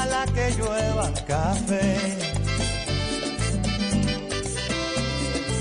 Ojalá 0.00 0.24
que 0.26 0.50
llueva 0.56 1.12
café. 1.26 2.18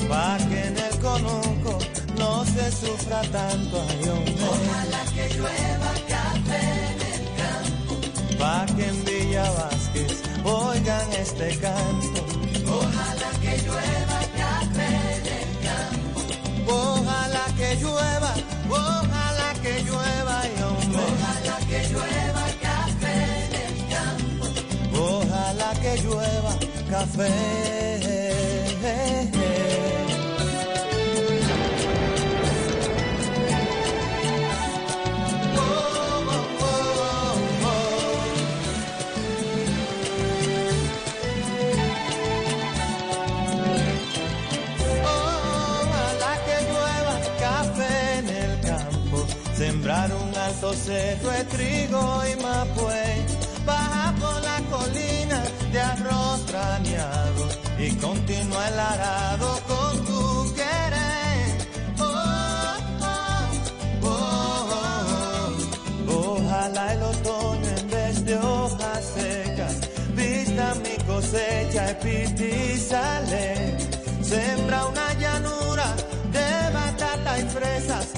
Pa' 0.07 0.37
que 0.49 0.59
en 0.67 0.77
el 0.77 0.99
conuco 0.99 1.77
no 2.17 2.45
se 2.45 2.71
sufra 2.71 3.21
tanto, 3.31 3.77
Ojalá 3.77 5.03
que 5.15 5.25
llueva 5.35 5.91
café 6.13 6.61
en 6.91 6.99
el 7.13 7.23
campo. 7.41 7.93
Pa' 8.39 8.65
que 8.75 8.85
en 8.87 9.05
Villa 9.05 9.45
Vázquez 9.51 10.23
oigan 10.43 11.11
este 11.13 11.49
canto. 11.59 12.21
Ojalá 12.79 13.29
que 13.41 13.53
llueva 13.65 14.19
café 14.41 14.89
en 15.17 15.25
el 15.39 15.51
campo. 15.67 16.19
Ojalá 16.71 17.45
que 17.57 17.75
llueva, 17.81 18.33
ojalá 18.69 19.49
que 19.61 19.83
llueva, 19.83 20.37
y 20.47 20.63
hombre. 20.63 20.78
Que 25.89 26.01
llueva 26.03 26.57
café. 26.89 27.69
Sembrar 49.59 50.09
un 50.13 50.33
alto 50.37 50.73
cerro 50.73 51.31
de 51.31 51.43
trigo 51.43 52.21
y 52.31 52.41
mapuey, 52.41 52.98
continúa 58.01 58.67
el 58.67 58.79
arado 58.79 59.59
con 59.67 60.05
tu 60.05 60.53
querer. 60.55 61.57
Oh, 61.99 62.77
oh, 64.03 64.69
oh, 66.07 66.37
Ojalá 66.37 66.93
el 66.93 67.03
otoño 67.03 67.69
en 67.77 67.89
vez 67.89 68.25
de 68.25 68.37
hojas 68.37 69.05
secas 69.15 69.79
vista 70.15 70.75
mi 70.75 71.03
cosecha 71.05 71.97
y 72.03 72.77
sale. 72.77 73.77
Sembra 74.21 74.85
una 74.85 75.13
llanura 75.13 75.95
de 76.31 76.73
batata 76.73 77.39
y 77.39 77.43
fresas. 77.43 78.13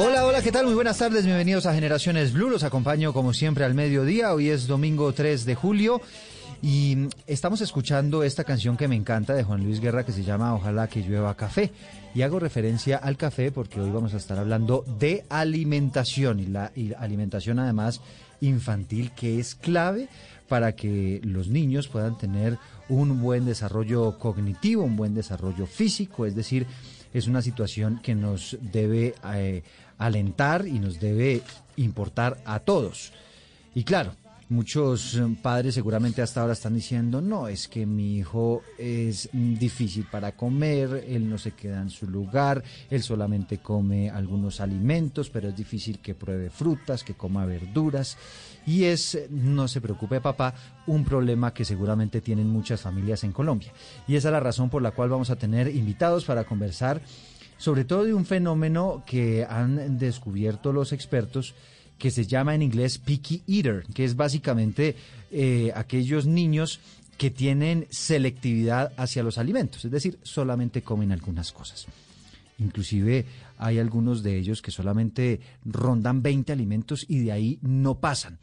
Hola, 0.00 0.26
hola, 0.26 0.42
¿qué 0.42 0.52
tal? 0.52 0.66
Muy 0.66 0.74
buenas 0.74 0.98
tardes, 0.98 1.24
bienvenidos 1.24 1.66
a 1.66 1.74
Generaciones 1.74 2.32
Blue. 2.32 2.50
Los 2.50 2.62
acompaño 2.62 3.12
como 3.12 3.32
siempre 3.32 3.64
al 3.64 3.74
mediodía. 3.74 4.32
Hoy 4.32 4.50
es 4.50 4.66
domingo 4.66 5.12
3 5.12 5.44
de 5.44 5.54
julio 5.54 6.00
y 6.62 7.08
estamos 7.26 7.60
escuchando 7.60 8.22
esta 8.22 8.44
canción 8.44 8.76
que 8.76 8.88
me 8.88 8.96
encanta 8.96 9.34
de 9.34 9.44
Juan 9.44 9.62
Luis 9.62 9.80
Guerra 9.80 10.04
que 10.04 10.12
se 10.12 10.24
llama 10.24 10.54
Ojalá 10.54 10.88
que 10.88 11.02
llueva 11.02 11.36
café. 11.36 11.70
Y 12.14 12.22
hago 12.22 12.40
referencia 12.40 12.96
al 12.96 13.16
café 13.16 13.52
porque 13.52 13.80
hoy 13.80 13.90
vamos 13.90 14.14
a 14.14 14.16
estar 14.16 14.38
hablando 14.38 14.84
de 14.98 15.24
alimentación 15.28 16.40
y 16.40 16.46
la 16.46 16.72
alimentación 16.98 17.58
además 17.58 18.00
infantil 18.40 19.12
que 19.12 19.38
es 19.38 19.54
clave 19.54 20.08
para 20.48 20.74
que 20.74 21.20
los 21.22 21.48
niños 21.48 21.88
puedan 21.88 22.16
tener 22.16 22.58
un 22.88 23.20
buen 23.20 23.44
desarrollo 23.44 24.18
cognitivo, 24.18 24.82
un 24.82 24.96
buen 24.96 25.14
desarrollo 25.14 25.66
físico, 25.66 26.26
es 26.26 26.34
decir, 26.34 26.66
es 27.12 27.26
una 27.26 27.42
situación 27.42 28.00
que 28.02 28.14
nos 28.14 28.56
debe 28.60 29.14
eh, 29.34 29.62
alentar 29.98 30.66
y 30.66 30.78
nos 30.78 30.98
debe 30.98 31.42
importar 31.76 32.38
a 32.44 32.60
todos. 32.60 33.12
Y 33.74 33.84
claro, 33.84 34.12
Muchos 34.50 35.14
eh, 35.14 35.36
padres 35.42 35.74
seguramente 35.74 36.22
hasta 36.22 36.40
ahora 36.40 36.54
están 36.54 36.74
diciendo, 36.74 37.20
no, 37.20 37.48
es 37.48 37.68
que 37.68 37.84
mi 37.84 38.16
hijo 38.16 38.62
es 38.78 39.28
difícil 39.32 40.06
para 40.10 40.32
comer, 40.32 41.04
él 41.06 41.28
no 41.28 41.36
se 41.36 41.52
queda 41.52 41.82
en 41.82 41.90
su 41.90 42.06
lugar, 42.06 42.64
él 42.88 43.02
solamente 43.02 43.58
come 43.58 44.08
algunos 44.08 44.62
alimentos, 44.62 45.28
pero 45.28 45.50
es 45.50 45.56
difícil 45.56 45.98
que 45.98 46.14
pruebe 46.14 46.48
frutas, 46.48 47.04
que 47.04 47.12
coma 47.12 47.44
verduras. 47.44 48.16
Y 48.66 48.84
es, 48.84 49.18
no 49.28 49.68
se 49.68 49.82
preocupe 49.82 50.22
papá, 50.22 50.54
un 50.86 51.04
problema 51.04 51.52
que 51.52 51.66
seguramente 51.66 52.22
tienen 52.22 52.48
muchas 52.48 52.80
familias 52.80 53.24
en 53.24 53.32
Colombia. 53.32 53.72
Y 54.06 54.16
esa 54.16 54.28
es 54.28 54.32
la 54.32 54.40
razón 54.40 54.70
por 54.70 54.80
la 54.80 54.92
cual 54.92 55.10
vamos 55.10 55.28
a 55.28 55.36
tener 55.36 55.68
invitados 55.68 56.24
para 56.24 56.44
conversar 56.44 57.02
sobre 57.58 57.84
todo 57.84 58.04
de 58.04 58.14
un 58.14 58.24
fenómeno 58.24 59.02
que 59.04 59.44
han 59.44 59.98
descubierto 59.98 60.72
los 60.72 60.92
expertos 60.92 61.54
que 61.98 62.10
se 62.10 62.26
llama 62.26 62.54
en 62.54 62.62
inglés 62.62 62.98
picky 62.98 63.42
eater, 63.46 63.84
que 63.92 64.04
es 64.04 64.16
básicamente 64.16 64.96
eh, 65.30 65.72
aquellos 65.74 66.26
niños 66.26 66.80
que 67.16 67.30
tienen 67.30 67.86
selectividad 67.90 68.92
hacia 68.96 69.24
los 69.24 69.38
alimentos, 69.38 69.84
es 69.84 69.90
decir, 69.90 70.18
solamente 70.22 70.82
comen 70.82 71.10
algunas 71.10 71.52
cosas. 71.52 71.86
Inclusive 72.58 73.26
hay 73.56 73.78
algunos 73.78 74.22
de 74.22 74.36
ellos 74.36 74.62
que 74.62 74.70
solamente 74.70 75.40
rondan 75.64 76.22
20 76.22 76.52
alimentos 76.52 77.04
y 77.08 77.20
de 77.20 77.32
ahí 77.32 77.58
no 77.62 77.98
pasan. 77.98 78.38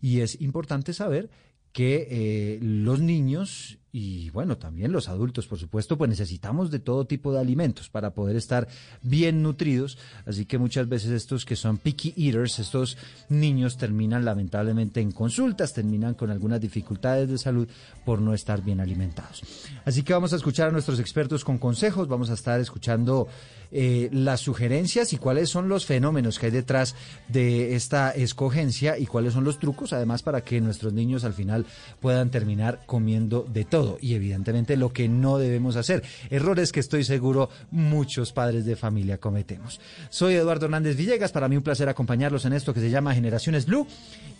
Y 0.00 0.20
es 0.20 0.40
importante 0.40 0.92
saber 0.92 1.30
que 1.72 2.08
eh, 2.10 2.58
los 2.62 3.00
niños 3.00 3.78
y 3.98 4.28
bueno, 4.28 4.58
también 4.58 4.92
los 4.92 5.08
adultos, 5.08 5.46
por 5.46 5.58
supuesto, 5.58 5.96
pues 5.96 6.10
necesitamos 6.10 6.70
de 6.70 6.80
todo 6.80 7.06
tipo 7.06 7.32
de 7.32 7.40
alimentos 7.40 7.88
para 7.88 8.12
poder 8.12 8.36
estar 8.36 8.68
bien 9.00 9.42
nutridos. 9.42 9.96
Así 10.26 10.44
que 10.44 10.58
muchas 10.58 10.86
veces 10.86 11.12
estos 11.12 11.46
que 11.46 11.56
son 11.56 11.78
picky 11.78 12.12
eaters, 12.14 12.58
estos 12.58 12.98
niños 13.30 13.78
terminan 13.78 14.26
lamentablemente 14.26 15.00
en 15.00 15.12
consultas, 15.12 15.72
terminan 15.72 16.12
con 16.12 16.30
algunas 16.30 16.60
dificultades 16.60 17.30
de 17.30 17.38
salud 17.38 17.66
por 18.04 18.20
no 18.20 18.34
estar 18.34 18.62
bien 18.62 18.80
alimentados. 18.80 19.42
Así 19.86 20.02
que 20.02 20.12
vamos 20.12 20.34
a 20.34 20.36
escuchar 20.36 20.68
a 20.68 20.72
nuestros 20.72 21.00
expertos 21.00 21.42
con 21.42 21.56
consejos, 21.56 22.06
vamos 22.06 22.28
a 22.28 22.34
estar 22.34 22.60
escuchando 22.60 23.28
eh, 23.72 24.08
las 24.12 24.40
sugerencias 24.40 25.12
y 25.12 25.18
cuáles 25.18 25.50
son 25.50 25.68
los 25.68 25.86
fenómenos 25.86 26.38
que 26.38 26.46
hay 26.46 26.52
detrás 26.52 26.94
de 27.28 27.74
esta 27.74 28.10
escogencia 28.10 28.98
y 28.98 29.06
cuáles 29.06 29.32
son 29.32 29.44
los 29.44 29.58
trucos, 29.58 29.92
además, 29.92 30.22
para 30.22 30.42
que 30.42 30.60
nuestros 30.60 30.92
niños 30.92 31.24
al 31.24 31.34
final 31.34 31.66
puedan 32.00 32.30
terminar 32.30 32.82
comiendo 32.86 33.46
de 33.52 33.64
todo. 33.64 33.98
Y 34.00 34.14
evidentemente 34.14 34.76
lo 34.76 34.92
que 34.92 35.08
no 35.08 35.38
debemos 35.38 35.76
hacer. 35.76 36.02
Errores 36.30 36.72
que 36.72 36.80
estoy 36.80 37.04
seguro 37.04 37.50
muchos 37.70 38.32
padres 38.32 38.64
de 38.64 38.76
familia 38.76 39.18
cometemos. 39.18 39.80
Soy 40.10 40.34
Eduardo 40.34 40.66
Hernández 40.66 40.96
Villegas, 40.96 41.32
para 41.32 41.48
mí 41.48 41.56
un 41.56 41.62
placer 41.62 41.88
acompañarlos 41.88 42.44
en 42.44 42.52
esto 42.52 42.74
que 42.74 42.80
se 42.80 42.90
llama 42.90 43.14
Generaciones 43.14 43.66
Blue. 43.66 43.86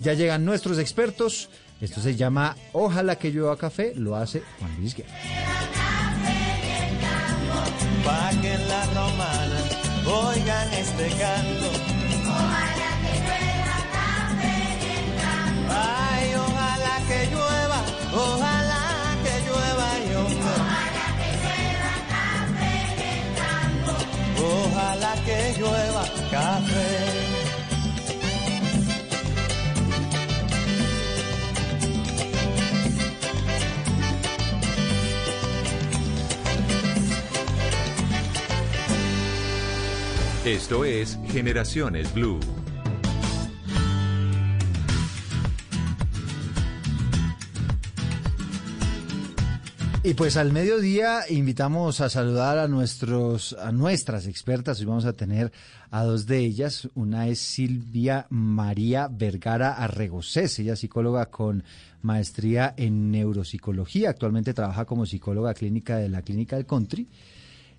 Ya 0.00 0.14
llegan 0.14 0.44
nuestros 0.44 0.78
expertos. 0.78 1.48
Esto 1.80 2.00
se 2.00 2.16
llama 2.16 2.56
Ojalá 2.72 3.16
que 3.16 3.30
llueva 3.30 3.56
café, 3.56 3.94
lo 3.94 4.16
hace 4.16 4.42
Juan 4.58 4.76
Luis 4.78 4.94
Guerra. 4.94 6.05
Pa' 8.06 8.30
que 8.40 8.52
en 8.54 8.68
la 8.68 8.82
romana 8.94 9.60
oigan 10.06 10.72
este 10.74 11.08
canto. 11.22 11.68
Ojalá 12.38 12.90
que 13.02 13.12
llueva 13.24 13.78
café 13.96 14.54
en 14.74 14.80
el 14.96 15.06
campo. 15.24 15.72
Ay, 15.74 16.26
ojalá 16.46 16.94
que 17.08 17.20
llueva, 17.32 17.80
ojalá 18.26 18.84
que 19.24 19.34
llueva 19.46 19.88
yo. 20.10 20.22
Ojalá 20.22 21.06
que 21.18 21.28
llueva 21.42 21.92
café 22.14 22.72
en 22.92 23.00
el 23.14 23.22
campo. 23.42 23.92
Ojalá 24.54 25.12
que 25.26 25.38
llueva 25.58 26.04
café. 26.30 27.25
Esto 40.46 40.84
es 40.84 41.18
Generaciones 41.26 42.14
Blue. 42.14 42.38
Y 50.04 50.14
pues 50.14 50.36
al 50.36 50.52
mediodía 50.52 51.22
invitamos 51.28 52.00
a 52.00 52.08
saludar 52.08 52.58
a 52.58 52.68
nuestros 52.68 53.54
a 53.54 53.72
nuestras 53.72 54.28
expertas. 54.28 54.78
Hoy 54.78 54.86
vamos 54.86 55.04
a 55.04 55.14
tener 55.14 55.50
a 55.90 56.04
dos 56.04 56.26
de 56.26 56.38
ellas. 56.38 56.88
Una 56.94 57.26
es 57.26 57.40
Silvia 57.40 58.28
María 58.30 59.08
Vergara 59.10 59.72
Arregocés, 59.72 60.60
ella 60.60 60.74
es 60.74 60.78
psicóloga 60.78 61.26
con 61.26 61.64
maestría 62.02 62.72
en 62.76 63.10
neuropsicología. 63.10 64.10
Actualmente 64.10 64.54
trabaja 64.54 64.84
como 64.84 65.06
psicóloga 65.06 65.54
clínica 65.54 65.96
de 65.96 66.08
la 66.08 66.22
Clínica 66.22 66.54
del 66.54 66.66
Country 66.66 67.08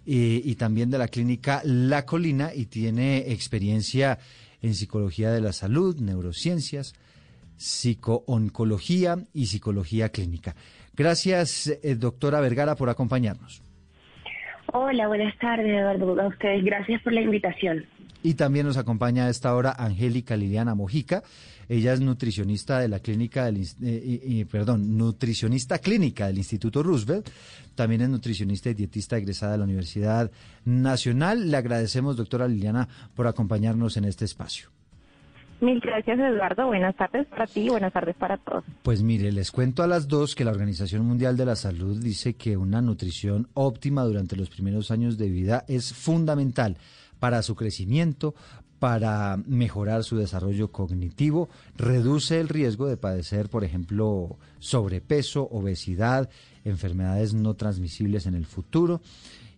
eh, 0.10 0.42
y 0.42 0.56
también 0.56 0.90
de 0.90 0.98
la 0.98 1.10
Clínica 1.10 1.62
La 1.66 2.06
Colina 2.06 2.52
y 2.56 2.68
tiene 2.68 3.30
experiencia 3.34 4.20
en 4.62 4.74
psicología 4.74 5.32
de 5.32 5.42
la 5.42 5.52
salud, 5.52 5.98
neurociencias, 6.00 6.94
psicooncología 7.58 9.18
y 9.34 9.48
psicología 9.48 10.08
clínica. 10.08 10.56
Gracias, 10.96 11.68
eh, 11.68 11.96
doctora 11.96 12.40
Vergara, 12.40 12.76
por 12.76 12.90
acompañarnos. 12.90 13.62
Hola, 14.72 15.10
buenas 15.10 15.38
tardes, 15.40 15.68
Eduardo. 15.68 16.22
A 16.22 16.28
ustedes, 16.28 16.64
gracias 16.64 17.02
por 17.02 17.12
la 17.12 17.22
invitación. 17.22 17.86
Y 18.24 18.36
también 18.36 18.66
nos 18.66 18.78
acompaña 18.78 19.26
a 19.26 19.30
esta 19.30 19.54
hora 19.54 19.76
Angélica 19.78 20.38
Liliana 20.38 20.74
Mojica. 20.74 21.24
Ella 21.70 21.94
es 21.94 22.00
nutricionista 22.02 22.80
de 22.80 22.88
la 22.88 23.00
clínica 23.00 23.46
del, 23.46 23.58
eh, 23.58 24.22
y- 24.26 24.40
y, 24.40 24.46
perdón, 24.46 24.98
nutricionista 24.98 25.80
clínica 25.80 26.28
del 26.28 26.38
Instituto 26.38 26.82
Roosevelt. 26.84 27.30
También 27.76 28.02
es 28.02 28.10
nutricionista 28.10 28.70
y 28.70 28.74
dietista 28.74 29.18
egresada 29.18 29.54
de 29.54 29.58
la 29.60 29.64
Universidad 29.66 30.32
Nacional. 30.66 31.50
Le 31.52 31.58
agradecemos, 31.58 32.16
doctora 32.18 32.48
Liliana, 32.48 32.88
por 33.16 33.28
acompañarnos 33.28 33.98
en 33.98 34.06
este 34.06 34.26
espacio. 34.26 34.70
Mil 35.60 35.80
gracias, 35.80 36.20
Eduardo. 36.20 36.68
Buenas 36.68 36.96
tardes 36.96 37.26
para 37.28 37.48
ti 37.48 37.62
y 37.62 37.70
buenas 37.70 37.92
tardes 37.92 38.16
para 38.16 38.38
todos. 38.38 38.64
Pues 38.84 39.02
mire, 39.02 39.32
les 39.32 39.52
cuento 39.52 39.82
a 39.82 39.88
las 39.88 40.08
dos 40.08 40.36
que 40.36 40.46
la 40.46 40.52
Organización 40.52 41.04
Mundial 41.04 41.36
de 41.36 41.46
la 41.48 41.56
Salud 41.56 42.00
dice 42.00 42.36
que 42.36 42.56
una 42.58 42.80
nutrición 42.80 43.48
óptima 43.56 44.04
durante 44.04 44.36
los 44.36 44.50
primeros 44.52 44.92
años 44.92 45.18
de 45.18 45.30
vida 45.30 45.66
es 45.68 45.94
fundamental 45.94 46.78
para 47.20 47.42
su 47.42 47.56
crecimiento, 47.56 48.36
para 48.80 49.38
mejorar 49.46 50.04
su 50.04 50.18
desarrollo 50.18 50.72
cognitivo, 50.72 51.50
reduce 51.76 52.40
el 52.40 52.50
riesgo 52.50 52.88
de 52.88 52.98
padecer, 52.98 53.50
por 53.50 53.64
ejemplo, 53.64 54.38
sobrepeso, 54.60 55.48
obesidad, 55.52 56.30
enfermedades 56.64 57.34
no 57.34 57.56
transmisibles 57.56 58.26
en 58.26 58.36
el 58.36 58.46
futuro. 58.46 59.02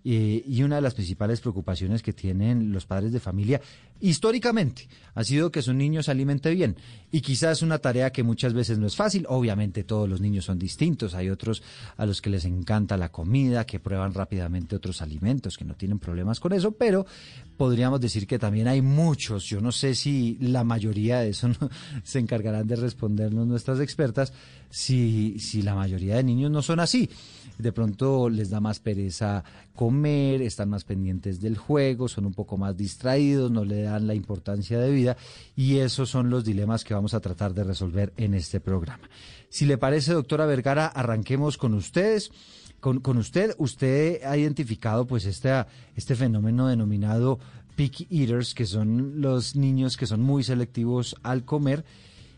Eh, 0.06 0.44
y 0.48 0.64
una 0.64 0.78
de 0.78 0.82
las 0.82 0.94
principales 0.94 1.42
preocupaciones 1.42 2.02
que 2.02 2.14
tienen 2.14 2.72
los 2.72 2.86
padres 2.86 3.12
de 3.12 3.20
familia 3.20 3.60
históricamente 4.00 4.88
ha 5.16 5.24
sido 5.24 5.52
que 5.52 5.62
su 5.62 5.74
niño 5.74 6.02
se 6.04 6.12
alimente 6.12 6.50
bien. 6.54 6.76
Y 7.12 7.22
quizás 7.22 7.62
una 7.62 7.80
tarea 7.80 8.12
que 8.12 8.24
muchas 8.24 8.54
veces 8.54 8.78
no 8.78 8.88
es 8.88 8.96
fácil. 8.96 9.26
Obviamente 9.28 9.84
todos 9.84 10.08
los 10.08 10.22
niños 10.22 10.46
son 10.46 10.58
distintos. 10.60 11.14
Hay 11.16 11.30
otros 11.30 11.62
a 11.98 12.06
los 12.06 12.22
que 12.22 12.30
les 12.30 12.46
encanta 12.46 12.96
la 12.96 13.10
comida, 13.12 13.66
que 13.66 13.80
prueban 13.80 14.14
rápidamente 14.14 14.76
otros 14.76 15.02
alimentos, 15.02 15.58
que 15.58 15.66
no 15.66 15.74
tienen 15.76 16.00
problemas 16.00 16.40
con 16.40 16.54
eso. 16.54 16.72
Pero 16.72 17.06
podríamos 17.58 18.00
decir 18.00 18.28
que 18.28 18.40
también 18.40 18.68
hay 18.68 18.82
muchos. 18.82 19.44
Yo 19.46 19.60
no 19.60 19.72
sé 19.72 19.96
si 19.96 20.38
la 20.40 20.64
mayoría 20.64 21.20
de 21.20 21.30
eso 21.30 21.48
no- 21.60 21.70
se 22.04 22.20
encargarán 22.20 22.68
de 22.68 22.76
respondernos 22.78 23.46
nuestras 23.48 23.80
expertas. 23.82 24.32
Si, 24.70 25.38
si 25.40 25.64
la 25.64 25.74
mayoría 25.76 26.16
de 26.18 26.24
niños 26.24 26.52
no 26.52 26.62
son 26.62 26.80
así 26.80 27.10
de 27.58 27.74
pronto 27.74 28.30
les 28.30 28.50
da 28.52 28.62
más 28.62 28.80
pereza 28.80 29.44
comer, 29.76 30.42
están 30.42 30.70
más 30.70 30.86
pendientes 30.86 31.42
del 31.42 31.58
juego, 31.58 32.08
son 32.08 32.26
un 32.26 32.34
poco 32.34 32.56
más 32.58 32.78
distraídos, 32.78 33.52
no 33.52 33.66
le 33.66 33.88
dan 33.90 34.08
la 34.08 34.16
importancia 34.16 34.80
de 34.80 34.92
vida 34.92 35.18
y 35.56 35.78
esos 35.78 36.10
son 36.10 36.30
los 36.30 36.46
dilemas 36.46 36.84
que 36.84 36.94
vamos 36.94 37.14
a 37.14 37.20
tratar 37.20 37.54
de 37.54 37.64
resolver 37.64 38.14
en 38.18 38.34
este 38.34 38.60
programa. 38.60 39.10
Si 39.50 39.66
le 39.66 39.78
parece, 39.78 40.14
doctora 40.14 40.46
Vergara, 40.46 40.88
arranquemos 40.88 41.58
con 41.58 41.74
ustedes. 41.74 42.32
Con, 42.80 43.02
con 43.02 43.18
usted, 43.18 43.56
usted 43.58 44.24
ha 44.24 44.38
identificado 44.38 45.06
pues 45.06 45.26
este, 45.26 45.66
este 45.98 46.16
fenómeno 46.16 46.68
denominado 46.68 47.38
picky 47.76 48.08
eaters, 48.10 48.54
que 48.54 48.66
son 48.66 49.22
los 49.22 49.56
niños 49.56 49.98
que 49.98 50.06
son 50.06 50.22
muy 50.22 50.44
selectivos 50.44 51.16
al 51.24 51.44
comer. 51.44 51.84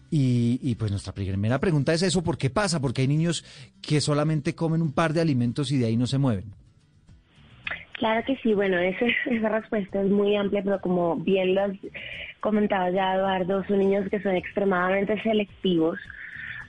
Y, 0.10 0.60
y, 0.62 0.76
pues 0.76 0.92
nuestra 0.92 1.14
primera 1.14 1.60
pregunta 1.60 1.94
es 1.94 2.02
eso, 2.02 2.22
¿por 2.22 2.38
qué 2.38 2.50
pasa? 2.50 2.82
Porque 2.82 3.02
hay 3.02 3.08
niños 3.08 3.46
que 3.82 4.02
solamente 4.02 4.56
comen 4.56 4.82
un 4.82 4.92
par 4.92 5.14
de 5.14 5.22
alimentos 5.22 5.72
y 5.72 5.78
de 5.78 5.86
ahí 5.86 5.96
no 5.96 6.06
se 6.06 6.18
mueven. 6.18 6.54
Claro 8.02 8.24
que 8.26 8.36
sí, 8.38 8.56
bueno, 8.56 8.80
esa, 8.80 9.06
esa 9.30 9.50
respuesta 9.50 10.02
es 10.02 10.10
muy 10.10 10.36
amplia, 10.36 10.64
pero 10.64 10.82
como 10.82 11.18
bien 11.18 11.54
lo 11.54 11.66
has 11.66 11.72
comentado 12.40 12.92
ya, 12.92 13.14
Eduardo, 13.14 13.64
son 13.66 13.78
niños 13.78 14.10
que 14.10 14.20
son 14.24 14.36
extremadamente 14.36 15.22
selectivos 15.22 16.00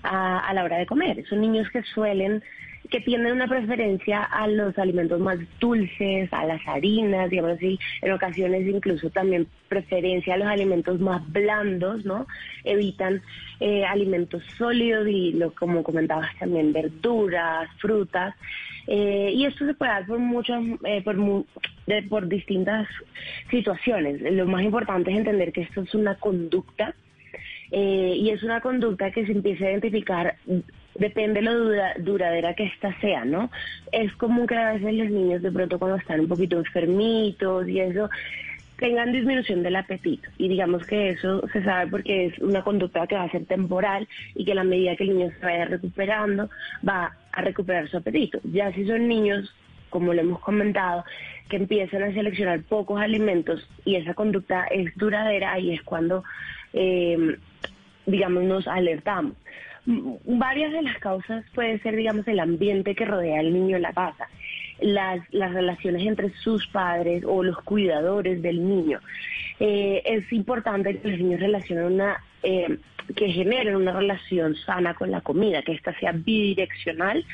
a, 0.03 0.41
a 0.41 0.53
la 0.53 0.63
hora 0.63 0.77
de 0.77 0.85
comer. 0.85 1.25
Son 1.31 1.41
niños 1.41 1.67
que 1.71 1.83
suelen, 1.95 2.43
que 2.91 3.01
tienen 3.01 3.33
una 3.33 3.47
preferencia 3.47 4.23
a 4.23 4.47
los 4.49 4.77
alimentos 4.79 5.21
más 5.21 5.39
dulces, 5.61 6.33
a 6.33 6.45
las 6.45 6.61
harinas, 6.67 7.31
digamos 7.31 7.53
así, 7.53 7.79
en 8.03 8.13
ocasiones 8.13 8.67
incluso 8.67 9.11
también 9.11 9.47
preferencia 9.69 10.35
a 10.35 10.39
los 10.39 10.49
alimentos 10.49 11.01
más 11.01 11.23
blandos, 11.33 12.05
¿no? 12.05 12.27
Evitan 12.65 13.23
eh, 13.61 13.85
alimentos 13.85 14.43
sólidos 14.59 15.09
y, 15.09 15.33
lo, 15.33 15.53
como 15.55 15.83
comentabas 15.83 16.31
también, 16.39 16.73
verduras, 16.73 17.69
frutas. 17.79 18.35
Eh, 18.87 19.31
y 19.35 19.47
esto 19.47 19.65
se 19.65 19.75
puede 19.75 19.93
dar 19.93 20.07
por 20.07 20.19
muchas, 20.19 20.63
eh, 20.85 21.03
por, 21.03 21.17
por 22.09 22.29
distintas 22.29 22.89
situaciones. 23.51 24.21
Lo 24.33 24.47
más 24.47 24.63
importante 24.63 25.13
es 25.13 25.19
entender 25.19 25.53
que 25.53 25.63
esto 25.63 25.83
es 25.83 25.95
una 25.95 26.17
conducta 26.17 26.95
eh, 27.75 28.15
y 28.17 28.29
es 28.29 28.43
una 28.43 28.61
conducta 28.61 29.11
que 29.11 29.25
se 29.25 29.33
empieza 29.33 29.65
a 29.65 29.71
identificar, 29.71 30.37
depende 30.95 31.41
de 31.41 31.47
lo 31.47 31.59
dura- 31.59 31.95
duradera 31.99 32.55
que 32.55 32.65
ésta 32.65 32.95
sea, 33.01 33.25
¿no? 33.25 33.51
Es 33.93 34.13
común 34.15 34.47
que 34.47 34.57
a 34.57 34.73
veces 34.75 34.95
los 34.95 35.11
niños 35.11 35.43
de 35.43 35.51
pronto 35.53 35.79
cuando 35.79 35.97
están 35.97 36.21
un 36.21 36.29
poquito 36.29 36.59
enfermitos 36.59 37.69
y 37.69 37.81
eso 37.81 38.09
tengan 38.79 39.13
disminución 39.13 39.63
del 39.63 39.77
apetito 39.77 40.29
y 40.39 40.49
digamos 40.49 40.85
que 40.85 41.11
eso 41.11 41.47
se 41.53 41.63
sabe 41.63 41.89
porque 41.89 42.27
es 42.27 42.39
una 42.41 42.63
conducta 42.65 43.07
que 43.07 43.15
va 43.15 43.23
a 43.25 43.31
ser 43.31 43.45
temporal 43.47 44.09
y 44.35 44.45
que 44.45 44.53
a 44.53 44.57
la 44.57 44.65
medida 44.65 44.97
que 44.97 45.05
el 45.05 45.17
niño 45.17 45.31
se 45.39 45.47
vaya 45.47 45.67
recuperando 45.67 46.51
va 46.87 47.15
a 47.33 47.41
recuperar 47.43 47.89
su 47.89 47.99
apetito. 47.99 48.41
Ya 48.45 48.73
si 48.73 48.85
son 48.87 49.07
niños 49.07 49.55
como 49.89 50.15
lo 50.15 50.23
hemos 50.23 50.41
comentado, 50.41 51.05
que 51.51 51.57
empiezan 51.57 52.03
a 52.03 52.13
seleccionar 52.15 52.63
pocos 52.63 52.99
alimentos 53.01 53.69
y 53.85 53.97
esa 53.97 54.15
conducta 54.15 54.65
es 54.65 54.91
duradera, 54.97 55.53
ahí 55.53 55.75
es 55.75 55.83
cuando, 55.83 56.25
eh, 56.73 57.37
digamos, 58.07 58.43
nos 58.45 58.67
alertamos. 58.67 59.35
M- 59.87 60.19
Varias 60.25 60.73
de 60.73 60.83
las 60.83 60.99
causas 60.99 61.45
puede 61.55 61.79
ser, 61.81 61.97
digamos, 61.97 62.27
el 62.29 62.41
ambiente 62.41 62.95
que 62.95 63.05
rodea 63.05 63.41
al 63.41 63.53
niño 63.53 63.77
en 63.77 63.83
la 63.83 63.93
casa, 63.93 64.29
las, 64.81 65.21
las 65.33 65.53
relaciones 65.53 66.07
entre 66.07 66.31
sus 66.43 66.67
padres 66.69 67.25
o 67.27 67.43
los 67.43 67.57
cuidadores 67.59 68.43
del 68.43 68.67
niño. 68.69 69.01
eh, 69.61 70.03
es 70.05 70.33
importante 70.33 70.99
que 70.99 71.09
los 71.11 71.21
niños 71.21 71.41
relacionen 71.41 71.85
una, 71.85 72.17
eh, 72.43 72.79
que 73.15 73.29
generen 73.33 73.77
una 73.77 73.93
relación 73.93 74.57
sana 74.57 74.95
con 74.95 75.11
la 75.11 75.21
comida, 75.21 75.63
que 75.63 75.73
ésta 75.73 75.93
sea 76.01 76.13
bidireccional 76.13 77.25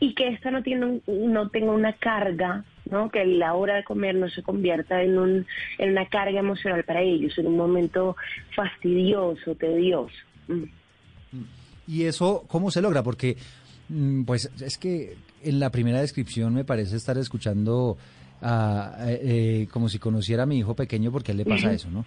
y 0.00 0.14
que 0.14 0.28
ésta 0.28 0.50
no, 0.50 0.62
tiene 0.62 1.00
no 1.06 1.48
tenga 1.50 1.70
una 1.72 1.92
carga, 1.92 2.64
¿no? 2.90 3.10
que 3.10 3.24
la 3.26 3.54
hora 3.54 3.74
de 3.76 3.84
comer 3.84 4.14
no 4.16 4.28
se 4.28 4.42
convierta 4.42 5.02
en, 5.02 5.18
un, 5.18 5.46
en 5.78 5.90
una 5.90 6.06
carga 6.06 6.40
emocional 6.40 6.82
para 6.84 7.02
ellos, 7.02 7.36
en 7.38 7.46
un 7.48 7.56
momento 7.56 8.16
fastidioso, 8.54 9.54
tedioso. 9.54 10.14
Mm. 10.48 10.64
¿Y 11.86 12.04
eso 12.04 12.44
cómo 12.48 12.70
se 12.70 12.82
logra? 12.82 13.02
Porque, 13.02 13.36
mm, 13.88 14.24
pues, 14.24 14.50
es 14.60 14.78
que 14.78 15.16
en 15.42 15.60
la 15.60 15.70
primera 15.70 16.00
descripción 16.00 16.54
me 16.54 16.64
parece 16.64 16.96
estar 16.96 17.16
escuchando 17.18 17.96
eh, 18.42 19.66
como 19.72 19.88
si 19.88 19.98
conociera 19.98 20.42
a 20.42 20.46
mi 20.46 20.58
hijo 20.58 20.74
pequeño 20.74 21.10
porque 21.10 21.30
a 21.30 21.32
él 21.32 21.38
le 21.38 21.44
pasa 21.44 21.72
eso, 21.72 21.90
¿no? 21.90 22.04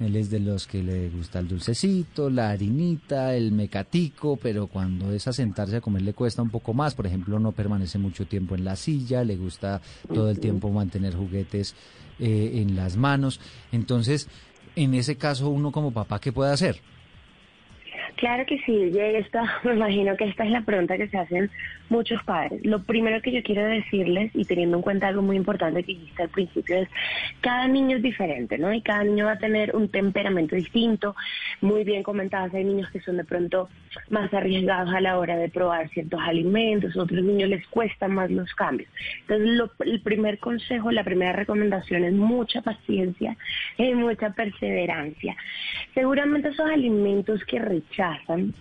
Él 0.00 0.14
es 0.14 0.30
de 0.30 0.38
los 0.38 0.66
que 0.66 0.82
le 0.82 1.08
gusta 1.10 1.40
el 1.40 1.48
dulcecito, 1.48 2.30
la 2.30 2.50
harinita, 2.50 3.34
el 3.34 3.50
mecatico, 3.50 4.36
pero 4.36 4.68
cuando 4.68 5.12
es 5.12 5.26
a 5.26 5.32
sentarse 5.32 5.76
a 5.76 5.80
comer 5.80 6.02
le 6.02 6.14
cuesta 6.14 6.40
un 6.40 6.50
poco 6.50 6.72
más. 6.72 6.94
Por 6.94 7.06
ejemplo, 7.06 7.40
no 7.40 7.50
permanece 7.50 7.98
mucho 7.98 8.26
tiempo 8.26 8.54
en 8.54 8.64
la 8.64 8.76
silla, 8.76 9.24
le 9.24 9.36
gusta 9.36 9.80
todo 10.12 10.30
el 10.30 10.38
tiempo 10.38 10.70
mantener 10.70 11.16
juguetes 11.16 11.74
eh, 12.20 12.62
en 12.62 12.76
las 12.76 12.96
manos. 12.96 13.40
Entonces, 13.72 14.28
en 14.76 14.94
ese 14.94 15.16
caso, 15.16 15.48
uno 15.48 15.72
como 15.72 15.90
papá, 15.90 16.20
¿qué 16.20 16.32
puede 16.32 16.52
hacer? 16.52 16.80
Claro 18.18 18.44
que 18.46 18.58
sí, 18.66 18.90
esta, 18.98 19.42
me 19.64 19.74
imagino 19.74 20.16
que 20.16 20.24
esta 20.24 20.44
es 20.44 20.50
la 20.50 20.62
pregunta 20.62 20.96
que 20.96 21.08
se 21.08 21.18
hacen 21.18 21.50
muchos 21.88 22.22
padres. 22.24 22.64
Lo 22.64 22.82
primero 22.82 23.20
que 23.22 23.32
yo 23.32 23.42
quiero 23.42 23.64
decirles, 23.64 24.30
y 24.34 24.44
teniendo 24.44 24.76
en 24.76 24.82
cuenta 24.82 25.08
algo 25.08 25.22
muy 25.22 25.36
importante 25.36 25.82
que 25.82 25.92
dijiste 25.92 26.22
al 26.22 26.28
principio, 26.28 26.76
es 26.76 26.88
cada 27.40 27.68
niño 27.68 27.96
es 27.96 28.02
diferente, 28.02 28.58
¿no? 28.58 28.72
Y 28.72 28.82
cada 28.82 29.04
niño 29.04 29.26
va 29.26 29.32
a 29.32 29.38
tener 29.38 29.74
un 29.74 29.88
temperamento 29.88 30.56
distinto. 30.56 31.14
Muy 31.60 31.84
bien 31.84 32.02
comentadas, 32.02 32.54
hay 32.54 32.64
niños 32.64 32.90
que 32.90 33.00
son 33.00 33.16
de 33.16 33.24
pronto 33.24 33.68
más 34.10 34.32
arriesgados 34.32 34.92
a 34.94 35.00
la 35.00 35.18
hora 35.18 35.36
de 35.36 35.48
probar 35.48 35.88
ciertos 35.90 36.20
alimentos, 36.20 36.96
otros 36.96 37.22
niños 37.22 37.48
les 37.48 37.66
cuestan 37.68 38.14
más 38.14 38.30
los 38.30 38.54
cambios. 38.54 38.90
Entonces, 39.26 39.70
el 39.80 40.00
primer 40.00 40.38
consejo, 40.38 40.90
la 40.90 41.04
primera 41.04 41.32
recomendación 41.32 42.04
es 42.04 42.12
mucha 42.12 42.62
paciencia 42.62 43.36
y 43.76 43.94
mucha 43.94 44.30
perseverancia. 44.30 45.36
Seguramente 45.94 46.48
esos 46.48 46.68
alimentos 46.68 47.44
que 47.44 47.58
rechazan, 47.58 48.54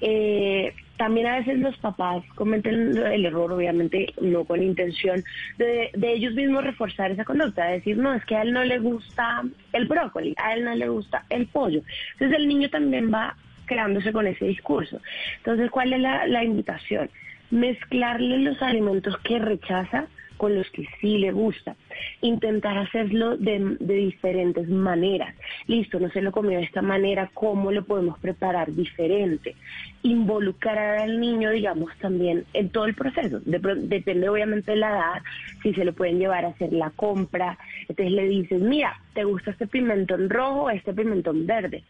eh, 0.00 0.72
también 0.96 1.26
a 1.26 1.38
veces 1.38 1.58
los 1.58 1.76
papás 1.78 2.22
cometen 2.34 2.96
el 2.96 3.26
error, 3.26 3.52
obviamente 3.52 4.12
no 4.20 4.44
con 4.44 4.62
intención, 4.62 5.24
de, 5.58 5.90
ellos 6.02 6.34
mismos 6.34 6.64
reforzar 6.64 7.10
esa 7.10 7.24
conducta, 7.24 7.66
de 7.66 7.74
decir, 7.74 7.96
no, 7.96 8.14
es 8.14 8.24
que 8.24 8.36
a 8.36 8.42
él 8.42 8.52
no 8.52 8.64
le 8.64 8.78
gusta 8.78 9.42
el 9.72 9.86
brócoli, 9.86 10.34
a 10.36 10.54
él 10.54 10.64
no 10.64 10.74
le 10.74 10.88
gusta 10.88 11.24
el 11.30 11.46
pollo. 11.46 11.82
Entonces 12.12 12.38
el 12.38 12.48
niño 12.48 12.68
también 12.70 13.12
va 13.12 13.36
quedándose 13.66 14.12
con 14.12 14.26
ese 14.26 14.44
discurso. 14.44 15.00
Entonces, 15.38 15.70
¿cuál 15.70 15.92
es 15.92 16.00
la, 16.00 16.26
la 16.26 16.44
invitación? 16.44 17.10
Mezclarle 17.50 18.38
los 18.38 18.60
alimentos 18.62 19.16
que 19.18 19.38
rechaza 19.38 20.06
con 20.36 20.54
los 20.54 20.70
que 20.70 20.86
sí 21.00 21.18
le 21.18 21.32
gusta. 21.32 21.76
Intentar 22.20 22.78
hacerlo 22.78 23.36
de, 23.36 23.76
diferentes 23.80 24.68
maneras. 24.68 25.34
Listo, 25.66 26.00
no 26.00 26.10
se 26.10 26.22
lo 26.22 26.32
comió 26.32 26.58
de 26.58 26.64
esta 26.64 26.82
manera, 26.82 27.30
¿cómo 27.34 27.72
lo 27.72 27.84
podemos 27.84 28.18
preparar 28.18 28.72
diferente? 28.72 29.54
Involucrar 30.02 30.98
al 31.00 31.20
niño, 31.20 31.50
digamos, 31.50 31.90
también 31.98 32.44
en 32.52 32.70
todo 32.70 32.86
el 32.86 32.94
proceso. 32.94 33.40
depende 33.44 34.28
obviamente 34.28 34.72
de 34.72 34.78
la 34.78 34.90
edad, 34.90 35.22
si 35.62 35.74
se 35.74 35.84
lo 35.84 35.92
pueden 35.92 36.18
llevar 36.18 36.44
a 36.44 36.48
hacer 36.48 36.72
la 36.72 36.90
compra. 36.90 37.58
Entonces 37.88 38.12
le 38.12 38.28
dices, 38.28 38.60
mira, 38.60 39.00
¿te 39.14 39.24
gusta 39.24 39.50
este 39.50 39.66
pimentón 39.66 40.30
rojo 40.30 40.64
o 40.64 40.70
este 40.70 40.92
pimentón 40.92 41.46
verde? 41.46 41.84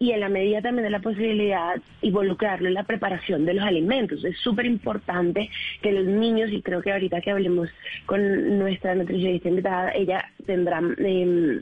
Y 0.00 0.12
en 0.12 0.20
la 0.20 0.30
medida 0.30 0.62
también 0.62 0.84
de 0.84 0.90
la 0.90 1.00
posibilidad 1.00 1.76
involucrarlo 2.00 2.66
en 2.68 2.74
la 2.74 2.84
preparación 2.84 3.44
de 3.44 3.52
los 3.52 3.64
alimentos. 3.64 4.24
Es 4.24 4.38
súper 4.38 4.64
importante 4.64 5.50
que 5.82 5.92
los 5.92 6.06
niños, 6.06 6.50
y 6.50 6.62
creo 6.62 6.80
que 6.80 6.90
ahorita 6.90 7.20
que 7.20 7.30
hablemos 7.30 7.68
con 8.06 8.58
nuestra 8.58 8.94
nutricionista 8.94 9.50
invitada, 9.50 9.92
ella 9.92 10.24
tendrá... 10.46 10.80
Eh, 10.98 11.60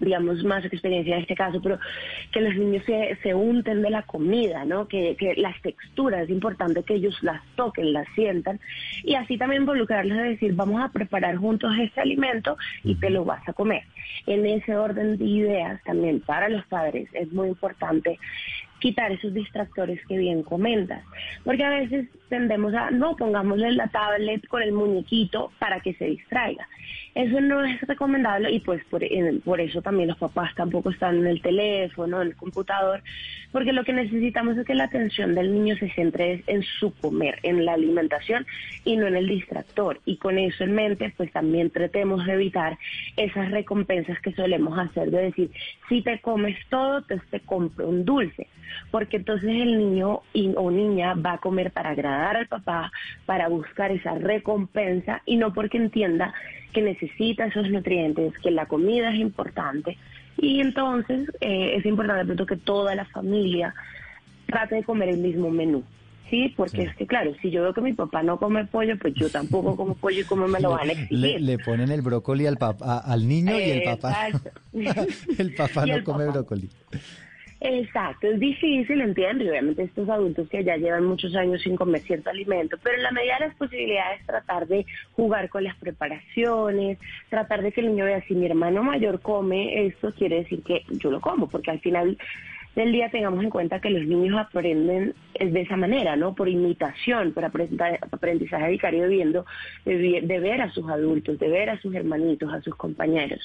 digamos, 0.00 0.42
más 0.44 0.64
experiencia 0.64 1.16
en 1.16 1.22
este 1.22 1.34
caso, 1.34 1.60
pero 1.62 1.78
que 2.32 2.40
los 2.40 2.54
niños 2.54 2.84
se, 2.84 3.16
se 3.22 3.34
unten 3.34 3.82
de 3.82 3.90
la 3.90 4.02
comida, 4.02 4.64
¿no? 4.64 4.88
Que, 4.88 5.16
que, 5.16 5.34
las 5.36 5.60
texturas, 5.62 6.22
es 6.22 6.30
importante 6.30 6.82
que 6.82 6.94
ellos 6.94 7.22
las 7.22 7.42
toquen, 7.56 7.92
las 7.92 8.08
sientan, 8.14 8.60
y 9.04 9.14
así 9.14 9.36
también 9.36 9.62
involucrarles 9.62 10.18
a 10.18 10.22
decir, 10.22 10.54
vamos 10.54 10.82
a 10.82 10.88
preparar 10.88 11.36
juntos 11.36 11.72
este 11.78 12.00
alimento 12.00 12.56
y 12.84 12.94
te 12.96 13.10
lo 13.10 13.24
vas 13.24 13.46
a 13.48 13.52
comer. 13.52 13.82
En 14.26 14.46
ese 14.46 14.76
orden 14.76 15.18
de 15.18 15.24
ideas, 15.24 15.82
también 15.84 16.20
para 16.20 16.48
los 16.48 16.64
padres, 16.66 17.08
es 17.12 17.32
muy 17.32 17.48
importante 17.48 18.18
quitar 18.80 19.12
esos 19.12 19.32
distractores 19.32 20.04
que 20.06 20.18
bien 20.18 20.42
comentas. 20.42 21.04
Porque 21.44 21.64
a 21.64 21.70
veces 21.70 22.08
tendemos 22.28 22.74
a, 22.74 22.90
no, 22.90 23.14
pongámosle 23.14 23.72
la 23.72 23.88
tablet 23.88 24.46
con 24.48 24.62
el 24.62 24.72
muñequito 24.72 25.52
para 25.58 25.80
que 25.80 25.94
se 25.94 26.06
distraiga. 26.06 26.66
Eso 27.14 27.40
no 27.40 27.64
es 27.64 27.80
recomendable 27.82 28.52
y 28.52 28.60
pues 28.60 28.84
por, 28.84 29.02
por 29.44 29.60
eso 29.60 29.82
también 29.82 30.08
los 30.08 30.18
papás 30.18 30.54
tampoco 30.54 30.90
están 30.90 31.18
en 31.18 31.26
el 31.26 31.42
teléfono, 31.42 32.22
en 32.22 32.28
el 32.28 32.36
computador, 32.36 33.02
porque 33.50 33.72
lo 33.72 33.84
que 33.84 33.92
necesitamos 33.92 34.56
es 34.56 34.64
que 34.64 34.74
la 34.74 34.84
atención 34.84 35.34
del 35.34 35.52
niño 35.52 35.76
se 35.76 35.90
centre 35.90 36.44
en 36.46 36.62
su 36.62 36.92
comer, 36.94 37.38
en 37.42 37.64
la 37.64 37.72
alimentación 37.72 38.46
y 38.84 38.96
no 38.96 39.08
en 39.08 39.16
el 39.16 39.26
distractor. 39.26 40.00
Y 40.04 40.18
con 40.18 40.38
eso 40.38 40.62
en 40.62 40.74
mente, 40.74 41.12
pues 41.16 41.32
también 41.32 41.70
tratemos 41.70 42.24
de 42.26 42.34
evitar 42.34 42.78
esas 43.16 43.50
recompensas 43.50 44.20
que 44.20 44.32
solemos 44.32 44.78
hacer, 44.78 45.10
de 45.10 45.22
decir, 45.22 45.50
si 45.88 46.02
te 46.02 46.20
comes 46.20 46.56
todo, 46.68 46.98
entonces 46.98 47.28
te 47.30 47.40
compro 47.40 47.88
un 47.88 48.04
dulce 48.04 48.46
porque 48.90 49.16
entonces 49.16 49.50
el 49.50 49.78
niño 49.78 50.22
o 50.56 50.70
niña 50.70 51.14
va 51.14 51.34
a 51.34 51.38
comer 51.38 51.72
para 51.72 51.90
agradar 51.90 52.36
al 52.36 52.46
papá, 52.46 52.92
para 53.26 53.48
buscar 53.48 53.90
esa 53.90 54.14
recompensa 54.14 55.22
y 55.26 55.36
no 55.36 55.52
porque 55.52 55.76
entienda 55.76 56.34
que 56.72 56.82
necesita 56.82 56.99
esos 57.00 57.70
nutrientes, 57.70 58.32
que 58.38 58.50
la 58.50 58.66
comida 58.66 59.12
es 59.12 59.20
importante. 59.20 59.96
Y 60.38 60.60
entonces 60.60 61.30
eh, 61.40 61.74
es 61.76 61.86
importante 61.86 62.46
que 62.46 62.56
toda 62.56 62.94
la 62.94 63.04
familia 63.06 63.74
trate 64.46 64.76
de 64.76 64.84
comer 64.84 65.10
el 65.10 65.18
mismo 65.18 65.50
menú. 65.50 65.84
Sí, 66.30 66.54
porque 66.56 66.82
es 66.82 66.94
que 66.94 67.08
claro, 67.08 67.32
si 67.42 67.50
yo 67.50 67.62
veo 67.62 67.74
que 67.74 67.80
mi 67.80 67.92
papá 67.92 68.22
no 68.22 68.38
come 68.38 68.64
pollo, 68.64 68.96
pues 68.98 69.14
yo 69.14 69.28
tampoco 69.28 69.74
como 69.74 69.96
pollo 69.96 70.20
y 70.20 70.24
cómo 70.24 70.46
me 70.46 70.60
lo 70.60 70.70
van 70.70 70.88
a 70.88 70.92
exigir. 70.92 71.40
Le, 71.40 71.58
ponen 71.58 71.90
el 71.90 72.02
brócoli 72.02 72.46
al 72.46 72.56
papá, 72.56 72.98
al 72.98 73.26
niño 73.26 73.58
y 73.58 73.62
el 73.62 73.82
papá, 73.82 74.28
el 75.38 75.54
papá 75.54 75.86
no 75.86 76.04
come 76.04 76.26
brócoli. 76.26 76.70
Exacto, 77.62 78.26
es 78.26 78.40
difícil, 78.40 79.02
entiendo, 79.02 79.44
y 79.44 79.50
obviamente 79.50 79.82
estos 79.82 80.08
adultos 80.08 80.48
que 80.48 80.64
ya 80.64 80.78
llevan 80.78 81.04
muchos 81.04 81.34
años 81.36 81.60
sin 81.60 81.76
comer 81.76 82.00
cierto 82.00 82.30
alimento, 82.30 82.78
pero 82.82 82.96
en 82.96 83.02
la 83.02 83.10
medida 83.10 83.34
de 83.38 83.48
las 83.48 83.54
posibilidades 83.56 84.24
tratar 84.24 84.66
de 84.66 84.86
jugar 85.12 85.50
con 85.50 85.64
las 85.64 85.76
preparaciones, 85.76 86.98
tratar 87.28 87.60
de 87.60 87.70
que 87.70 87.82
el 87.82 87.88
niño 87.88 88.06
vea 88.06 88.22
si 88.22 88.34
mi 88.34 88.46
hermano 88.46 88.82
mayor 88.82 89.20
come 89.20 89.86
esto, 89.86 90.10
quiere 90.14 90.36
decir 90.36 90.62
que 90.62 90.84
yo 90.88 91.10
lo 91.10 91.20
como, 91.20 91.50
porque 91.50 91.70
al 91.70 91.80
final 91.80 92.16
del 92.74 92.92
día 92.92 93.10
tengamos 93.10 93.42
en 93.42 93.50
cuenta 93.50 93.80
que 93.80 93.90
los 93.90 94.06
niños 94.06 94.38
aprenden 94.38 95.14
de 95.38 95.60
esa 95.60 95.76
manera, 95.76 96.16
¿no? 96.16 96.34
Por 96.34 96.48
imitación, 96.48 97.32
por 97.32 97.44
aprendizaje 97.44 98.70
vicario 98.70 99.08
viendo, 99.08 99.44
de, 99.84 100.20
de, 100.22 100.40
ver 100.40 100.60
a 100.62 100.70
sus 100.70 100.88
adultos, 100.88 101.38
de 101.38 101.48
ver 101.48 101.70
a 101.70 101.80
sus 101.80 101.94
hermanitos, 101.94 102.52
a 102.52 102.60
sus 102.62 102.74
compañeros. 102.76 103.40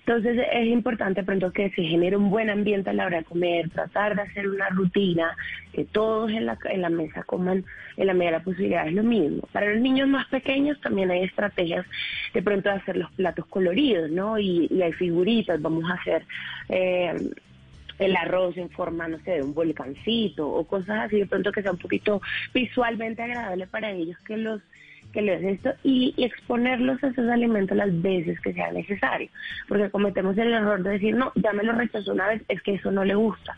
Entonces 0.00 0.44
es 0.52 0.66
importante 0.66 1.22
pronto 1.22 1.52
que 1.52 1.70
se 1.70 1.82
genere 1.82 2.16
un 2.16 2.30
buen 2.30 2.50
ambiente 2.50 2.90
a 2.90 2.92
la 2.92 3.06
hora 3.06 3.18
de 3.18 3.24
comer, 3.24 3.70
tratar 3.70 4.16
de 4.16 4.22
hacer 4.22 4.48
una 4.48 4.68
rutina, 4.70 5.36
que 5.72 5.84
todos 5.84 6.30
en 6.30 6.46
la, 6.46 6.58
en 6.64 6.82
la 6.82 6.88
mesa 6.88 7.22
coman 7.22 7.64
en 7.96 8.06
la 8.06 8.14
medida 8.14 8.32
de 8.32 8.38
la 8.38 8.44
posibilidad, 8.44 8.88
es 8.88 8.94
lo 8.94 9.02
mismo. 9.02 9.42
Para 9.52 9.72
los 9.72 9.80
niños 9.80 10.08
más 10.08 10.26
pequeños 10.26 10.80
también 10.80 11.10
hay 11.10 11.22
estrategias 11.22 11.86
de 12.34 12.42
pronto 12.42 12.68
de 12.68 12.76
hacer 12.76 12.96
los 12.96 13.10
platos 13.12 13.46
coloridos, 13.46 14.10
¿no? 14.10 14.38
Y, 14.38 14.68
y 14.70 14.82
hay 14.82 14.92
figuritas, 14.92 15.60
vamos 15.60 15.84
a 15.90 15.94
hacer... 15.94 16.24
Eh, 16.68 17.14
el 17.98 18.16
arroz 18.16 18.56
en 18.56 18.70
forma, 18.70 19.08
no 19.08 19.18
sé, 19.20 19.32
de 19.32 19.42
un 19.42 19.54
volcancito 19.54 20.48
o 20.48 20.66
cosas 20.66 21.06
así, 21.06 21.18
de 21.18 21.26
pronto 21.26 21.52
que 21.52 21.62
sea 21.62 21.72
un 21.72 21.78
poquito 21.78 22.20
visualmente 22.52 23.22
agradable 23.22 23.66
para 23.66 23.90
ellos 23.90 24.16
que 24.26 24.36
los 24.36 24.60
que 25.12 25.22
les 25.22 25.42
esto 25.42 25.72
y, 25.82 26.14
exponerlos 26.18 27.02
a 27.02 27.08
esos 27.08 27.28
alimentos 27.28 27.76
las 27.76 28.02
veces 28.02 28.38
que 28.40 28.52
sea 28.52 28.70
necesario, 28.72 29.30
porque 29.68 29.88
cometemos 29.90 30.36
el 30.36 30.52
error 30.52 30.82
de 30.82 30.90
decir, 30.90 31.14
no, 31.14 31.32
ya 31.36 31.52
me 31.52 31.62
lo 31.62 31.72
rechazó 31.72 32.12
una 32.12 32.28
vez, 32.28 32.42
es 32.48 32.60
que 32.62 32.74
eso 32.74 32.90
no 32.90 33.04
le 33.04 33.14
gusta. 33.14 33.56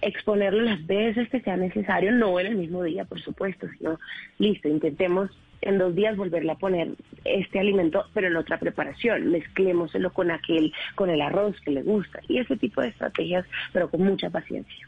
Exponerlo 0.00 0.62
las 0.62 0.86
veces 0.86 1.28
que 1.30 1.40
sea 1.40 1.56
necesario, 1.56 2.12
no 2.12 2.38
en 2.38 2.46
el 2.46 2.56
mismo 2.56 2.82
día, 2.84 3.04
por 3.04 3.20
supuesto, 3.20 3.66
sino, 3.78 3.98
listo, 4.38 4.68
intentemos 4.68 5.30
en 5.64 5.78
dos 5.78 5.94
días 5.94 6.16
volverle 6.16 6.52
a 6.52 6.56
poner 6.56 6.94
este 7.24 7.58
alimento, 7.58 8.04
pero 8.12 8.28
en 8.28 8.36
otra 8.36 8.58
preparación. 8.58 9.30
Mezclémoselo 9.30 10.12
con 10.12 10.30
aquel, 10.30 10.72
con 10.94 11.10
el 11.10 11.20
arroz 11.20 11.56
que 11.64 11.70
le 11.70 11.82
gusta. 11.82 12.20
Y 12.28 12.38
ese 12.38 12.56
tipo 12.56 12.80
de 12.80 12.88
estrategias, 12.88 13.46
pero 13.72 13.90
con 13.90 14.02
mucha 14.02 14.30
paciencia. 14.30 14.86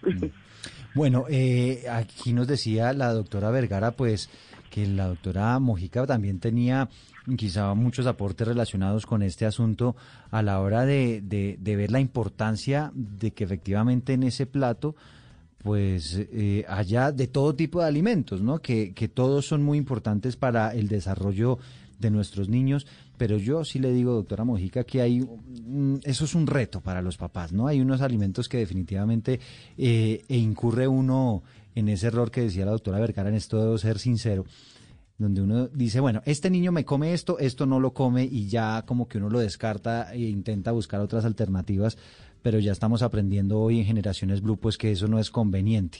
Bueno, 0.95 1.25
eh, 1.29 1.85
aquí 1.91 2.33
nos 2.33 2.47
decía 2.47 2.93
la 2.93 3.13
doctora 3.13 3.51
Vergara, 3.51 3.93
pues 3.93 4.31
que 4.71 4.87
la 4.87 5.09
doctora 5.09 5.59
Mojica 5.59 6.07
también 6.07 6.41
tenía 6.41 6.89
quizá 7.37 7.75
muchos 7.75 8.07
aportes 8.07 8.47
relacionados 8.47 9.07
con 9.07 9.23
este 9.23 9.47
asunto 9.47 9.97
a 10.31 10.43
la 10.43 10.61
hora 10.61 10.85
de, 10.85 11.23
de, 11.23 11.77
ver 11.77 11.91
la 11.91 12.01
importancia 12.01 12.91
de 12.95 13.33
que 13.33 13.45
efectivamente 13.45 14.13
en 14.13 14.23
ese 14.23 14.47
plato 14.47 14.95
pues 15.67 16.17
eh, 16.17 16.65
haya 16.69 17.11
de 17.11 17.27
todo 17.27 17.57
tipo 17.57 17.81
de 17.81 17.89
alimentos, 17.89 18.41
¿no? 18.41 18.61
Que, 18.61 18.95
que 18.95 19.09
todos 19.09 19.49
son 19.49 19.65
muy 19.65 19.79
importantes 19.79 20.37
para 20.37 20.73
el 20.73 20.87
desarrollo 20.87 21.59
de 21.99 22.09
nuestros 22.13 22.49
niños, 22.49 22.87
pero 23.17 23.37
yo 23.37 23.65
sí 23.65 23.81
le 23.81 23.91
digo, 23.93 24.13
doctora 24.13 24.45
Mojica, 24.45 24.85
que 24.85 25.01
hay, 25.01 25.29
eso 26.05 26.25
es 26.25 26.37
un 26.37 26.47
reto 26.47 26.81
para 26.83 27.03
los 27.03 27.17
papás, 27.17 27.53
¿no? 27.53 27.67
Hay 27.67 27.81
unos 27.81 28.01
alimentos 28.01 28.49
que 28.49 28.59
definitivamente 28.59 29.41
eh, 29.77 30.25
e 30.29 30.37
incurre 30.37 30.87
uno 30.87 31.43
en 31.75 31.89
ese 31.89 32.07
error 32.07 32.31
que 32.31 32.43
decía 32.43 32.65
la 32.65 32.71
doctora 32.71 33.01
Vergara, 33.01 33.29
en 33.29 33.35
esto 33.35 33.73
de 33.73 33.79
ser 33.79 33.99
sincero, 33.99 34.45
donde 35.19 35.43
uno 35.43 35.67
dice, 35.67 35.99
bueno, 35.99 36.23
este 36.27 36.49
niño 36.49 36.71
me 36.71 36.85
come 36.85 37.13
esto, 37.13 37.41
esto 37.41 37.67
no 37.67 37.81
lo 37.81 37.93
come 37.93 38.23
y 38.23 38.47
ya 38.47 38.85
como 38.87 39.09
que 39.09 39.19
uno 39.19 39.31
lo 39.31 39.41
descarta 39.41 40.15
e 40.15 40.21
intenta 40.21 40.71
buscar 40.71 41.01
otras 41.01 41.25
alternativas, 41.25 41.99
pero 42.47 42.61
ya 42.61 42.71
estamos 42.71 43.03
aprendiendo 43.03 43.59
hoy 43.59 43.81
en 43.81 43.87
generaciones 43.87 44.41
Blue 44.41 44.57
pues 44.57 44.79
que 44.79 44.93
eso 44.93 45.09
no 45.09 45.19
es 45.19 45.33
conveniente. 45.33 45.99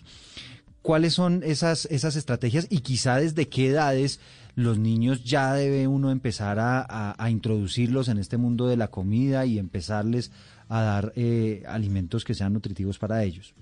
¿Cuáles 0.81 1.13
son 1.13 1.43
esas, 1.43 1.87
esas 1.87 2.15
estrategias 2.15 2.69
y 2.71 2.83
quizá 2.83 3.17
desde 3.17 3.49
qué 3.49 3.71
edades 3.71 4.21
los 4.55 4.79
niños 4.79 5.25
ya 5.25 5.55
debe 5.55 5.89
uno 5.89 6.13
empezar 6.13 6.59
a, 6.61 7.17
introducirlos 7.29 8.09
en 8.09 8.19
este 8.19 8.37
mundo 8.37 8.69
de 8.69 8.77
la 8.77 8.87
comida 8.87 9.45
y 9.45 9.59
empezarles 9.59 10.31
a 10.69 10.83
dar 10.83 11.13
eh, 11.17 11.65
alimentos 11.67 12.25
que 12.25 12.35
sean 12.35 12.53
nutritivos 12.53 12.97
para 12.97 13.25
ellos? 13.25 13.53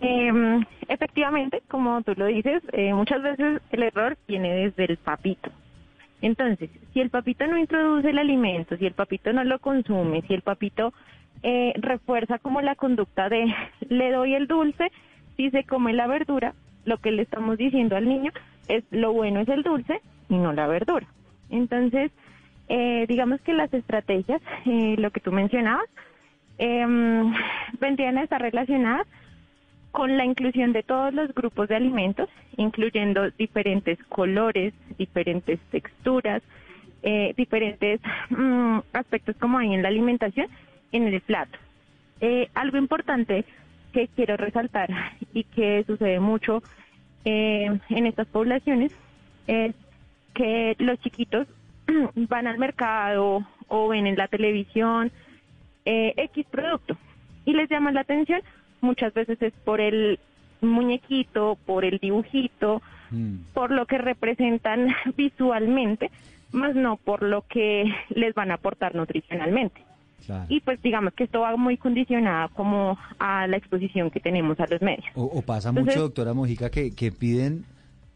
Eh, 0.00 0.32
efectivamente, 0.88 1.62
como 1.68 2.00
tú 2.00 2.14
lo 2.16 2.24
dices, 2.24 2.62
eh, 2.72 2.94
muchas 2.94 3.22
veces 3.22 3.60
el 3.72 3.82
error 3.82 4.16
viene 4.26 4.54
desde 4.54 4.90
el 4.90 4.96
papito. 4.96 5.50
Entonces, 6.22 6.70
si 6.94 7.00
el 7.00 7.10
papito 7.10 7.46
no 7.46 7.58
introduce 7.58 8.08
el 8.08 8.18
alimento, 8.18 8.76
si 8.78 8.86
el 8.86 8.94
papito 8.94 9.34
no 9.34 9.44
lo 9.44 9.58
consume, 9.58 10.22
si 10.22 10.32
el 10.32 10.40
papito 10.40 10.94
eh, 11.48 11.74
refuerza 11.76 12.40
como 12.40 12.60
la 12.60 12.74
conducta 12.74 13.28
de 13.28 13.54
le 13.88 14.10
doy 14.10 14.34
el 14.34 14.48
dulce, 14.48 14.90
si 15.36 15.50
se 15.50 15.62
come 15.62 15.92
la 15.92 16.08
verdura, 16.08 16.54
lo 16.84 16.98
que 16.98 17.12
le 17.12 17.22
estamos 17.22 17.56
diciendo 17.56 17.94
al 17.94 18.08
niño 18.08 18.32
es 18.66 18.82
lo 18.90 19.12
bueno 19.12 19.38
es 19.38 19.48
el 19.48 19.62
dulce 19.62 20.00
y 20.28 20.34
no 20.34 20.52
la 20.52 20.66
verdura. 20.66 21.06
Entonces, 21.48 22.10
eh, 22.68 23.06
digamos 23.08 23.40
que 23.42 23.52
las 23.54 23.72
estrategias, 23.72 24.42
eh, 24.66 24.96
lo 24.98 25.12
que 25.12 25.20
tú 25.20 25.30
mencionabas, 25.30 25.86
em, 26.58 27.32
vendrían 27.78 28.18
a 28.18 28.24
estar 28.24 28.42
relacionadas 28.42 29.06
con 29.92 30.16
la 30.16 30.24
inclusión 30.24 30.72
de 30.72 30.82
todos 30.82 31.14
los 31.14 31.32
grupos 31.32 31.68
de 31.68 31.76
alimentos, 31.76 32.28
incluyendo 32.56 33.30
diferentes 33.38 34.02
colores, 34.08 34.74
diferentes 34.98 35.60
texturas, 35.70 36.42
eh, 37.04 37.34
diferentes 37.36 38.00
mm, 38.30 38.78
aspectos 38.92 39.36
como 39.36 39.58
hay 39.58 39.74
en 39.74 39.82
la 39.82 39.88
alimentación 39.88 40.48
en 40.96 41.08
el 41.08 41.20
plato. 41.20 41.58
algo 42.54 42.78
importante 42.78 43.44
que 43.92 44.08
quiero 44.08 44.36
resaltar 44.36 44.90
y 45.32 45.44
que 45.44 45.84
sucede 45.86 46.20
mucho 46.20 46.62
eh, 47.24 47.80
en 47.88 48.06
estas 48.06 48.28
poblaciones 48.28 48.92
es 49.46 49.74
que 50.34 50.76
los 50.78 51.00
chiquitos 51.00 51.48
van 52.14 52.46
al 52.46 52.58
mercado 52.58 53.44
o 53.68 53.88
ven 53.88 54.06
en 54.06 54.16
la 54.16 54.28
televisión 54.28 55.10
eh, 55.84 56.12
X 56.16 56.46
producto 56.50 56.96
y 57.46 57.54
les 57.54 57.68
llama 57.70 57.90
la 57.90 58.02
atención. 58.02 58.42
Muchas 58.80 59.14
veces 59.14 59.40
es 59.40 59.54
por 59.64 59.80
el 59.80 60.20
muñequito, 60.60 61.56
por 61.64 61.84
el 61.84 61.98
dibujito, 61.98 62.82
mm. 63.10 63.52
por 63.54 63.70
lo 63.70 63.86
que 63.86 63.98
representan 63.98 64.94
visualmente, 65.16 66.10
más 66.52 66.74
no 66.74 66.96
por 66.96 67.22
lo 67.22 67.42
que 67.42 67.92
les 68.10 68.34
van 68.34 68.50
a 68.50 68.54
aportar 68.54 68.94
nutricionalmente. 68.94 69.85
Y 70.48 70.60
pues 70.60 70.82
digamos 70.82 71.14
que 71.14 71.24
esto 71.24 71.40
va 71.40 71.56
muy 71.56 71.76
condicionado 71.76 72.48
como 72.54 72.98
a 73.18 73.46
la 73.46 73.56
exposición 73.56 74.10
que 74.10 74.20
tenemos 74.20 74.58
a 74.58 74.66
los 74.66 74.82
medios. 74.82 75.06
O, 75.14 75.40
pasa 75.42 75.72
mucho, 75.72 76.00
doctora 76.00 76.34
Mojica, 76.34 76.70
que, 76.70 76.90
que 76.94 77.12
piden 77.12 77.64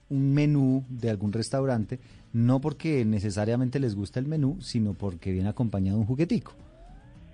un 0.09 0.35
menú 0.35 0.85
de 0.89 1.11
algún 1.11 1.33
restaurante, 1.33 2.01
no 2.33 2.61
porque 2.61 3.05
necesariamente 3.05 3.79
les 3.79 3.95
gusta 3.95 4.19
el 4.19 4.27
menú, 4.27 4.61
sino 4.61 4.95
porque 4.95 5.33
viene 5.33 5.49
acompañado 5.49 5.99
de 5.99 6.01
un 6.01 6.07
juguetico. 6.07 6.53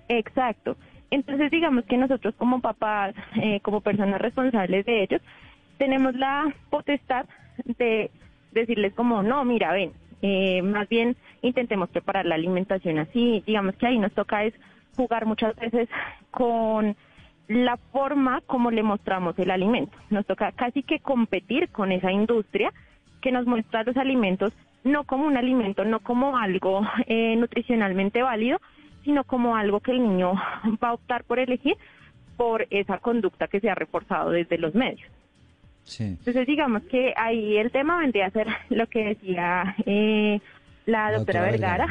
Exacto. 0.09 0.77
Entonces 1.09 1.49
digamos 1.51 1.85
que 1.85 1.97
nosotros 1.97 2.35
como 2.35 2.61
papás, 2.61 3.15
eh, 3.41 3.59
como 3.61 3.81
personas 3.81 4.21
responsables 4.21 4.85
de 4.85 5.03
ellos, 5.03 5.21
tenemos 5.77 6.15
la 6.15 6.53
potestad 6.69 7.25
de 7.77 8.11
decirles 8.51 8.93
como, 8.93 9.23
no, 9.23 9.43
mira, 9.45 9.71
ven, 9.73 9.91
eh, 10.21 10.61
más 10.61 10.87
bien 10.89 11.15
intentemos 11.41 11.89
preparar 11.89 12.25
la 12.25 12.35
alimentación 12.35 12.99
así. 12.99 13.43
Digamos 13.45 13.75
que 13.75 13.87
ahí 13.87 13.99
nos 13.99 14.13
toca 14.13 14.43
es 14.43 14.53
jugar 14.95 15.25
muchas 15.25 15.55
veces 15.55 15.89
con 16.31 16.95
la 17.47 17.77
forma 17.77 18.41
como 18.45 18.71
le 18.71 18.83
mostramos 18.83 19.37
el 19.39 19.51
alimento. 19.51 19.97
Nos 20.09 20.25
toca 20.25 20.51
casi 20.51 20.83
que 20.83 20.99
competir 20.99 21.69
con 21.69 21.91
esa 21.91 22.11
industria 22.11 22.73
que 23.21 23.31
nos 23.31 23.45
muestra 23.45 23.83
los 23.83 23.97
alimentos 23.97 24.53
no 24.83 25.03
como 25.03 25.25
un 25.25 25.37
alimento, 25.37 25.85
no 25.85 25.99
como 25.99 26.37
algo 26.37 26.81
eh, 27.07 27.35
nutricionalmente 27.35 28.21
válido, 28.21 28.59
sino 29.03 29.23
como 29.23 29.55
algo 29.55 29.79
que 29.79 29.91
el 29.91 30.01
niño 30.01 30.33
va 30.83 30.89
a 30.89 30.93
optar 30.93 31.23
por 31.23 31.39
elegir 31.39 31.77
por 32.35 32.67
esa 32.69 32.99
conducta 32.99 33.47
que 33.47 33.59
se 33.59 33.69
ha 33.69 33.75
reforzado 33.75 34.31
desde 34.31 34.57
los 34.57 34.75
medios. 34.75 35.09
Entonces, 35.99 36.45
digamos 36.45 36.83
que 36.83 37.13
ahí 37.15 37.57
el 37.57 37.71
tema 37.71 37.97
vendría 37.97 38.27
a 38.27 38.31
ser 38.31 38.47
lo 38.69 38.87
que 38.87 39.05
decía 39.05 39.75
eh, 39.85 40.39
la, 40.85 41.11
doctora, 41.11 41.41
Vergara, 41.43 41.87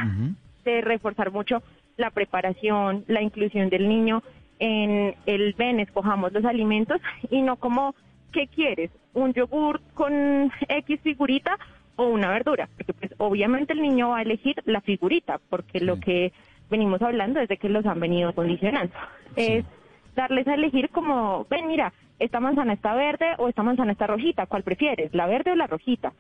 de 0.65 0.81
reforzar 0.81 1.31
mucho 1.31 1.63
la 1.97 2.11
preparación, 2.11 3.05
la 3.09 3.23
inclusión 3.23 3.71
del 3.71 3.89
niño 3.89 4.23
en 4.59 5.15
el 5.27 5.55
ven, 5.55 5.81
escojamos 5.81 6.33
los 6.33 6.45
alimentos 6.45 7.01
y 7.31 7.43
no 7.43 7.57
como, 7.57 7.95
¿qué 8.33 8.49
quieres? 8.49 8.91
¿Un 9.15 9.33
yogur 9.33 9.81
con 9.95 10.51
X 10.69 11.01
figurita 11.03 11.59
o 11.97 12.09
una 12.09 12.31
verdura? 12.31 12.69
Porque 12.77 12.93
pues 12.93 13.13
obviamente 13.19 13.73
el 13.73 13.83
niño 13.83 14.11
va 14.11 14.19
a 14.19 14.23
elegir 14.23 14.57
la 14.65 14.81
figurita, 14.81 15.41
porque 15.51 15.81
lo 15.81 16.01
que 16.01 16.33
venimos 16.71 17.01
hablando 17.03 17.41
es 17.41 17.49
de 17.49 17.57
que 17.57 17.69
los 17.69 17.87
han 17.87 18.01
venido 18.01 18.35
condicionando. 18.35 18.95
Es 19.37 19.65
darles 20.17 20.49
a 20.49 20.55
elegir 20.55 20.89
como, 20.89 21.47
ven, 21.49 21.69
mira, 21.69 21.93
esta 22.19 22.41
manzana 22.41 22.73
está 22.73 22.95
verde 22.95 23.27
o 23.39 23.49
esta 23.49 23.63
manzana 23.63 23.93
está 23.93 24.07
rojita, 24.07 24.47
¿cuál 24.47 24.63
prefieres, 24.63 25.15
la 25.15 25.27
verde 25.27 25.53
o 25.53 25.55
la 25.55 25.67
rojita? 25.67 26.13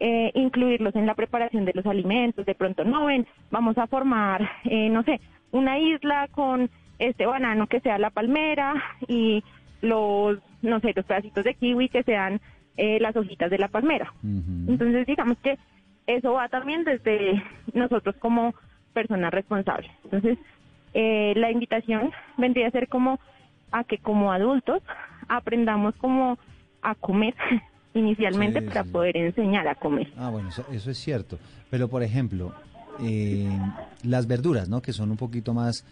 Eh, 0.00 0.32
incluirlos 0.34 0.96
en 0.96 1.06
la 1.06 1.14
preparación 1.14 1.64
de 1.64 1.74
los 1.74 1.86
alimentos, 1.86 2.44
de 2.44 2.56
pronto 2.56 2.82
no 2.84 3.06
ven, 3.06 3.26
vamos 3.52 3.78
a 3.78 3.86
formar, 3.86 4.50
eh, 4.64 4.88
no 4.88 5.04
sé, 5.04 5.20
una 5.52 5.78
isla 5.78 6.28
con 6.32 6.70
este 6.98 7.26
banano 7.26 7.68
que 7.68 7.80
sea 7.80 7.98
la 7.98 8.10
palmera 8.10 8.74
y 9.06 9.44
los, 9.80 10.38
no 10.62 10.80
sé, 10.80 10.92
los 10.96 11.04
pedacitos 11.04 11.44
de 11.44 11.54
kiwi 11.54 11.88
que 11.88 12.02
sean 12.02 12.40
eh, 12.76 12.98
las 13.00 13.14
hojitas 13.14 13.50
de 13.50 13.58
la 13.58 13.68
palmera. 13.68 14.12
Entonces, 14.22 15.06
digamos 15.06 15.38
que 15.38 15.58
eso 16.06 16.32
va 16.32 16.48
también 16.48 16.84
desde 16.84 17.40
nosotros 17.74 18.16
como 18.16 18.54
personas 18.92 19.32
responsables. 19.32 19.90
Entonces, 20.04 20.38
la 20.94 21.50
invitación 21.50 22.10
vendría 22.38 22.68
a 22.68 22.72
ser 22.72 22.88
como 22.88 23.20
a 23.72 23.84
que 23.84 23.98
como 23.98 24.32
adultos 24.32 24.82
aprendamos 25.28 25.94
como 25.96 26.38
a 26.82 26.94
comer 26.94 27.34
inicialmente 27.94 28.62
para 28.62 28.84
poder 28.84 29.16
enseñar 29.16 29.66
a 29.68 29.74
comer. 29.74 30.12
Ah, 30.16 30.30
bueno, 30.30 30.48
eso, 30.48 30.90
es 30.90 30.98
cierto. 30.98 31.38
Pero, 31.70 31.88
por 31.88 32.02
ejemplo, 32.02 32.54
eh, 33.00 33.48
las 34.02 34.26
verduras, 34.26 34.68
¿no? 34.68 34.82
Que 34.82 34.92
son 34.92 35.10
un 35.10 35.16
poquito 35.16 35.54
más, 35.54 35.84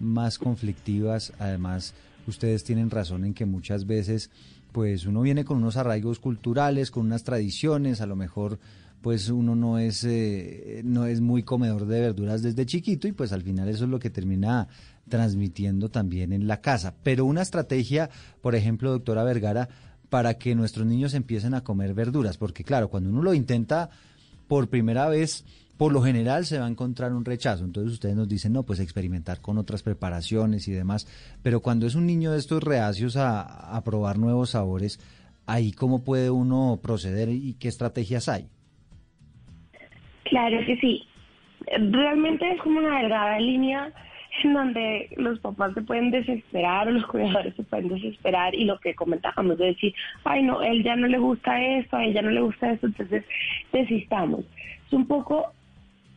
más 0.00 0.38
conflictivas. 0.38 1.32
Además, 1.38 1.94
ustedes 2.26 2.64
tienen 2.64 2.90
razón 2.90 3.24
en 3.24 3.34
que 3.34 3.46
muchas 3.46 3.86
veces, 3.86 4.30
pues, 4.72 5.06
uno 5.06 5.22
viene 5.22 5.44
con 5.44 5.58
unos 5.58 5.76
arraigos 5.76 6.18
culturales, 6.18 6.90
con 6.90 7.06
unas 7.06 7.24
tradiciones, 7.24 8.00
a 8.00 8.06
lo 8.06 8.16
mejor 8.16 8.58
pues 9.06 9.28
uno 9.28 9.54
no 9.54 9.78
es 9.78 10.02
eh, 10.02 10.82
no 10.84 11.06
es 11.06 11.20
muy 11.20 11.44
comedor 11.44 11.86
de 11.86 12.00
verduras 12.00 12.42
desde 12.42 12.66
chiquito 12.66 13.06
y 13.06 13.12
pues 13.12 13.30
al 13.30 13.42
final 13.42 13.68
eso 13.68 13.84
es 13.84 13.90
lo 13.90 14.00
que 14.00 14.10
termina 14.10 14.66
transmitiendo 15.08 15.88
también 15.90 16.32
en 16.32 16.48
la 16.48 16.60
casa. 16.60 16.92
Pero 17.04 17.24
una 17.24 17.42
estrategia, 17.42 18.10
por 18.40 18.56
ejemplo, 18.56 18.90
doctora 18.90 19.22
Vergara, 19.22 19.68
para 20.08 20.34
que 20.38 20.56
nuestros 20.56 20.88
niños 20.88 21.14
empiecen 21.14 21.54
a 21.54 21.62
comer 21.62 21.94
verduras, 21.94 22.36
porque 22.36 22.64
claro, 22.64 22.88
cuando 22.88 23.10
uno 23.10 23.22
lo 23.22 23.32
intenta 23.32 23.90
por 24.48 24.68
primera 24.68 25.08
vez, 25.08 25.44
por 25.76 25.92
lo 25.92 26.02
general 26.02 26.44
se 26.44 26.58
va 26.58 26.66
a 26.66 26.68
encontrar 26.68 27.12
un 27.12 27.24
rechazo. 27.24 27.62
Entonces 27.62 27.92
ustedes 27.92 28.16
nos 28.16 28.26
dicen, 28.26 28.54
no, 28.54 28.64
pues 28.64 28.80
experimentar 28.80 29.40
con 29.40 29.56
otras 29.56 29.84
preparaciones 29.84 30.66
y 30.66 30.72
demás. 30.72 31.06
Pero 31.44 31.62
cuando 31.62 31.86
es 31.86 31.94
un 31.94 32.06
niño 32.06 32.32
de 32.32 32.40
estos 32.40 32.60
reacios 32.60 33.16
a, 33.16 33.40
a 33.40 33.84
probar 33.84 34.18
nuevos 34.18 34.50
sabores, 34.50 34.98
ahí 35.46 35.70
cómo 35.70 36.02
puede 36.02 36.28
uno 36.28 36.80
proceder 36.82 37.28
y 37.28 37.54
qué 37.54 37.68
estrategias 37.68 38.28
hay. 38.28 38.48
Claro 40.28 40.58
que 40.64 40.76
sí. 40.76 41.06
Realmente 41.78 42.50
es 42.50 42.60
como 42.60 42.78
una 42.78 42.98
delgada 42.98 43.38
línea 43.38 43.92
en 44.42 44.52
donde 44.52 45.08
los 45.16 45.38
papás 45.40 45.72
se 45.74 45.82
pueden 45.82 46.10
desesperar 46.10 46.88
o 46.88 46.90
los 46.90 47.06
cuidadores 47.06 47.54
se 47.54 47.62
pueden 47.62 47.88
desesperar 47.88 48.54
y 48.54 48.64
lo 48.64 48.78
que 48.78 48.94
comentábamos 48.94 49.56
de 49.58 49.66
decir, 49.66 49.94
ay 50.24 50.42
no, 50.42 50.60
él 50.62 50.82
ya 50.82 50.94
no 50.96 51.06
le 51.06 51.18
gusta 51.18 51.62
esto, 51.62 51.96
a 51.96 52.04
ella 52.04 52.22
no 52.22 52.30
le 52.30 52.42
gusta 52.42 52.72
esto, 52.72 52.86
entonces 52.86 53.24
desistamos. 53.72 54.44
Es 54.86 54.92
un 54.92 55.06
poco 55.06 55.52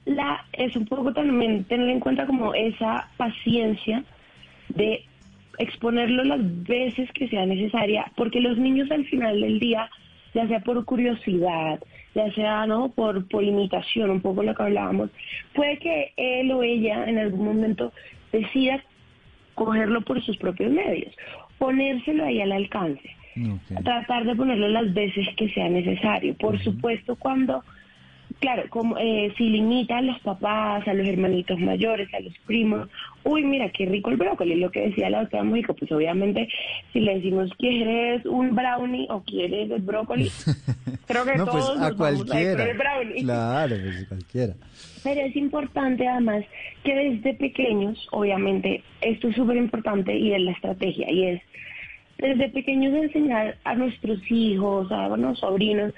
la, 0.05 0.45
es 0.53 0.75
un 0.75 0.85
poco 0.85 1.13
también 1.13 1.63
tener 1.65 1.89
en 1.89 1.99
cuenta 1.99 2.25
como 2.25 2.53
esa 2.53 3.07
paciencia 3.17 4.03
de 4.69 5.05
exponerlo 5.57 6.23
las 6.23 6.63
veces 6.63 7.11
que 7.13 7.27
sea 7.27 7.45
necesaria, 7.45 8.11
porque 8.15 8.41
los 8.41 8.57
niños 8.57 8.89
al 8.91 9.05
final 9.05 9.39
del 9.39 9.59
día, 9.59 9.89
ya 10.33 10.47
sea 10.47 10.59
por 10.61 10.83
curiosidad, 10.85 11.79
ya 12.15 12.31
sea 12.33 12.65
no 12.65 12.89
por, 12.89 13.27
por 13.27 13.43
imitación, 13.43 14.09
un 14.09 14.21
poco 14.21 14.43
lo 14.43 14.55
que 14.55 14.63
hablábamos, 14.63 15.09
puede 15.53 15.77
que 15.77 16.13
él 16.17 16.51
o 16.51 16.63
ella 16.63 17.05
en 17.05 17.17
algún 17.17 17.45
momento 17.45 17.91
decida 18.31 18.83
cogerlo 19.55 20.01
por 20.01 20.21
sus 20.23 20.37
propios 20.37 20.71
medios, 20.71 21.13
ponérselo 21.57 22.25
ahí 22.25 22.41
al 22.41 22.51
alcance, 22.51 23.09
tratar 23.83 24.25
de 24.25 24.35
ponerlo 24.35 24.69
las 24.69 24.93
veces 24.93 25.27
que 25.35 25.49
sea 25.49 25.69
necesario. 25.69 26.33
Por 26.35 26.59
supuesto, 26.63 27.15
cuando 27.15 27.63
claro, 28.39 28.63
como 28.69 28.97
eh, 28.97 29.33
si 29.37 29.49
limita 29.49 29.97
a 29.97 30.01
los 30.01 30.19
papás, 30.19 30.87
a 30.87 30.93
los 30.93 31.07
hermanitos 31.07 31.59
mayores, 31.59 32.11
a 32.13 32.19
los 32.19 32.33
primos, 32.45 32.89
uy, 33.23 33.43
mira, 33.43 33.69
qué 33.69 33.85
rico 33.85 34.09
el 34.09 34.17
brócoli, 34.17 34.55
lo 34.55 34.71
que 34.71 34.87
decía 34.87 35.09
la 35.09 35.21
doctora 35.21 35.43
Mónica, 35.43 35.73
pues 35.73 35.91
obviamente 35.91 36.47
si 36.93 37.01
le 37.01 37.15
decimos, 37.15 37.51
¿quieres 37.57 38.25
un 38.25 38.55
brownie 38.55 39.07
o 39.09 39.21
quieres 39.23 39.69
el 39.69 39.81
brócoli? 39.81 40.31
Creo 41.07 41.25
que 41.25 41.35
no, 41.35 41.45
pues 41.45 41.65
todos 41.65 41.79
a 41.79 41.89
nos 41.89 41.97
vamos 41.97 42.21
a 42.21 42.25
cualquiera. 42.25 42.69
el 42.69 42.77
brownie. 42.77 43.23
Claro, 43.23 43.75
pues 43.83 44.07
cualquiera. 44.07 44.53
Pero 45.03 45.21
es 45.21 45.35
importante 45.35 46.07
además 46.07 46.43
que 46.83 46.95
desde 46.95 47.33
pequeños, 47.35 48.07
obviamente, 48.11 48.83
esto 49.01 49.29
es 49.29 49.35
súper 49.35 49.57
importante 49.57 50.15
y 50.15 50.33
es 50.33 50.41
la 50.41 50.51
estrategia, 50.51 51.11
y 51.11 51.25
es 51.25 51.41
desde 52.19 52.49
pequeños 52.49 52.93
enseñar 52.93 53.57
a 53.63 53.75
nuestros 53.75 54.19
hijos, 54.29 54.91
a 54.91 55.07
los 55.15 55.39
sobrinos, 55.39 55.93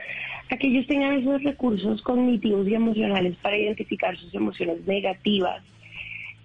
a 0.52 0.58
que 0.58 0.68
ellos 0.68 0.86
tengan 0.86 1.14
esos 1.14 1.42
recursos 1.44 2.02
cognitivos 2.02 2.68
y 2.68 2.76
emocionales 2.76 3.36
para 3.42 3.58
identificar 3.58 4.18
sus 4.18 4.34
emociones 4.36 4.86
negativas 4.86 5.64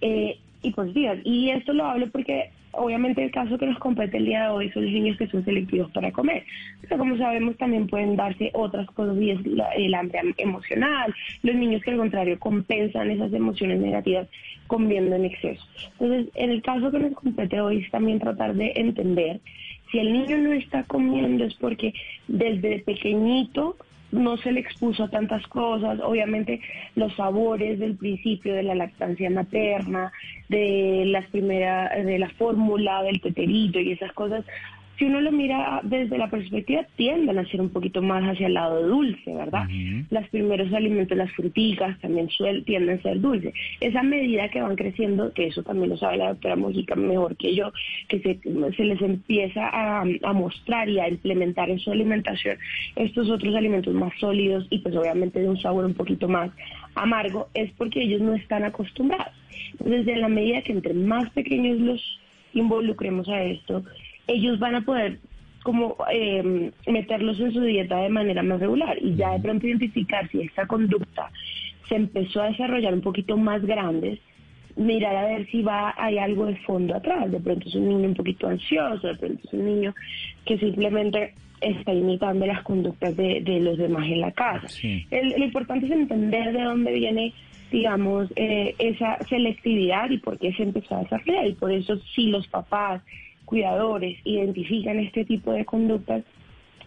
eh, 0.00 0.38
y 0.62 0.70
positivas. 0.70 1.18
Y 1.24 1.50
esto 1.50 1.72
lo 1.72 1.84
hablo 1.84 2.08
porque 2.10 2.50
obviamente 2.70 3.24
el 3.24 3.30
caso 3.32 3.58
que 3.58 3.66
nos 3.66 3.78
compete 3.78 4.18
el 4.18 4.26
día 4.26 4.44
de 4.44 4.48
hoy 4.50 4.70
son 4.70 4.84
los 4.84 4.92
niños 4.92 5.16
que 5.16 5.26
son 5.26 5.44
selectivos 5.44 5.90
para 5.90 6.12
comer. 6.12 6.44
Pero 6.82 6.98
como 6.98 7.16
sabemos 7.16 7.56
también 7.56 7.88
pueden 7.88 8.14
darse 8.14 8.50
otras 8.54 8.86
cosas 8.92 9.16
y 9.20 9.30
es 9.30 9.40
el 9.76 9.94
hambre 9.94 10.20
am- 10.20 10.34
emocional, 10.38 11.12
los 11.42 11.56
niños 11.56 11.82
que 11.82 11.90
al 11.90 11.96
contrario 11.96 12.38
compensan 12.38 13.10
esas 13.10 13.32
emociones 13.32 13.80
negativas 13.80 14.28
comiendo 14.68 15.16
en 15.16 15.24
exceso. 15.24 15.64
Entonces, 15.98 16.28
en 16.34 16.50
el 16.50 16.62
caso 16.62 16.90
que 16.92 16.98
nos 17.00 17.14
compete 17.14 17.60
hoy 17.60 17.78
es 17.78 17.90
también 17.90 18.20
tratar 18.20 18.54
de 18.54 18.72
entender 18.76 19.40
si 19.90 19.98
el 19.98 20.12
niño 20.12 20.38
no 20.38 20.52
está 20.52 20.84
comiendo 20.84 21.44
es 21.44 21.54
porque 21.54 21.94
desde 22.28 22.80
pequeñito 22.80 23.76
no 24.12 24.36
se 24.38 24.52
le 24.52 24.60
expuso 24.60 25.04
a 25.04 25.10
tantas 25.10 25.46
cosas, 25.48 26.00
obviamente 26.02 26.60
los 26.94 27.14
sabores 27.14 27.78
del 27.78 27.96
principio 27.96 28.54
de 28.54 28.62
la 28.62 28.74
lactancia 28.74 29.30
materna, 29.30 30.12
de 30.48 31.04
las 31.06 31.26
primeras, 31.26 32.04
de 32.04 32.18
la 32.18 32.30
fórmula, 32.30 33.02
del 33.02 33.20
teterito 33.20 33.78
y 33.80 33.92
esas 33.92 34.12
cosas, 34.12 34.44
si 34.98 35.04
uno 35.04 35.20
lo 35.20 35.32
mira 35.32 35.80
desde 35.82 36.16
la 36.16 36.30
perspectiva, 36.30 36.86
tienden 36.96 37.38
a 37.38 37.46
ser 37.46 37.60
un 37.60 37.70
poquito 37.70 38.02
más 38.02 38.22
hacia 38.24 38.46
el 38.46 38.54
lado 38.54 38.86
dulce, 38.86 39.34
¿verdad? 39.34 39.68
Los 40.10 40.28
primeros 40.28 40.72
alimentos, 40.72 41.16
las 41.16 41.30
fruticas, 41.32 41.98
también 42.00 42.28
suel, 42.30 42.64
tienden 42.64 42.98
a 42.98 43.02
ser 43.02 43.20
dulces. 43.20 43.52
Esa 43.80 44.02
medida 44.02 44.48
que 44.48 44.62
van 44.62 44.76
creciendo, 44.76 45.32
que 45.32 45.48
eso 45.48 45.62
también 45.62 45.90
lo 45.90 45.96
sabe 45.96 46.16
la 46.16 46.28
doctora 46.28 46.56
Mojica 46.56 46.94
mejor 46.94 47.36
que 47.36 47.54
yo, 47.54 47.72
que 48.08 48.20
se, 48.20 48.38
se 48.76 48.84
les 48.84 49.00
empieza 49.02 49.68
a, 49.68 50.00
a 50.00 50.32
mostrar 50.32 50.88
y 50.88 50.98
a 50.98 51.08
implementar 51.08 51.68
en 51.68 51.78
su 51.78 51.90
alimentación 51.90 52.56
estos 52.96 53.28
otros 53.30 53.54
alimentos 53.54 53.92
más 53.94 54.12
sólidos 54.18 54.66
y 54.70 54.78
pues 54.78 54.96
obviamente 54.96 55.40
de 55.40 55.48
un 55.48 55.58
sabor 55.58 55.84
un 55.84 55.94
poquito 55.94 56.28
más 56.28 56.50
amargo, 56.94 57.48
es 57.54 57.70
porque 57.72 58.02
ellos 58.02 58.20
no 58.20 58.34
están 58.34 58.64
acostumbrados. 58.64 59.34
Entonces, 59.72 60.08
en 60.08 60.20
la 60.20 60.28
medida 60.28 60.62
que 60.62 60.72
entre 60.72 60.94
más 60.94 61.30
pequeños 61.30 61.78
los 61.78 62.20
involucremos 62.54 63.28
a 63.28 63.42
esto, 63.42 63.84
ellos 64.26 64.58
van 64.58 64.74
a 64.76 64.80
poder 64.82 65.18
como 65.62 65.96
eh, 66.12 66.70
meterlos 66.86 67.40
en 67.40 67.52
su 67.52 67.60
dieta 67.60 67.96
de 68.00 68.08
manera 68.08 68.42
más 68.42 68.60
regular 68.60 68.96
y 69.00 69.14
ya 69.16 69.32
de 69.32 69.40
pronto 69.40 69.66
identificar 69.66 70.28
si 70.30 70.40
esta 70.42 70.66
conducta 70.66 71.30
se 71.88 71.96
empezó 71.96 72.42
a 72.42 72.48
desarrollar 72.50 72.94
un 72.94 73.00
poquito 73.00 73.36
más 73.36 73.64
grandes, 73.64 74.18
mirar 74.76 75.16
a 75.16 75.24
ver 75.26 75.46
si 75.50 75.62
va 75.62 75.94
hay 75.96 76.18
algo 76.18 76.46
de 76.46 76.56
fondo 76.58 76.94
atrás, 76.94 77.30
de 77.30 77.40
pronto 77.40 77.68
es 77.68 77.74
un 77.74 77.88
niño 77.88 78.08
un 78.08 78.14
poquito 78.14 78.46
ansioso, 78.48 79.08
de 79.08 79.14
pronto 79.16 79.40
es 79.44 79.52
un 79.54 79.64
niño 79.66 79.94
que 80.44 80.58
simplemente 80.58 81.34
está 81.60 81.94
imitando 81.94 82.44
las 82.46 82.62
conductas 82.62 83.16
de, 83.16 83.40
de 83.40 83.60
los 83.60 83.78
demás 83.78 84.04
en 84.06 84.20
la 84.20 84.30
casa. 84.32 84.68
Sí. 84.68 85.06
El- 85.10 85.30
lo 85.30 85.44
importante 85.46 85.86
es 85.86 85.92
entender 85.92 86.52
de 86.52 86.62
dónde 86.62 86.92
viene, 86.92 87.32
digamos, 87.72 88.28
eh, 88.36 88.74
esa 88.78 89.18
selectividad 89.28 90.10
y 90.10 90.18
por 90.18 90.38
qué 90.38 90.52
se 90.52 90.64
empezó 90.64 90.96
a 90.96 91.00
desarrollar. 91.02 91.46
Y 91.46 91.54
por 91.54 91.72
eso 91.72 91.96
si 92.14 92.26
los 92.28 92.46
papás, 92.48 93.02
cuidadores, 93.46 94.18
identifican 94.24 94.98
este 94.98 95.24
tipo 95.24 95.52
de 95.52 95.64
conductas, 95.64 96.22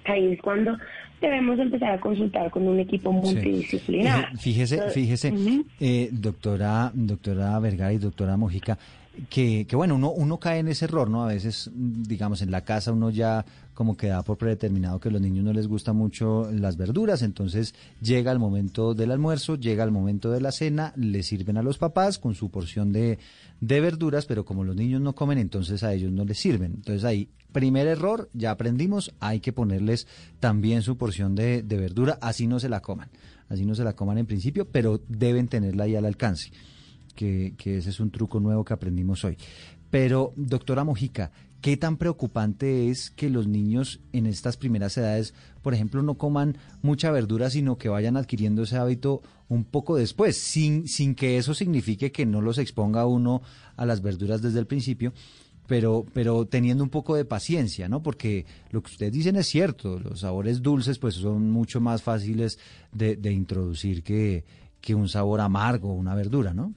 ahí 0.06 0.34
es 0.34 0.42
cuando 0.42 0.78
debemos 1.20 1.58
empezar 1.60 1.94
a 1.94 2.00
consultar 2.00 2.52
con 2.52 2.68
un 2.68 2.80
equipo 2.80 3.12
multidisciplinar. 3.12 4.38
Fíjese, 4.38 4.90
fíjese, 4.92 5.34
eh, 5.80 6.10
doctora, 6.12 6.92
doctora 6.94 7.58
Vergara 7.60 7.94
y 7.94 7.98
doctora 7.98 8.38
Mojica, 8.38 8.78
que, 9.30 9.66
que 9.68 9.76
bueno, 9.76 9.96
uno, 9.96 10.12
uno 10.12 10.40
cae 10.40 10.60
en 10.60 10.68
ese 10.68 10.86
error, 10.86 11.10
¿no? 11.10 11.24
A 11.24 11.28
veces, 11.28 11.70
digamos, 11.74 12.42
en 12.42 12.52
la 12.52 12.62
casa 12.62 12.92
uno 12.92 13.10
ya 13.10 13.46
como 13.74 13.96
que 13.96 14.08
da 14.08 14.24
por 14.24 14.38
predeterminado 14.38 15.00
que 15.00 15.10
los 15.10 15.22
niños 15.22 15.46
no 15.46 15.54
les 15.54 15.68
gustan 15.68 15.96
mucho 15.96 16.52
las 16.52 16.76
verduras, 16.76 17.22
entonces 17.22 17.74
llega 18.02 18.32
el 18.32 18.38
momento 18.38 18.94
del 18.94 19.12
almuerzo, 19.12 19.56
llega 19.56 19.86
el 19.86 19.92
momento 19.92 20.32
de 20.32 20.42
la 20.42 20.52
cena, 20.52 20.92
le 20.98 21.24
sirven 21.24 21.56
a 21.56 21.64
los 21.64 21.78
papás 21.78 22.20
con 22.20 22.36
su 22.36 22.50
porción 22.50 22.92
de, 22.92 23.20
de 23.62 23.80
verduras, 23.80 24.26
pero 24.26 24.44
como 24.44 24.66
los 24.66 24.76
niños 24.76 25.02
no 25.02 25.16
comen, 25.16 25.38
entonces 25.38 25.84
a 25.84 25.94
ellos 25.94 26.12
no 26.12 26.26
les 26.26 26.38
sirven. 26.38 26.74
Entonces 26.76 27.06
ahí, 27.06 27.30
primer 27.54 27.88
error, 27.88 28.30
ya 28.34 28.52
aprendimos, 28.52 29.14
hay 29.22 29.40
que 29.40 29.54
ponerles 29.54 30.08
también 30.42 30.82
su 30.82 30.98
porción 30.98 31.36
de, 31.36 31.64
de 31.64 31.78
verdura, 31.78 32.18
así 32.22 32.48
no 32.48 32.60
se 32.60 32.68
la 32.68 32.82
coman, 32.82 33.10
así 33.48 33.66
no 33.66 33.76
se 33.76 33.86
la 33.86 33.94
coman 33.94 34.18
en 34.18 34.26
principio, 34.26 34.68
pero 34.70 35.02
deben 35.08 35.48
tenerla 35.48 35.86
ahí 35.86 35.96
al 35.96 36.06
alcance 36.06 36.52
que, 37.20 37.78
ese 37.78 37.90
es 37.90 38.00
un 38.00 38.12
truco 38.12 38.40
nuevo 38.40 38.64
que 38.64 38.74
aprendimos 38.74 39.26
hoy. 39.26 39.38
Pero, 39.90 40.34
doctora 40.38 40.86
Mojica, 40.86 41.32
¿qué 41.60 41.76
tan 41.76 41.98
preocupante 41.98 42.90
es 42.90 43.10
que 43.10 43.30
los 43.30 43.48
niños 43.48 44.00
en 44.14 44.26
estas 44.26 44.56
primeras 44.56 44.98
edades, 44.98 45.34
por 45.62 45.74
ejemplo, 45.74 46.02
no 46.02 46.18
coman 46.18 46.58
mucha 46.82 47.12
verdura, 47.12 47.50
sino 47.50 47.78
que 47.78 47.90
vayan 47.90 48.16
adquiriendo 48.16 48.64
ese 48.64 48.78
hábito 48.78 49.22
un 49.50 49.66
poco 49.66 49.98
después, 49.98 50.38
sin, 50.38 50.88
sin 50.88 51.14
que 51.14 51.38
eso 51.38 51.54
signifique 51.54 52.12
que 52.12 52.26
no 52.26 52.42
los 52.42 52.58
exponga 52.58 53.06
uno 53.06 53.42
a 53.76 53.86
las 53.86 54.02
verduras 54.02 54.42
desde 54.42 54.60
el 54.60 54.68
principio? 54.68 55.14
pero, 55.68 56.04
pero 56.14 56.48
teniendo 56.48 56.84
un 56.84 56.90
poco 56.90 57.16
de 57.16 57.26
paciencia, 57.26 57.88
¿no? 57.88 58.02
Porque 58.02 58.48
lo 58.72 58.82
que 58.82 58.90
ustedes 58.90 59.14
dicen 59.14 59.36
es 59.36 59.46
cierto, 59.46 60.00
los 60.00 60.22
sabores 60.22 60.64
dulces 60.64 60.98
pues 60.98 61.14
son 61.14 61.52
mucho 61.52 61.80
más 61.80 62.02
fáciles 62.02 62.58
de, 62.92 63.18
de 63.18 63.32
introducir 63.32 64.02
que, 64.02 64.46
que 64.82 64.96
un 64.96 65.08
sabor 65.08 65.42
amargo, 65.42 65.94
una 65.94 66.16
verdura, 66.16 66.56
¿no? 66.56 66.74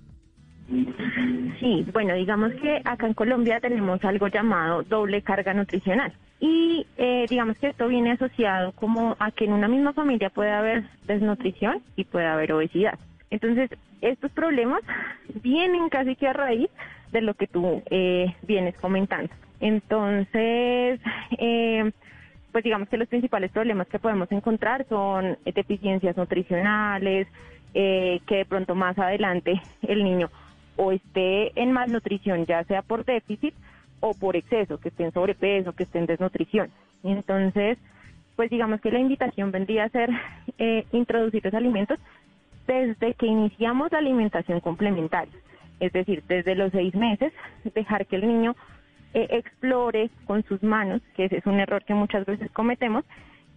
Sí, 1.61 1.87
bueno, 1.93 2.15
digamos 2.15 2.53
que 2.55 2.81
acá 2.85 3.07
en 3.07 3.15
Colombia 3.15 3.61
tenemos 3.61 4.03
algo 4.05 4.29
llamado 4.29 4.83
doble 4.83 5.23
carga 5.23 5.55
nutricional. 5.55 6.13
Y 6.41 6.87
eh, 6.97 7.27
digamos 7.29 7.57
que 7.59 7.69
esto 7.69 7.89
viene 7.89 8.13
asociado 8.13 8.73
como 8.73 9.17
a 9.21 9.31
que 9.31 9.45
en 9.45 9.53
una 9.53 9.69
misma 9.69 9.93
familia 9.93 10.31
puede 10.31 10.51
haber 10.51 10.85
desnutrición 11.07 11.83
y 11.97 12.05
puede 12.05 12.27
haber 12.27 12.53
obesidad. 12.53 12.99
Entonces, 13.31 13.71
estos 14.01 14.31
problemas 14.33 14.83
vienen 15.43 15.89
casi 15.89 16.17
que 16.17 16.27
a 16.27 16.33
raíz 16.33 16.69
de 17.13 17.21
lo 17.21 17.35
que 17.35 17.47
tú 17.47 17.83
eh, 17.91 18.35
vienes 18.43 18.75
comentando. 18.77 19.33
Entonces, 19.61 21.01
eh, 21.39 21.93
pues 22.51 22.65
digamos 22.65 22.89
que 22.89 22.97
los 22.97 23.09
principales 23.09 23.51
problemas 23.53 23.87
que 23.87 23.99
podemos 23.99 24.31
encontrar 24.33 24.85
son 24.89 25.39
deficiencias 25.45 26.17
nutricionales, 26.17 27.29
eh, 27.75 28.21
que 28.27 28.37
de 28.37 28.45
pronto 28.45 28.75
más 28.75 28.99
adelante 28.99 29.61
el 29.83 30.05
niño 30.05 30.31
o 30.83 30.91
esté 30.91 31.53
en 31.61 31.71
malnutrición, 31.71 32.45
ya 32.45 32.65
sea 32.65 32.83
por 32.83 33.05
déficit 33.05 33.55
o 34.01 34.15
por 34.15 34.35
exceso, 34.35 34.79
que 34.79 34.89
esté 34.89 35.05
en 35.05 35.13
sobrepeso, 35.13 35.73
que 35.75 35.85
esté 35.85 36.01
en 36.01 36.07
desnutrición. 36.07 36.71
Entonces, 37.05 37.79
pues 38.35 38.51
digamos 38.51 38.81
que 38.81 38.91
la 38.91 38.99
invitación 38.99 39.53
vendría 39.53 39.85
a 39.85 39.89
ser 39.91 40.11
eh, 40.59 40.85
introducir 40.91 41.45
los 41.45 41.55
alimentos 41.55 42.01
desde 42.67 43.15
que 43.15 43.27
iniciamos 43.27 43.93
la 43.93 43.99
alimentación 43.99 44.59
complementaria, 44.61 45.33
es 45.79 45.93
decir, 45.93 46.25
desde 46.27 46.57
los 46.57 46.73
seis 46.73 46.95
meses, 46.95 47.33
dejar 47.75 48.07
que 48.07 48.17
el 48.17 48.27
niño 48.27 48.57
eh, 49.15 49.29
explore 49.31 50.11
con 50.27 50.43
sus 50.45 50.63
manos, 50.65 51.01
que 51.15 51.27
ese 51.27 51.39
es 51.39 51.47
un 51.47 51.61
error 51.61 51.85
que 51.85 51.95
muchas 51.95 52.27
veces 52.27 52.51
cometemos, 52.51 53.05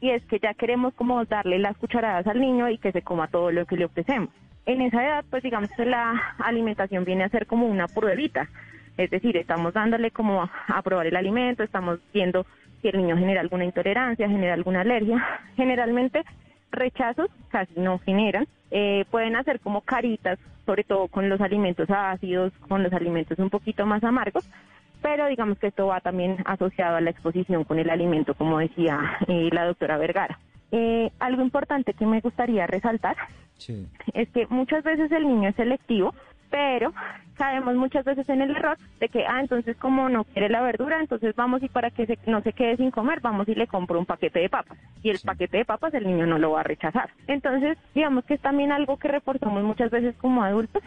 y 0.02 0.12
es 0.12 0.24
que 0.26 0.40
ya 0.40 0.54
queremos 0.54 0.94
como 0.94 1.24
darle 1.26 1.60
las 1.60 1.78
cucharadas 1.78 2.28
al 2.28 2.40
niño 2.40 2.70
y 2.70 2.78
que 2.78 2.92
se 2.92 3.02
coma 3.02 3.28
todo 3.28 3.52
lo 3.52 3.66
que 3.66 3.78
le 3.78 3.86
ofrecemos. 3.86 4.30
en 4.66 4.82
esa 4.82 5.06
edad, 5.06 5.26
pues 5.30 5.44
digamos 5.44 5.70
que 5.78 5.86
la 5.86 6.36
alimentación 6.40 7.06
viene 7.06 7.24
a 7.24 7.30
ser 7.30 7.46
como 7.46 7.68
una 7.68 7.88
pruebita. 7.88 8.50
Es 8.98 9.12
decir, 9.12 9.38
estamos 9.38 9.74
dándole 9.74 10.10
como 10.10 10.42
a, 10.42 10.82
probar 10.82 11.06
el 11.06 11.16
alimento, 11.16 11.64
estamos 11.64 12.00
viendo 12.14 12.46
si 12.82 12.88
el 12.88 12.98
niño 12.98 13.18
genera 13.18 13.42
alguna 13.42 13.66
intolerancia, 13.66 14.28
genera 14.28 14.54
alguna 14.54 14.82
alergia. 14.82 15.24
Generalmente 15.56 16.24
rechazos 16.72 17.30
casi 17.50 17.80
no 17.80 18.00
generan. 18.00 18.48
Eh, 18.72 19.06
pueden 19.12 19.36
hacer 19.36 19.60
como 19.60 19.82
caritas, 19.82 20.40
sobre 20.66 20.84
todo 20.84 21.08
con 21.10 21.30
los 21.30 21.42
alimentos 21.42 21.90
ácidos, 21.90 22.54
con 22.68 22.84
los 22.84 22.94
alimentos 22.94 23.38
un 23.38 23.50
poquito 23.50 23.86
más 23.86 24.04
amargos, 24.04 24.50
pero 25.06 25.28
digamos 25.28 25.60
que 25.60 25.68
esto 25.68 25.86
va 25.86 26.00
también 26.00 26.38
asociado 26.46 26.96
a 26.96 27.02
la 27.02 27.12
exposición 27.12 27.64
con 27.64 27.78
el 27.78 27.92
alimento, 27.92 28.34
como 28.34 28.58
decía 28.58 29.20
eh, 29.28 29.50
la 29.52 29.66
doctora 29.66 30.00
Vergara. 30.00 30.40
Eh, 30.72 31.12
algo 31.20 31.44
importante 31.44 31.94
que 31.94 32.08
me 32.08 32.22
gustaría 32.22 32.66
resaltar 32.66 33.16
es 34.16 34.30
que 34.30 34.48
muchas 34.48 34.84
veces 34.84 35.12
el 35.12 35.28
niño 35.28 35.50
es 35.50 35.56
selectivo, 35.58 36.16
pero 36.50 36.92
caemos 37.36 37.76
muchas 37.76 38.04
veces 38.04 38.28
en 38.30 38.42
el 38.42 38.50
error 38.50 38.80
de 39.00 39.10
que, 39.10 39.28
ah, 39.28 39.42
entonces 39.42 39.78
como 39.78 40.10
no 40.10 40.24
quiere 40.24 40.50
la 40.50 40.64
verdura, 40.64 41.00
entonces 41.00 41.36
vamos 41.36 41.62
y 41.62 41.70
para 41.70 41.92
que 41.92 42.18
no 42.26 42.42
se 42.42 42.54
quede 42.54 42.78
sin 42.78 42.90
comer, 42.90 43.20
vamos 43.22 43.48
y 43.48 43.54
le 43.54 43.68
compro 43.68 44.00
un 44.00 44.08
paquete 44.08 44.40
de 44.40 44.50
papas. 44.50 44.80
Y 45.04 45.12
el 45.12 45.20
paquete 45.24 45.58
de 45.58 45.66
papas 45.66 45.94
el 45.94 46.08
niño 46.08 46.26
no 46.26 46.40
lo 46.40 46.50
va 46.50 46.62
a 46.62 46.64
rechazar. 46.64 47.12
Entonces, 47.28 47.78
digamos 47.94 48.26
que 48.26 48.34
es 48.34 48.42
también 48.42 48.72
algo 48.72 48.98
que 48.98 49.08
reforzamos 49.08 49.64
muchas 49.64 49.92
veces 49.92 50.16
como 50.18 50.42
adultos 50.42 50.82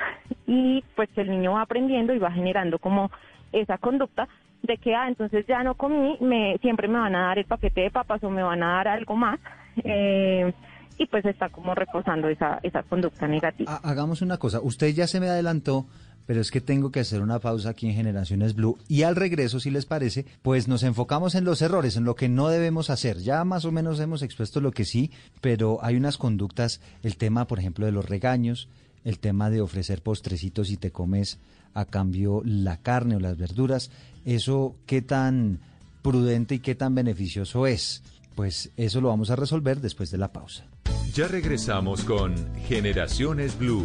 y 0.45 0.83
pues 0.97 1.09
que 1.11 1.21
el 1.21 1.31
niño 1.31 1.53
va 1.53 1.63
aprendiendo 1.63 2.13
y 2.15 2.19
va 2.19 2.33
generando 2.33 2.81
como 2.81 3.13
esa 3.53 3.79
conducta 3.79 4.29
de 4.63 4.77
que, 4.77 4.95
ah, 4.95 5.09
entonces 5.09 5.47
ya 5.47 5.63
no 5.63 5.75
comí, 5.75 6.17
me, 6.21 6.59
siempre 6.59 6.89
me 6.89 6.99
van 6.99 7.15
a 7.15 7.29
dar 7.29 7.39
el 7.39 7.45
paquete 7.45 7.83
de 7.83 7.91
papas 7.91 8.23
o 8.25 8.31
me 8.31 8.43
van 8.43 8.63
a 8.63 8.75
dar 8.77 8.89
algo 8.89 9.17
más. 9.17 9.39
Eh, 9.85 10.53
y 10.99 11.07
pues 11.07 11.25
está 11.25 11.49
como 11.49 11.75
reforzando 11.75 12.29
esa, 12.29 12.59
esa 12.63 12.83
conducta 12.83 13.29
negativa. 13.29 13.77
Hagamos 13.85 14.21
una 14.21 14.37
cosa, 14.39 14.61
usted 14.61 14.89
ya 14.89 15.07
se 15.07 15.21
me 15.21 15.29
adelantó, 15.29 15.87
pero 16.27 16.41
es 16.41 16.51
que 16.51 16.61
tengo 16.61 16.91
que 16.91 17.01
hacer 17.01 17.23
una 17.23 17.39
pausa 17.39 17.71
aquí 17.71 17.89
en 17.89 17.95
Generaciones 17.95 18.55
Blue 18.55 18.77
y 18.89 19.05
al 19.05 19.17
regreso, 19.17 19.61
si 19.61 19.71
les 19.71 19.87
parece, 19.87 20.27
pues 20.43 20.69
nos 20.69 20.83
enfocamos 20.83 21.35
en 21.35 21.45
los 21.45 21.63
errores, 21.63 21.97
en 21.97 22.05
lo 22.05 22.17
que 22.17 22.29
no 22.29 22.49
debemos 22.49 22.91
hacer. 22.91 23.19
Ya 23.19 23.45
más 23.45 23.65
o 23.65 23.73
menos 23.73 24.01
hemos 24.01 24.23
expuesto 24.23 24.61
lo 24.61 24.73
que 24.73 24.85
sí, 24.85 25.11
pero 25.41 25.79
hay 25.83 25.97
unas 25.97 26.19
conductas, 26.19 26.83
el 27.03 27.17
tema, 27.17 27.47
por 27.47 27.61
ejemplo, 27.61 27.87
de 27.87 27.93
los 27.93 28.07
regaños, 28.07 28.69
el 29.05 29.19
tema 29.19 29.51
de 29.51 29.61
ofrecer 29.61 30.03
postrecitos 30.03 30.71
y 30.71 30.77
te 30.77 30.91
comes 30.91 31.39
a 31.75 31.85
cambio 31.85 32.43
la 32.45 32.79
carne 32.79 33.17
o 33.17 33.21
las 33.21 33.37
verduras, 33.37 33.91
eso 34.25 34.77
qué 34.87 35.03
tan 35.03 35.61
prudente 36.03 36.57
y 36.57 36.59
qué 36.61 36.75
tan 36.75 36.95
beneficioso 36.95 37.67
es. 37.67 38.03
Pues 38.35 38.71
eso 38.77 39.01
lo 39.01 39.09
vamos 39.09 39.31
a 39.31 39.37
resolver 39.37 39.81
después 39.81 40.11
de 40.11 40.19
la 40.19 40.33
pausa. 40.33 40.67
Ya 41.15 41.27
regresamos 41.27 42.05
con 42.05 42.35
Generaciones 42.67 43.59
Blue. 43.59 43.85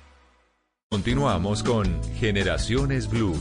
Continuamos 0.93 1.63
con 1.63 2.03
Generaciones 2.15 3.09
Blue. 3.09 3.33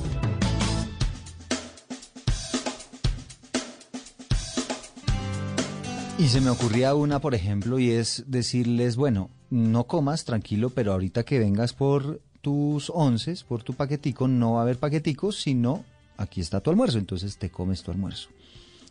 Y 6.16 6.28
se 6.28 6.40
me 6.40 6.50
ocurría 6.50 6.94
una, 6.94 7.18
por 7.18 7.34
ejemplo, 7.34 7.80
y 7.80 7.90
es 7.90 8.22
decirles, 8.28 8.94
bueno, 8.94 9.30
no 9.50 9.88
comas 9.88 10.24
tranquilo, 10.24 10.70
pero 10.70 10.92
ahorita 10.92 11.24
que 11.24 11.40
vengas 11.40 11.72
por 11.72 12.20
tus 12.40 12.88
once, 12.88 13.34
por 13.48 13.64
tu 13.64 13.74
paquetico, 13.74 14.28
no 14.28 14.52
va 14.52 14.60
a 14.60 14.62
haber 14.62 14.78
paqueticos, 14.78 15.40
sino 15.40 15.84
aquí 16.18 16.40
está 16.40 16.60
tu 16.60 16.70
almuerzo, 16.70 16.98
entonces 16.98 17.36
te 17.36 17.50
comes 17.50 17.82
tu 17.82 17.90
almuerzo. 17.90 18.28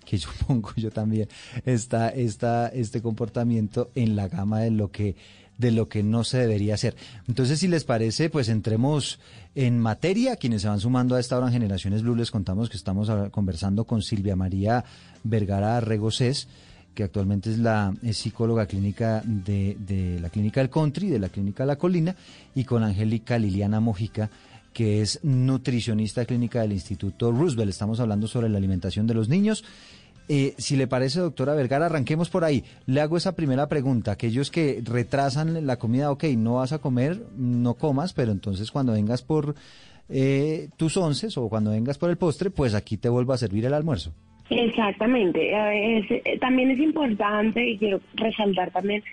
Que 0.04 0.18
yo 0.18 0.28
pongo 0.48 0.74
yo 0.76 0.92
también 0.92 1.30
está 1.64 2.10
este 2.10 3.02
comportamiento 3.02 3.90
en 3.96 4.18
la 4.18 4.28
gama 4.28 4.60
de 4.60 4.72
lo 4.72 4.92
que 4.92 5.16
de 5.60 5.72
lo 5.72 5.88
que 5.88 6.02
no 6.02 6.24
se 6.24 6.40
debería 6.40 6.74
hacer. 6.74 6.96
Entonces, 7.28 7.60
si 7.60 7.68
les 7.68 7.84
parece, 7.84 8.30
pues 8.30 8.50
entremos 8.50 9.20
en 9.54 9.78
materia. 9.78 10.38
Quienes 10.38 10.64
se 10.64 10.70
van 10.70 10.80
sumando 10.80 11.16
a 11.16 11.20
esta 11.20 11.38
hora 11.38 11.48
en 11.48 11.54
Generaciones 11.54 12.02
Blue, 12.02 12.16
les 12.16 12.32
contamos 12.32 12.70
que 12.70 12.78
estamos 12.78 13.12
conversando 13.30 13.84
con 13.84 14.02
Silvia 14.02 14.36
María 14.36 14.86
Vergara 15.24 15.82
Regocés, 15.82 16.48
que 16.96 17.04
actualmente 17.04 17.52
es 17.52 17.60
la 17.60 17.94
psicóloga 18.14 18.66
clínica 18.66 19.22
de, 19.26 20.18
la 20.22 20.30
Clínica 20.30 20.62
del 20.62 20.70
Country, 20.70 21.10
de 21.10 21.20
la 21.20 21.30
Clínica 21.30 21.66
La 21.66 21.76
Colina, 21.76 22.16
y 22.56 22.64
con 22.64 22.82
Angélica 22.82 23.38
Liliana 23.38 23.82
Mojica, 23.82 24.30
que 24.74 25.02
es 25.02 25.20
nutricionista 25.24 26.24
clínica 26.24 26.62
del 26.62 26.72
Instituto 26.72 27.34
Roosevelt. 27.34 27.70
Estamos 27.70 28.00
hablando 28.00 28.28
sobre 28.28 28.48
la 28.48 28.58
alimentación 28.58 29.08
de 29.08 29.14
los 29.14 29.28
niños. 29.28 29.66
Eh, 30.32 30.54
si 30.60 30.78
le 30.78 30.86
parece, 30.86 31.20
doctora 31.20 31.56
Vergara, 31.56 31.88
arranquemos 31.88 32.30
por 32.30 32.44
ahí. 32.44 32.64
Le 32.86 33.02
hago 33.02 33.18
esa 33.18 33.36
primera 33.36 33.68
pregunta. 33.68 34.12
Aquellos 34.12 34.52
que 34.52 34.80
retrasan 34.86 35.66
la 35.66 35.78
comida, 35.78 36.12
ok, 36.12 36.26
no 36.38 36.56
vas 36.56 36.72
a 36.72 36.78
comer, 36.78 37.20
no 37.36 37.74
comas, 37.74 38.14
pero 38.14 38.32
entonces 38.32 38.70
cuando 38.70 38.94
vengas 38.94 39.24
por 39.24 39.56
eh, 40.08 40.70
tus 40.78 40.98
once 40.98 41.28
o 41.36 41.50
cuando 41.50 41.72
vengas 41.72 41.98
por 41.98 42.12
el 42.12 42.18
postre, 42.18 42.52
pues 42.52 42.76
aquí 42.76 42.96
te 42.98 43.10
vuelvo 43.10 43.34
a 43.34 43.38
servir 43.38 43.66
el 43.66 43.74
almuerzo. 43.74 44.14
Exactamente. 44.52 45.52
Eh, 45.52 46.38
también 46.40 46.70
es 46.70 46.80
importante 46.80 47.68
y 47.68 47.80
quiero 47.80 48.00
resaltar 48.14 48.70
también 48.70 49.04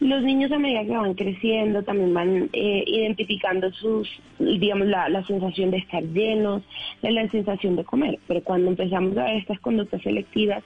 los 0.00 0.22
niños 0.22 0.52
a 0.52 0.58
medida 0.58 0.84
que 0.84 0.96
van 0.96 1.14
creciendo 1.14 1.82
también 1.82 2.12
van 2.12 2.50
eh, 2.52 2.84
identificando 2.86 3.72
sus, 3.72 4.08
digamos, 4.38 4.88
la, 4.88 5.24
sensación 5.24 5.70
de 5.70 5.78
estar 5.78 6.02
llenos, 6.02 6.62
la 7.00 7.28
sensación 7.30 7.76
de 7.76 7.84
comer. 7.84 8.18
Pero 8.26 8.42
cuando 8.42 8.68
empezamos 8.68 9.16
a 9.16 9.24
ver 9.24 9.36
estas 9.36 9.58
conductas 9.60 10.02
selectivas, 10.02 10.62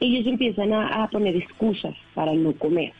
ellos 0.00 0.26
empiezan 0.26 0.72
a, 0.72 1.08
poner 1.08 1.34
excusas 1.36 1.94
para 2.14 2.34
no 2.34 2.52
comer. 2.52 2.92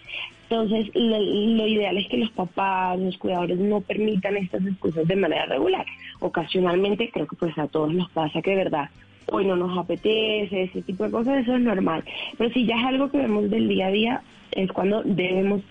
Entonces, 0.49 0.91
lo, 0.95 1.19
lo, 1.19 1.67
ideal 1.67 1.97
es 1.99 2.09
que 2.09 2.19
los 2.19 2.31
papás, 2.31 2.99
los 2.99 3.17
cuidadores 3.19 3.59
no 3.59 3.81
permitan 3.81 4.37
estas 4.37 4.65
excusas 4.67 5.07
de 5.07 5.17
manera 5.17 5.47
regular. 5.47 5.85
Ocasionalmente, 6.21 7.11
creo 7.11 7.27
que 7.27 7.37
pues 7.37 7.57
a 7.59 7.67
todos 7.67 7.93
nos 7.93 8.11
pasa 8.11 8.41
que 8.41 8.51
de 8.51 8.57
verdad 8.57 8.89
hoy 9.31 9.47
no 9.47 9.57
nos 9.57 9.77
apetece, 9.79 10.65
ese 10.65 10.83
tipo 10.83 11.05
de 11.05 11.11
cosas, 11.11 11.39
eso 11.39 11.57
es 11.57 11.61
normal. 11.61 12.05
Pero 12.37 12.51
si 12.51 12.67
ya 12.67 12.79
es 12.79 12.85
algo 12.87 13.11
que 13.11 13.19
vemos 13.19 13.51
del 13.51 13.69
día 13.69 13.87
a 13.87 13.91
día, 13.91 14.23
es 14.53 14.71
cuando 14.73 15.03
debemos 15.03 15.63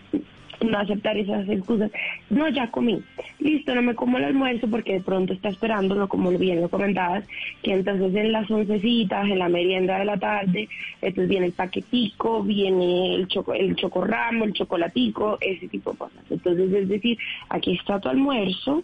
no 0.61 0.77
aceptar 0.77 1.17
esas 1.17 1.47
excusas. 1.49 1.91
No, 2.29 2.47
ya 2.49 2.69
comí. 2.71 3.01
Listo, 3.39 3.75
no 3.75 3.81
me 3.81 3.95
como 3.95 4.17
el 4.17 4.23
almuerzo 4.23 4.69
porque 4.69 4.93
de 4.93 5.01
pronto 5.01 5.33
está 5.33 5.49
esperando, 5.49 5.95
no 5.95 6.07
como 6.07 6.31
bien 6.31 6.61
lo 6.61 6.69
comentabas, 6.69 7.25
que 7.61 7.73
entonces 7.73 8.15
en 8.15 8.31
las 8.31 8.49
oncecitas, 8.49 9.25
en 9.25 9.39
la 9.39 9.49
merienda 9.49 9.99
de 9.99 10.05
la 10.05 10.17
tarde, 10.17 10.69
entonces 11.01 11.29
viene 11.29 11.47
el 11.47 11.53
paquetico, 11.53 12.43
viene 12.43 13.15
el, 13.15 13.27
choco, 13.27 13.53
el 13.53 13.75
chocorramo, 13.75 14.45
el 14.45 14.53
chocolatico, 14.53 15.37
ese 15.41 15.67
tipo 15.67 15.91
de 15.91 15.97
cosas. 15.97 16.23
Entonces, 16.29 16.71
es 16.71 16.87
decir, 16.87 17.17
aquí 17.49 17.73
está 17.73 17.99
tu 17.99 18.09
almuerzo, 18.09 18.83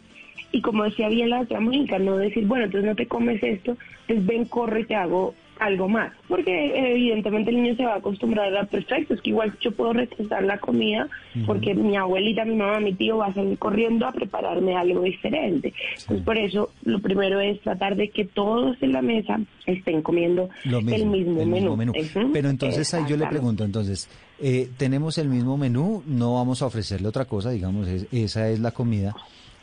y 0.51 0.61
como 0.61 0.83
decía 0.83 1.09
bien 1.09 1.29
la 1.29 1.41
otra 1.41 1.59
Mónica, 1.59 1.99
no 1.99 2.17
decir, 2.17 2.45
bueno, 2.45 2.65
entonces 2.65 2.89
no 2.89 2.95
te 2.95 3.07
comes 3.07 3.41
esto, 3.43 3.77
pues 4.07 4.25
ven, 4.25 4.45
corre 4.45 4.83
te 4.85 4.95
hago 4.95 5.35
algo 5.59 5.89
más, 5.89 6.11
porque 6.27 6.93
evidentemente 6.93 7.51
el 7.51 7.61
niño 7.61 7.75
se 7.75 7.85
va 7.85 7.95
a 7.95 7.97
acostumbrar 7.97 8.55
a 8.55 8.65
perfecto, 8.65 9.13
es 9.13 9.21
que 9.21 9.29
igual 9.29 9.53
yo 9.59 9.71
puedo 9.71 9.93
retrasar 9.93 10.43
la 10.43 10.57
comida 10.57 11.07
porque 11.45 11.75
mi 11.75 11.97
abuelita, 11.97 12.45
mi 12.45 12.55
mamá, 12.55 12.79
mi 12.79 12.93
tío 12.93 13.17
va 13.17 13.27
a 13.27 13.33
salir 13.33 13.57
corriendo 13.57 14.07
a 14.07 14.11
prepararme 14.11 14.75
algo 14.75 15.03
diferente. 15.03 15.73
Entonces 15.99 16.25
por 16.25 16.37
eso 16.37 16.71
lo 16.83 16.99
primero 16.99 17.39
es 17.39 17.59
tratar 17.61 17.95
de 17.95 18.09
que 18.09 18.25
todos 18.25 18.81
en 18.81 18.93
la 18.93 19.01
mesa 19.01 19.39
estén 19.65 20.01
comiendo 20.01 20.49
el 20.63 21.05
mismo 21.05 21.45
menú. 21.45 21.93
Pero 22.33 22.49
entonces 22.49 22.93
ahí 22.93 23.03
yo 23.07 23.17
le 23.17 23.27
pregunto, 23.27 23.63
entonces, 23.63 24.09
eh, 24.41 24.69
tenemos 24.77 25.17
el 25.17 25.27
mismo 25.27 25.57
menú, 25.57 26.03
no 26.05 26.35
vamos 26.35 26.61
a 26.61 26.67
ofrecerle 26.67 27.07
otra 27.07 27.25
cosa, 27.25 27.51
digamos, 27.51 27.87
esa 27.87 28.49
es 28.49 28.59
la 28.59 28.71
comida 28.71 29.13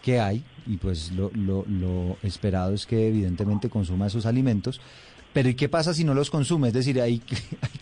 que 0.03 0.21
hay 0.21 0.43
y 0.67 0.77
pues 0.77 1.11
lo, 1.13 1.31
lo, 1.35 1.65
lo 1.67 2.17
esperado 2.23 2.75
es 2.75 2.87
que 2.87 3.09
evidentemente 3.09 3.69
consuma 3.69 4.07
esos 4.07 4.25
alimentos 4.25 4.81
pero 5.37 5.51
¿y 5.51 5.55
qué 5.55 5.69
pasa 5.69 5.93
si 5.93 6.03
no 6.03 6.15
los 6.15 6.31
consume? 6.31 6.69
Es 6.69 6.73
decir, 6.73 6.99
ahí, 7.03 7.21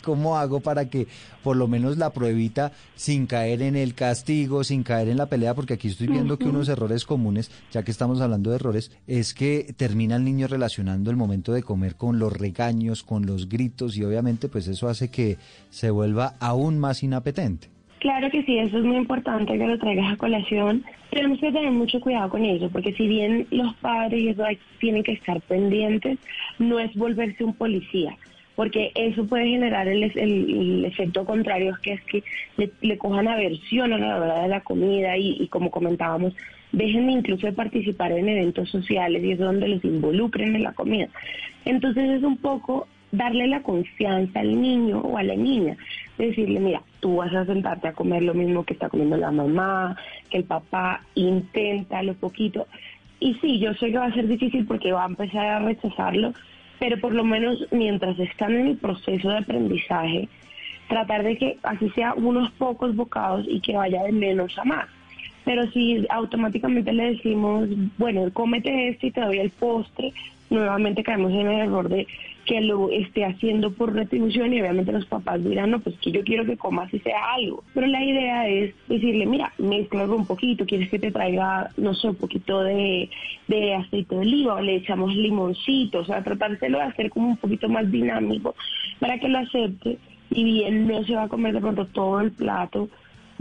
¿cómo 0.02 0.36
hago 0.36 0.58
para 0.58 0.90
que 0.90 1.06
por 1.44 1.56
lo 1.56 1.68
menos 1.68 1.96
la 1.96 2.10
pruebita, 2.10 2.72
sin 2.96 3.26
caer 3.26 3.62
en 3.62 3.76
el 3.76 3.94
castigo, 3.94 4.64
sin 4.64 4.82
caer 4.82 5.08
en 5.08 5.18
la 5.18 5.26
pelea? 5.26 5.54
Porque 5.54 5.74
aquí 5.74 5.86
estoy 5.86 6.08
viendo 6.08 6.36
que 6.36 6.48
unos 6.48 6.68
errores 6.68 7.04
comunes, 7.04 7.52
ya 7.70 7.84
que 7.84 7.92
estamos 7.92 8.20
hablando 8.20 8.50
de 8.50 8.56
errores, 8.56 8.90
es 9.06 9.34
que 9.34 9.72
termina 9.76 10.16
el 10.16 10.24
niño 10.24 10.48
relacionando 10.48 11.12
el 11.12 11.16
momento 11.16 11.52
de 11.52 11.62
comer 11.62 11.94
con 11.94 12.18
los 12.18 12.32
regaños, 12.32 13.04
con 13.04 13.24
los 13.24 13.48
gritos, 13.48 13.96
y 13.96 14.02
obviamente 14.02 14.48
pues 14.48 14.66
eso 14.66 14.88
hace 14.88 15.10
que 15.10 15.38
se 15.70 15.90
vuelva 15.90 16.34
aún 16.40 16.80
más 16.80 17.04
inapetente. 17.04 17.73
Claro 18.04 18.28
que 18.28 18.42
sí, 18.42 18.58
eso 18.58 18.76
es 18.76 18.84
muy 18.84 18.98
importante 18.98 19.56
que 19.56 19.66
lo 19.66 19.78
traigas 19.78 20.12
a 20.12 20.16
colación. 20.18 20.84
Tenemos 21.08 21.40
que 21.40 21.50
tener 21.50 21.70
mucho 21.70 22.00
cuidado 22.00 22.28
con 22.28 22.44
eso, 22.44 22.68
porque 22.68 22.92
si 22.92 23.08
bien 23.08 23.46
los 23.50 23.74
padres 23.76 24.20
y 24.20 24.28
eso 24.28 24.44
tienen 24.78 25.02
que 25.02 25.12
estar 25.12 25.40
pendientes, 25.40 26.18
no 26.58 26.78
es 26.78 26.94
volverse 26.96 27.42
un 27.42 27.54
policía, 27.54 28.14
porque 28.56 28.92
eso 28.94 29.26
puede 29.26 29.48
generar 29.48 29.88
el, 29.88 30.84
efecto 30.84 31.24
contrario, 31.24 31.78
que 31.82 31.94
es 31.94 32.02
que 32.02 32.22
le, 32.82 32.98
cojan 32.98 33.26
aversión 33.26 33.94
a 33.94 33.98
la 33.98 34.16
hora 34.18 34.42
de 34.42 34.48
la 34.48 34.60
comida 34.60 35.16
y, 35.16 35.38
y 35.40 35.48
como 35.48 35.70
comentábamos, 35.70 36.34
dejen 36.72 37.08
incluso 37.08 37.46
de 37.46 37.54
participar 37.54 38.12
en 38.12 38.28
eventos 38.28 38.68
sociales 38.68 39.24
y 39.24 39.32
es 39.32 39.38
donde 39.38 39.66
los 39.66 39.82
involucren 39.82 40.54
en 40.54 40.64
la 40.64 40.74
comida. 40.74 41.08
Entonces 41.64 42.10
es 42.10 42.22
un 42.22 42.36
poco 42.36 42.86
darle 43.16 43.46
la 43.46 43.62
confianza 43.62 44.40
al 44.40 44.60
niño 44.60 45.00
o 45.00 45.16
a 45.16 45.22
la 45.22 45.36
niña, 45.36 45.76
decirle, 46.18 46.60
mira, 46.60 46.82
tú 47.00 47.16
vas 47.16 47.34
a 47.34 47.44
sentarte 47.44 47.88
a 47.88 47.92
comer 47.92 48.22
lo 48.22 48.34
mismo 48.34 48.64
que 48.64 48.74
está 48.74 48.88
comiendo 48.88 49.16
la 49.16 49.30
mamá, 49.30 49.96
que 50.30 50.38
el 50.38 50.44
papá, 50.44 51.00
intenta 51.14 52.02
lo 52.02 52.14
poquito. 52.14 52.66
Y 53.20 53.34
sí, 53.34 53.58
yo 53.58 53.74
sé 53.74 53.90
que 53.90 53.98
va 53.98 54.06
a 54.06 54.14
ser 54.14 54.28
difícil 54.28 54.66
porque 54.66 54.92
va 54.92 55.04
a 55.04 55.08
empezar 55.08 55.46
a 55.46 55.58
rechazarlo, 55.60 56.32
pero 56.78 56.98
por 57.00 57.14
lo 57.14 57.24
menos 57.24 57.66
mientras 57.70 58.18
están 58.18 58.54
en 58.54 58.66
el 58.68 58.76
proceso 58.76 59.28
de 59.28 59.38
aprendizaje, 59.38 60.28
tratar 60.88 61.22
de 61.22 61.36
que 61.36 61.58
así 61.62 61.88
sea 61.90 62.14
unos 62.14 62.50
pocos 62.52 62.94
bocados 62.94 63.46
y 63.48 63.60
que 63.60 63.76
vaya 63.76 64.02
de 64.02 64.12
menos 64.12 64.58
a 64.58 64.64
más. 64.64 64.86
Pero 65.44 65.70
si 65.72 66.06
automáticamente 66.08 66.92
le 66.92 67.12
decimos, 67.14 67.68
bueno, 67.98 68.30
cómete 68.32 68.88
esto 68.88 69.06
y 69.06 69.10
te 69.10 69.20
doy 69.20 69.38
el 69.38 69.50
postre, 69.50 70.12
nuevamente 70.50 71.02
caemos 71.02 71.32
en 71.32 71.46
el 71.46 71.60
error 71.60 71.88
de 71.88 72.06
que 72.44 72.60
lo 72.60 72.90
esté 72.90 73.24
haciendo 73.24 73.72
por 73.72 73.94
retribución 73.94 74.52
y 74.52 74.60
obviamente 74.60 74.92
los 74.92 75.06
papás 75.06 75.42
dirán, 75.42 75.70
no, 75.70 75.80
pues 75.80 75.96
que 75.98 76.12
yo 76.12 76.22
quiero 76.22 76.44
que 76.44 76.56
comas 76.56 76.92
y 76.92 76.98
sea 77.00 77.34
algo. 77.34 77.64
Pero 77.74 77.86
la 77.86 78.04
idea 78.04 78.48
es 78.48 78.74
decirle, 78.88 79.26
mira, 79.26 79.52
mezclalo 79.58 80.16
un 80.16 80.26
poquito, 80.26 80.66
quieres 80.66 80.90
que 80.90 80.98
te 80.98 81.10
traiga, 81.10 81.70
no 81.76 81.94
sé, 81.94 82.08
un 82.08 82.16
poquito 82.16 82.62
de, 82.62 83.08
de 83.48 83.74
aceite 83.74 84.14
de 84.14 84.20
oliva 84.20 84.60
le 84.60 84.76
echamos 84.76 85.14
limoncito, 85.14 86.00
o 86.00 86.04
sea, 86.04 86.22
tratárselo 86.22 86.78
de 86.78 86.84
hacer 86.84 87.10
como 87.10 87.28
un 87.28 87.36
poquito 87.36 87.68
más 87.68 87.90
dinámico 87.90 88.54
para 89.00 89.18
que 89.18 89.28
lo 89.28 89.38
acepte 89.38 89.98
y 90.30 90.44
bien 90.44 90.86
no 90.86 91.04
se 91.04 91.14
va 91.14 91.24
a 91.24 91.28
comer 91.28 91.54
de 91.54 91.60
pronto 91.60 91.86
todo 91.86 92.20
el 92.20 92.32
plato, 92.32 92.88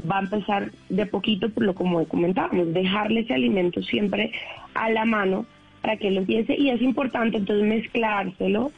va 0.10 0.18
a 0.18 0.22
empezar 0.22 0.72
de 0.90 1.06
poquito 1.06 1.50
por 1.50 1.64
lo 1.64 1.76
como 1.76 2.06
comentábamos, 2.08 2.74
dejarle 2.74 3.22
ese 3.22 3.34
alimento 3.34 3.82
siempre 3.82 4.32
a 4.74 4.90
la 4.90 5.06
mano 5.06 5.46
para 5.82 5.98
que 5.98 6.12
lo 6.12 6.22
empiece 6.22 6.56
y 6.58 6.70
es 6.70 6.82
importante 6.82 7.38
entonces 7.38 7.66
mezclárselo 7.68 8.72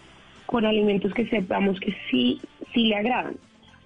con 0.45 0.65
alimentos 0.65 1.13
que 1.13 1.27
sepamos 1.27 1.79
que 1.79 1.95
sí, 2.09 2.39
sí 2.73 2.85
le 2.85 2.95
agradan. 2.95 3.35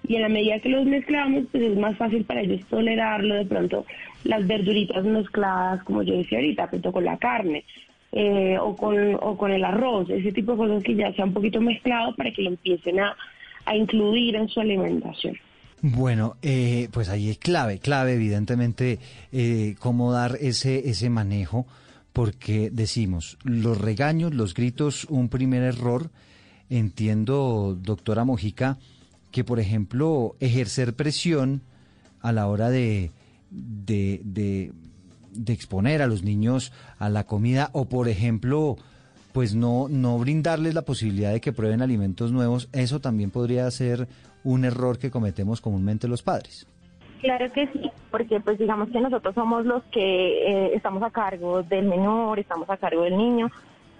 Y 0.06 0.16
en 0.16 0.22
la 0.22 0.28
medida 0.28 0.58
que 0.60 0.70
los 0.70 0.86
mezclamos, 0.86 1.44
pues 1.52 1.62
es 1.62 1.76
más 1.76 1.96
fácil 1.96 2.24
para 2.24 2.40
ellos 2.40 2.64
tolerarlo, 2.68 3.34
de 3.34 3.44
pronto 3.44 3.86
las 4.24 4.46
verduritas 4.46 5.04
mezcladas, 5.04 5.82
como 5.84 6.02
yo 6.02 6.16
decía 6.16 6.38
ahorita, 6.38 6.68
junto 6.68 6.92
con 6.92 7.04
la 7.04 7.16
carne, 7.16 7.64
eh, 8.12 8.56
o, 8.60 8.74
con, 8.74 9.14
o 9.20 9.36
con 9.36 9.52
el 9.52 9.64
arroz, 9.64 10.10
ese 10.10 10.32
tipo 10.32 10.52
de 10.52 10.58
cosas 10.58 10.82
que 10.82 10.96
ya 10.96 11.12
sea 11.12 11.24
un 11.24 11.32
poquito 11.32 11.60
mezclado 11.60 12.14
para 12.16 12.32
que 12.32 12.42
lo 12.42 12.50
empiecen 12.50 12.98
a, 13.00 13.14
a 13.66 13.76
incluir 13.76 14.36
en 14.36 14.48
su 14.48 14.60
alimentación. 14.60 15.36
Bueno, 15.82 16.36
eh, 16.42 16.88
pues 16.92 17.08
ahí 17.08 17.30
es 17.30 17.38
clave, 17.38 17.78
clave 17.78 18.14
evidentemente 18.14 18.98
eh, 19.32 19.76
cómo 19.78 20.12
dar 20.12 20.36
ese, 20.40 20.90
ese 20.90 21.08
manejo 21.08 21.66
porque 22.12 22.70
decimos, 22.70 23.38
los 23.44 23.80
regaños, 23.80 24.34
los 24.34 24.54
gritos, 24.54 25.04
un 25.04 25.28
primer 25.28 25.62
error. 25.62 26.10
Entiendo, 26.70 27.76
doctora 27.80 28.24
Mojica, 28.24 28.78
que 29.30 29.44
por 29.44 29.60
ejemplo 29.60 30.36
ejercer 30.40 30.94
presión 30.94 31.62
a 32.20 32.32
la 32.32 32.46
hora 32.46 32.70
de, 32.70 33.10
de, 33.50 34.72
exponer 35.46 36.00
a 36.02 36.06
los 36.06 36.22
niños 36.22 36.72
a 36.98 37.08
la 37.08 37.24
comida 37.24 37.70
o 37.72 37.86
por 37.86 38.08
ejemplo 38.08 38.76
pues 39.32 39.54
no, 39.54 39.88
no 39.88 40.18
brindarles 40.18 40.74
la 40.74 40.82
posibilidad 40.82 41.32
de 41.32 41.40
que 41.40 41.52
prueben 41.52 41.82
alimentos 41.82 42.32
nuevos, 42.32 42.68
eso 42.72 43.00
también 43.00 43.30
podría 43.30 43.70
ser 43.70 44.08
un 44.42 44.64
error 44.64 44.98
que 44.98 45.10
cometemos 45.10 45.60
comúnmente 45.60 46.08
los 46.08 46.22
padres. 46.22 46.66
Claro 47.20 47.52
que 47.52 47.66
sí, 47.68 47.90
porque 48.10 48.40
pues 48.40 48.58
digamos 48.58 48.88
que 48.88 49.00
nosotros 49.00 49.34
somos 49.34 49.66
los 49.66 49.84
que 49.84 49.98
eh, 50.48 50.74
estamos 50.74 51.02
a 51.02 51.10
cargo 51.10 51.62
del 51.62 51.86
menor, 51.86 52.38
estamos 52.38 52.68
a 52.70 52.76
cargo 52.76 53.02
del 53.02 53.16
niño, 53.16 53.50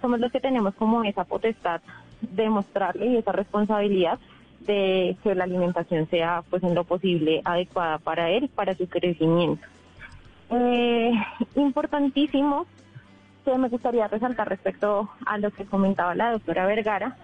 somos 0.01 0.19
los 0.19 0.31
que 0.31 0.39
tenemos 0.39 0.73
como 0.75 1.03
esa 1.03 1.23
potestad 1.23 1.81
de 2.21 2.49
mostrarle 2.49 3.07
y 3.07 3.17
esa 3.17 3.31
responsabilidad 3.31 4.19
de 4.61 5.17
que 5.23 5.35
la 5.35 5.45
alimentación 5.45 6.07
sea 6.09 6.43
pues 6.49 6.63
en 6.63 6.75
lo 6.75 6.83
posible 6.83 7.41
adecuada 7.43 7.97
para 7.97 8.29
él, 8.29 8.49
para 8.49 8.75
su 8.75 8.87
crecimiento. 8.87 9.65
Eh, 10.51 11.11
importantísimo 11.55 12.65
que 13.43 13.57
me 13.57 13.69
gustaría 13.69 14.07
resaltar 14.07 14.49
respecto 14.49 15.09
a 15.25 15.37
lo 15.37 15.51
que 15.51 15.65
comentaba 15.65 16.13
la 16.13 16.31
doctora 16.31 16.67
Vergara, 16.67 17.17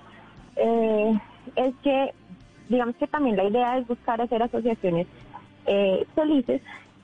eh, 0.55 1.19
es 1.55 1.75
que 1.83 2.13
digamos 2.69 2.95
que 2.95 3.07
también 3.07 3.37
la 3.37 3.45
idea 3.45 3.77
es 3.77 3.87
buscar 3.87 4.21
hacer 4.21 4.41
asociaciones 4.41 5.07
eh, 5.65 6.05
felices 6.15 6.61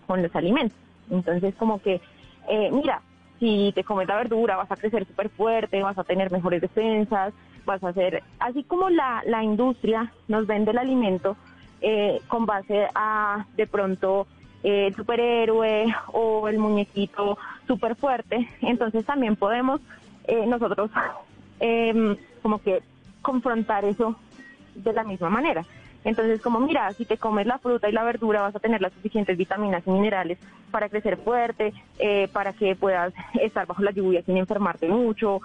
con 0.08 0.21
los 0.21 0.36
alimentos. 0.36 0.77
Entonces, 1.10 1.53
como 1.56 1.82
que, 1.82 2.01
eh, 2.49 2.69
mira, 2.71 3.01
si 3.39 3.71
te 3.75 3.84
comes 3.84 4.08
la 4.08 4.15
verdura 4.15 4.56
vas 4.56 4.71
a 4.71 4.75
crecer 4.75 5.06
súper 5.06 5.29
fuerte, 5.29 5.82
vas 5.84 5.97
a 5.97 6.03
tener 6.03 6.32
mejores 6.32 6.62
defensas, 6.62 7.34
vas 7.65 7.84
a 7.84 7.89
hacer, 7.89 8.23
así 8.39 8.63
como 8.63 8.89
la, 8.89 9.23
la 9.26 9.43
industria 9.43 10.12
nos 10.28 10.47
vende 10.47 10.71
el 10.71 10.78
alimento 10.78 11.36
eh, 11.82 12.21
con 12.28 12.45
base 12.45 12.88
a 12.95 13.45
de 13.56 13.67
pronto 13.67 14.28
el 14.63 14.95
superhéroe 14.95 15.93
o 16.13 16.47
el 16.47 16.58
muñequito 16.58 17.38
súper 17.67 17.95
fuerte, 17.95 18.47
entonces 18.62 19.06
también 19.06 19.36
podemos 19.36 19.82
nosotros 20.47 20.89
em, 21.60 22.15
como 22.41 22.60
que 22.60 22.82
confrontar 23.21 23.84
eso 23.84 24.15
de 24.76 24.93
la 24.93 25.04
misma 25.04 25.30
manera. 25.30 25.65
Entonces, 26.04 26.41
como 26.41 26.60
mira, 26.60 26.91
si 26.93 27.06
te 27.06 27.17
comes 27.17 27.47
la 27.47 27.58
fruta 27.60 27.88
y 27.88 27.93
la 27.93 28.04
verdura 28.04 28.41
vas 28.41 28.56
a 28.56 28.60
tener 28.60 28.82
las 28.82 28.93
suficientes 28.93 29.38
vitaminas 29.38 29.84
y 29.88 29.91
minerales 29.91 30.38
para 30.69 30.89
crecer 30.89 31.17
fuerte, 31.17 31.73
eh, 31.97 32.28
para 32.34 32.54
que 32.54 32.76
puedas 32.76 33.13
estar 33.41 33.65
bajo 33.65 33.82
la 33.82 33.91
lluvia 33.91 34.21
sin 34.23 34.38
enfermarte 34.38 34.88
mucho, 34.89 35.41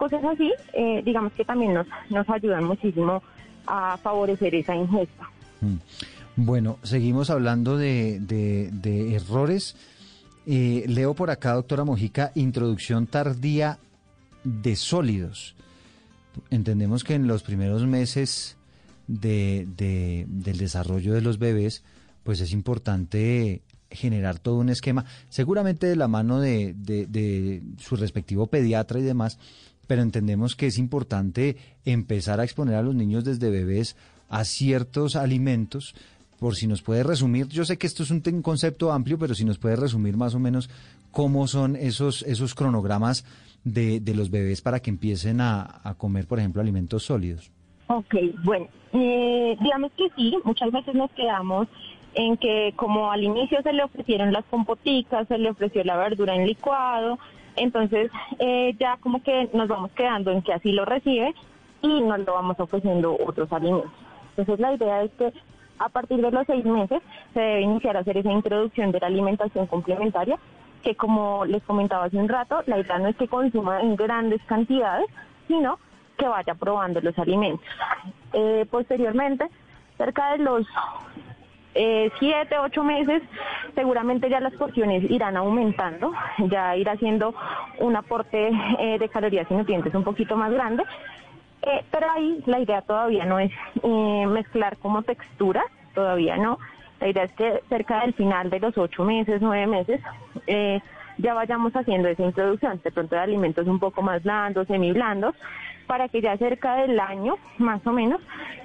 cosas 0.00 0.24
así, 0.24 0.50
eh, 0.72 1.02
digamos 1.04 1.30
que 1.34 1.44
también 1.44 1.74
nos, 1.74 1.86
nos 2.08 2.26
ayudan 2.30 2.64
muchísimo 2.64 3.22
a 3.66 3.98
favorecer 3.98 4.54
esa 4.54 4.74
ingesta. 4.74 5.28
Mm. 5.60 5.76
Bueno, 6.36 6.78
seguimos 6.82 7.28
hablando 7.28 7.76
de, 7.76 8.18
de, 8.18 9.14
errores. 9.14 9.76
Eh, 10.46 10.84
leo 10.88 11.12
por 11.12 11.30
acá, 11.30 11.52
doctora 11.52 11.84
Mojica, 11.84 12.32
introducción 12.34 13.06
tardía 13.06 13.78
de 14.42 14.74
sólidos. 14.74 15.54
Entendemos 16.48 17.04
que 17.04 17.12
en 17.14 17.26
los 17.26 17.42
primeros 17.42 17.84
meses 17.84 18.56
de, 19.06 19.66
del 19.76 20.56
desarrollo 20.56 21.12
de 21.12 21.20
los 21.20 21.38
bebés, 21.38 21.84
pues 22.22 22.40
es 22.40 22.52
importante 22.52 23.60
generar 23.90 24.38
todo 24.38 24.56
un 24.56 24.70
esquema, 24.70 25.04
seguramente 25.28 25.86
de 25.88 25.96
la 25.96 26.08
mano 26.08 26.40
de, 26.40 26.74
de, 26.74 27.62
su 27.78 27.96
respectivo 27.96 28.46
pediatra 28.46 28.98
y 28.98 29.02
demás, 29.02 29.38
pero 29.90 30.02
entendemos 30.02 30.54
que 30.54 30.68
es 30.68 30.78
importante 30.78 31.56
empezar 31.84 32.38
a 32.38 32.44
exponer 32.44 32.76
a 32.76 32.82
los 32.82 32.94
niños 32.94 33.24
desde 33.24 33.50
bebés 33.50 33.96
a 34.28 34.44
ciertos 34.44 35.16
alimentos. 35.16 35.96
Por 36.38 36.54
si 36.54 36.68
nos 36.68 36.80
puede 36.80 37.02
resumir, 37.02 37.48
yo 37.48 37.64
sé 37.64 37.76
que 37.76 37.88
esto 37.88 38.04
es 38.04 38.12
un, 38.12 38.20
concepto 38.40 38.92
amplio, 38.92 39.18
pero 39.18 39.34
si 39.34 39.44
nos 39.44 39.58
puede 39.58 39.74
resumir 39.74 40.16
más 40.16 40.36
o 40.36 40.38
menos 40.38 40.70
cómo 41.10 41.48
son 41.48 41.74
esos, 41.74 42.22
esos 42.22 42.54
cronogramas 42.54 43.24
de, 43.64 43.98
de 43.98 44.14
los 44.14 44.30
bebés 44.30 44.62
para 44.62 44.78
que 44.78 44.90
empiecen 44.90 45.40
a, 45.40 45.80
a 45.82 45.94
comer, 45.94 46.28
por 46.28 46.38
ejemplo, 46.38 46.62
alimentos 46.62 47.02
sólidos. 47.02 47.50
Ok, 47.88 48.14
bueno, 48.44 48.68
eh, 48.92 49.56
digamos 49.60 49.90
que 49.96 50.08
sí, 50.14 50.36
muchas 50.44 50.70
veces 50.70 50.94
nos 50.94 51.10
quedamos 51.10 51.66
en 52.14 52.36
que 52.36 52.74
como 52.76 53.10
al 53.10 53.24
inicio 53.24 53.60
se 53.62 53.72
le 53.72 53.82
ofrecieron 53.82 54.32
las 54.32 54.44
compoticas, 54.44 55.26
se 55.26 55.36
le 55.36 55.50
ofreció 55.50 55.82
la 55.82 55.96
verdura 55.96 56.36
en 56.36 56.46
licuado, 56.46 57.18
entonces 57.56 58.10
eh, 58.38 58.74
ya 58.78 58.96
como 58.98 59.22
que 59.22 59.48
nos 59.52 59.68
vamos 59.68 59.90
quedando 59.92 60.30
en 60.30 60.42
que 60.42 60.52
así 60.52 60.72
lo 60.72 60.84
recibe 60.84 61.34
y 61.82 62.00
nos 62.02 62.18
lo 62.20 62.34
vamos 62.34 62.58
ofreciendo 62.58 63.16
otros 63.24 63.52
alimentos. 63.52 63.90
Entonces 64.30 64.60
la 64.60 64.74
idea 64.74 65.02
es 65.02 65.10
que 65.12 65.32
a 65.78 65.88
partir 65.88 66.20
de 66.20 66.30
los 66.30 66.46
seis 66.46 66.64
meses 66.64 67.02
se 67.32 67.40
debe 67.40 67.62
iniciar 67.62 67.96
a 67.96 68.00
hacer 68.00 68.18
esa 68.18 68.30
introducción 68.30 68.92
de 68.92 69.00
la 69.00 69.06
alimentación 69.06 69.66
complementaria, 69.66 70.38
que 70.82 70.94
como 70.94 71.44
les 71.46 71.62
comentaba 71.62 72.04
hace 72.04 72.18
un 72.18 72.28
rato, 72.28 72.62
la 72.66 72.78
idea 72.78 72.98
no 72.98 73.08
es 73.08 73.16
que 73.16 73.28
consuma 73.28 73.80
en 73.80 73.96
grandes 73.96 74.42
cantidades, 74.44 75.06
sino 75.48 75.78
que 76.18 76.28
vaya 76.28 76.54
probando 76.54 77.00
los 77.00 77.18
alimentos. 77.18 77.66
Eh, 78.34 78.66
posteriormente, 78.70 79.48
cerca 79.96 80.32
de 80.32 80.38
los 80.38 80.66
eh, 81.74 82.10
siete, 82.18 82.58
ocho 82.58 82.82
meses, 82.82 83.22
seguramente 83.74 84.28
ya 84.28 84.40
las 84.40 84.52
porciones 84.54 85.08
irán 85.10 85.36
aumentando, 85.36 86.12
ya 86.48 86.76
irá 86.76 86.92
haciendo 86.92 87.34
un 87.78 87.96
aporte 87.96 88.50
eh, 88.78 88.98
de 88.98 89.08
calorías 89.08 89.46
y 89.50 89.54
nutrientes 89.54 89.94
un 89.94 90.04
poquito 90.04 90.36
más 90.36 90.52
grande. 90.52 90.84
pero 91.90 92.10
ahí 92.10 92.42
la 92.46 92.58
idea 92.60 92.82
todavía 92.82 93.24
no 93.26 93.38
es 93.38 93.52
mezclar 93.82 94.78
como 94.78 95.02
textura, 95.02 95.62
todavía 95.94 96.36
no. 96.36 96.58
La 97.00 97.08
idea 97.08 97.24
es 97.24 97.32
que 97.32 97.62
cerca 97.68 98.00
del 98.02 98.12
final 98.12 98.50
de 98.50 98.60
los 98.60 98.76
ocho 98.76 99.04
meses, 99.04 99.40
nueve 99.40 99.66
meses, 99.66 100.00
eh, 100.46 100.80
ya 101.16 101.34
vayamos 101.34 101.74
haciendo 101.74 102.08
esa 102.08 102.22
introducción, 102.22 102.80
de 102.84 102.92
pronto 102.92 103.14
de 103.14 103.22
alimentos 103.22 103.66
un 103.66 103.78
poco 103.78 104.02
más 104.02 104.22
blandos, 104.22 104.66
semiblandos, 104.66 105.34
para 105.86 106.08
que 106.08 106.20
ya 106.20 106.36
cerca 106.36 106.76
del 106.76 107.00
año, 107.00 107.36
más 107.58 107.84
o 107.86 107.92
menos, 107.92 108.20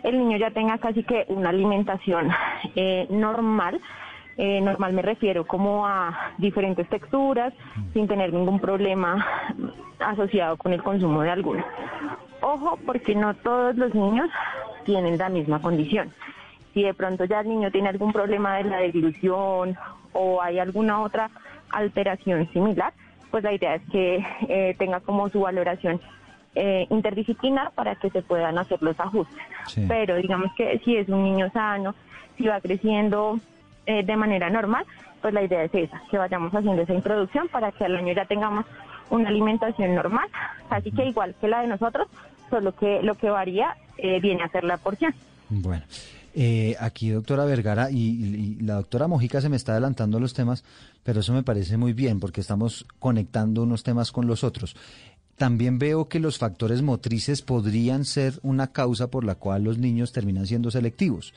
el 0.05 0.19
niño 0.19 0.37
ya 0.37 0.51
tenga 0.51 0.77
casi 0.77 1.03
que 1.03 1.25
una 1.29 1.49
alimentación 1.49 2.29
eh, 2.75 3.07
normal. 3.09 3.81
Eh, 4.37 4.61
normal 4.61 4.93
me 4.93 5.01
refiero 5.01 5.45
como 5.47 5.87
a 5.87 6.33
diferentes 6.37 6.87
texturas, 6.89 7.53
sin 7.93 8.07
tener 8.07 8.31
ningún 8.33 8.59
problema 8.59 9.25
asociado 9.99 10.57
con 10.57 10.73
el 10.73 10.83
consumo 10.83 11.21
de 11.21 11.31
alguno. 11.31 11.65
Ojo, 12.41 12.77
porque 12.85 13.15
no 13.15 13.33
todos 13.33 13.75
los 13.77 13.95
niños 13.95 14.29
tienen 14.83 15.17
la 15.17 15.29
misma 15.29 15.59
condición. 15.61 16.11
Si 16.73 16.83
de 16.83 16.93
pronto 16.93 17.25
ya 17.25 17.39
el 17.39 17.49
niño 17.49 17.71
tiene 17.71 17.89
algún 17.89 18.13
problema 18.13 18.57
de 18.57 18.65
la 18.65 18.77
deglución 18.77 19.75
o 20.13 20.41
hay 20.41 20.59
alguna 20.59 21.01
otra 21.01 21.31
alteración 21.71 22.47
similar, 22.51 22.93
pues 23.31 23.43
la 23.43 23.53
idea 23.53 23.75
es 23.75 23.81
que 23.91 24.23
eh, 24.49 24.75
tenga 24.77 24.99
como 24.99 25.29
su 25.29 25.39
valoración 25.39 25.99
eh, 26.55 26.87
interdisciplinar 26.89 27.71
para 27.71 27.95
que 27.95 28.09
se 28.09 28.21
puedan 28.21 28.57
hacer 28.57 28.81
los 28.81 28.99
ajustes. 28.99 29.37
Pero 29.87 30.15
digamos 30.15 30.51
que 30.55 30.79
si 30.83 30.95
es 30.97 31.09
un 31.09 31.23
niño 31.23 31.49
sano, 31.51 31.95
si 32.37 32.45
va 32.47 32.59
creciendo 32.61 33.39
eh, 33.85 34.03
de 34.03 34.15
manera 34.15 34.49
normal, 34.49 34.85
pues 35.21 35.33
la 35.33 35.43
idea 35.43 35.63
es 35.63 35.73
esa, 35.73 36.01
que 36.09 36.17
vayamos 36.17 36.53
haciendo 36.53 36.81
esa 36.81 36.93
introducción 36.93 37.47
para 37.49 37.71
que 37.71 37.85
al 37.85 37.95
año 37.95 38.13
ya 38.13 38.25
tengamos 38.25 38.65
una 39.09 39.29
alimentación 39.29 39.95
normal, 39.95 40.27
así 40.69 40.91
que 40.91 41.05
igual 41.05 41.35
que 41.39 41.47
la 41.47 41.61
de 41.61 41.67
nosotros, 41.67 42.07
solo 42.49 42.75
que 42.75 43.01
lo 43.03 43.15
que 43.15 43.29
varía 43.29 43.75
viene 43.97 44.43
a 44.43 44.49
ser 44.49 44.63
la 44.63 44.77
porción. 44.77 45.13
Bueno, 45.49 45.83
eh, 46.37 46.75
aquí, 46.81 47.11
doctora 47.11 47.45
Vergara, 47.45 47.89
y, 47.89 48.57
la 48.59 48.75
doctora 48.75 49.07
Mojica 49.07 49.39
se 49.39 49.47
me 49.47 49.55
está 49.55 49.71
adelantando 49.71 50.19
los 50.19 50.33
temas, 50.33 50.65
pero 51.03 51.21
eso 51.21 51.31
me 51.31 51.43
parece 51.43 51.77
muy 51.77 51.93
bien 51.93 52.19
porque 52.19 52.41
estamos 52.41 52.85
conectando 52.99 53.63
unos 53.63 53.83
temas 53.83 54.11
con 54.11 54.27
los 54.27 54.43
otros. 54.43 54.75
También 55.37 55.79
veo 55.79 56.07
que 56.07 56.19
los 56.19 56.37
factores 56.37 56.81
motrices 56.81 57.41
podrían 57.41 58.05
ser 58.05 58.39
una 58.41 58.67
causa 58.67 59.07
por 59.07 59.25
la 59.25 59.35
cual 59.35 59.63
los 59.63 59.77
niños 59.77 60.13
terminan 60.13 60.47
siendo 60.47 60.71
selectivos. 60.71 61.33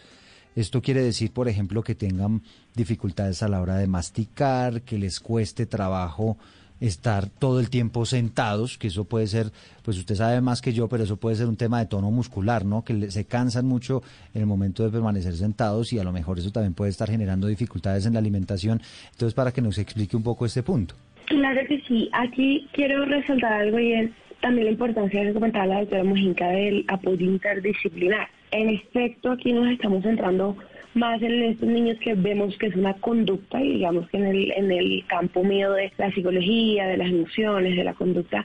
Esto 0.54 0.82
quiere 0.82 1.02
decir, 1.02 1.32
por 1.32 1.48
ejemplo, 1.48 1.82
que 1.82 1.94
tengan 1.94 2.42
dificultades 2.74 3.42
a 3.42 3.48
la 3.48 3.60
hora 3.60 3.76
de 3.76 3.86
masticar, 3.86 4.82
que 4.82 4.98
les 4.98 5.20
cueste 5.20 5.66
trabajo 5.66 6.36
estar 6.80 7.28
todo 7.28 7.60
el 7.60 7.70
tiempo 7.70 8.06
sentados, 8.06 8.78
que 8.78 8.88
eso 8.88 9.04
puede 9.04 9.26
ser, 9.26 9.52
pues 9.82 9.98
usted 9.98 10.14
sabe 10.14 10.40
más 10.40 10.60
que 10.60 10.72
yo, 10.72 10.88
pero 10.88 11.04
eso 11.04 11.16
puede 11.16 11.36
ser 11.36 11.46
un 11.46 11.56
tema 11.56 11.80
de 11.80 11.86
tono 11.86 12.10
muscular, 12.10 12.64
¿no? 12.64 12.84
Que 12.84 13.10
se 13.10 13.24
cansan 13.24 13.66
mucho 13.66 14.02
en 14.34 14.42
el 14.42 14.46
momento 14.46 14.84
de 14.84 14.90
permanecer 14.90 15.36
sentados 15.36 15.92
y 15.92 15.98
a 15.98 16.04
lo 16.04 16.12
mejor 16.12 16.38
eso 16.38 16.52
también 16.52 16.74
puede 16.74 16.90
estar 16.90 17.10
generando 17.10 17.46
dificultades 17.46 18.06
en 18.06 18.12
la 18.12 18.20
alimentación. 18.20 18.80
Entonces, 19.12 19.34
para 19.34 19.52
que 19.52 19.60
nos 19.60 19.78
explique 19.78 20.16
un 20.16 20.22
poco 20.22 20.46
este 20.46 20.62
punto. 20.62 20.94
Claro 21.28 21.60
que 21.66 21.80
sí. 21.82 22.08
Aquí 22.12 22.66
quiero 22.72 23.04
resaltar 23.04 23.52
algo 23.52 23.78
y 23.78 23.92
es 23.92 24.10
también 24.40 24.66
la 24.66 24.72
importancia 24.72 25.22
que 25.22 25.34
comentaba 25.34 25.66
la 25.66 25.80
doctora 25.80 26.04
Mojica 26.04 26.48
del 26.48 26.84
apoyo 26.88 27.26
interdisciplinar. 27.26 28.28
En 28.50 28.70
efecto, 28.70 29.32
aquí 29.32 29.52
nos 29.52 29.68
estamos 29.68 30.02
centrando 30.02 30.56
más 30.94 31.20
en 31.20 31.42
estos 31.42 31.68
niños 31.68 31.98
que 31.98 32.14
vemos 32.14 32.56
que 32.56 32.68
es 32.68 32.76
una 32.76 32.94
conducta 32.94 33.60
y 33.60 33.74
digamos 33.74 34.08
que 34.08 34.16
en 34.16 34.26
el, 34.26 34.52
en 34.52 34.72
el 34.72 35.04
campo 35.06 35.44
mío 35.44 35.72
de 35.72 35.92
la 35.98 36.10
psicología, 36.12 36.86
de 36.86 36.96
las 36.96 37.08
emociones, 37.08 37.76
de 37.76 37.84
la 37.84 37.92
conducta, 37.92 38.44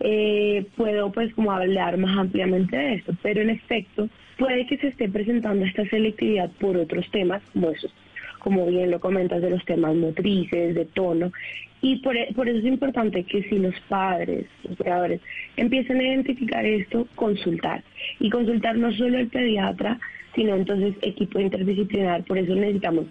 eh, 0.00 0.64
puedo 0.74 1.12
pues 1.12 1.34
como 1.34 1.52
hablar 1.52 1.98
más 1.98 2.16
ampliamente 2.16 2.76
de 2.76 2.94
esto, 2.94 3.12
pero 3.22 3.42
en 3.42 3.50
efecto 3.50 4.08
puede 4.38 4.66
que 4.66 4.78
se 4.78 4.88
esté 4.88 5.08
presentando 5.08 5.66
esta 5.66 5.84
selectividad 5.90 6.50
por 6.58 6.78
otros 6.78 7.08
temas 7.10 7.42
como 7.52 7.70
esos 7.70 7.92
como 8.42 8.66
bien 8.66 8.90
lo 8.90 8.98
comentas, 8.98 9.40
de 9.40 9.50
los 9.50 9.64
temas 9.64 9.94
motrices, 9.94 10.74
de 10.74 10.84
tono. 10.84 11.32
Y 11.80 11.96
por, 11.96 12.16
por 12.34 12.48
eso 12.48 12.58
es 12.58 12.64
importante 12.64 13.22
que 13.24 13.42
si 13.44 13.58
los 13.58 13.74
padres, 13.88 14.46
los 14.68 14.76
creadores, 14.76 15.20
empiecen 15.56 15.98
a 15.98 16.02
identificar 16.02 16.64
esto, 16.66 17.06
consultar. 17.14 17.84
Y 18.18 18.30
consultar 18.30 18.76
no 18.76 18.92
solo 18.92 19.18
el 19.18 19.28
pediatra, 19.28 19.98
sino 20.34 20.56
entonces 20.56 20.94
equipo 21.02 21.38
interdisciplinar. 21.38 22.24
Por 22.24 22.38
eso 22.38 22.54
necesitamos 22.54 23.06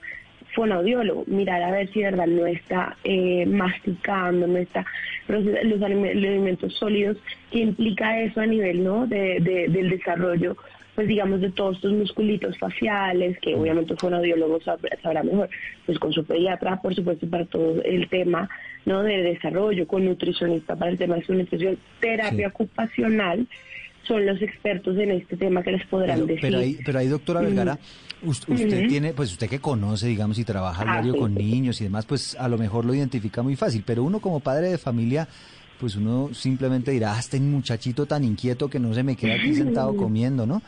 fonaudiólogo, 0.53 1.23
mirar 1.27 1.63
a 1.63 1.71
ver 1.71 1.89
si 1.91 1.99
de 1.99 2.11
verdad 2.11 2.27
no 2.27 2.45
está 2.45 2.97
eh, 3.05 3.45
masticando, 3.45 4.47
no 4.47 4.57
está 4.57 4.85
los 5.29 5.81
alimentos 5.81 6.73
sólidos, 6.75 7.17
que 7.51 7.59
implica 7.59 8.19
eso 8.19 8.41
a 8.41 8.45
nivel 8.45 8.83
¿no? 8.83 9.07
de, 9.07 9.39
del 9.39 9.89
desarrollo, 9.89 10.57
pues 10.95 11.07
digamos, 11.07 11.41
de 11.41 11.51
todos 11.51 11.77
estos 11.77 11.93
musculitos 11.93 12.57
faciales, 12.57 13.37
que 13.39 13.55
obviamente 13.55 13.93
un 13.93 13.99
fonaudiólogo 13.99 14.59
sabrá, 14.61 15.23
mejor, 15.23 15.49
pues 15.85 15.97
con 15.99 16.11
su 16.11 16.23
pediatra, 16.25 16.81
por 16.81 16.93
supuesto, 16.93 17.27
para 17.27 17.45
todo 17.45 17.81
el 17.83 18.09
tema 18.09 18.49
no 18.85 19.03
de 19.03 19.21
desarrollo, 19.21 19.87
con 19.87 20.05
nutricionista 20.05 20.75
para 20.75 20.91
el 20.91 20.97
tema 20.97 21.15
de 21.15 21.25
su 21.25 21.33
nutrición, 21.33 21.77
terapia 21.99 22.47
ocupacional, 22.47 23.47
son 24.03 24.25
los 24.25 24.41
expertos 24.41 24.97
en 24.97 25.11
este 25.11 25.37
tema 25.37 25.63
que 25.63 25.71
les 25.71 25.85
podrán 25.85 26.25
decir. 26.25 26.41
Pero 26.41 26.59
ahí, 26.59 26.77
pero 26.83 26.99
ahí 26.99 27.07
doctora 27.07 27.41
Vergara, 27.41 27.77
usted, 28.23 28.87
tiene, 28.87 29.13
pues 29.13 29.31
usted 29.31 29.47
que 29.47 29.59
conoce, 29.59 30.07
digamos, 30.07 30.39
y 30.39 30.43
trabaja 30.43 30.81
a 30.81 31.01
diario 31.01 31.17
con 31.17 31.35
niños 31.35 31.79
y 31.81 31.85
demás, 31.85 32.05
pues 32.05 32.35
a 32.39 32.47
lo 32.47 32.57
mejor 32.57 32.85
lo 32.85 32.93
identifica 32.93 33.41
muy 33.41 33.55
fácil, 33.55 33.83
pero 33.85 34.03
uno 34.03 34.19
como 34.19 34.39
padre 34.39 34.69
de 34.69 34.77
familia, 34.77 35.27
pues 35.81 35.95
uno 35.95 36.29
simplemente 36.31 36.91
dirá, 36.91 37.15
ah, 37.15 37.19
este 37.19 37.39
muchachito 37.39 38.05
tan 38.05 38.23
inquieto 38.23 38.69
que 38.69 38.79
no 38.79 38.93
se 38.93 39.01
me 39.01 39.15
queda 39.15 39.33
aquí 39.33 39.55
sentado 39.55 39.95
comiendo, 39.95 40.45
¿no? 40.45 40.61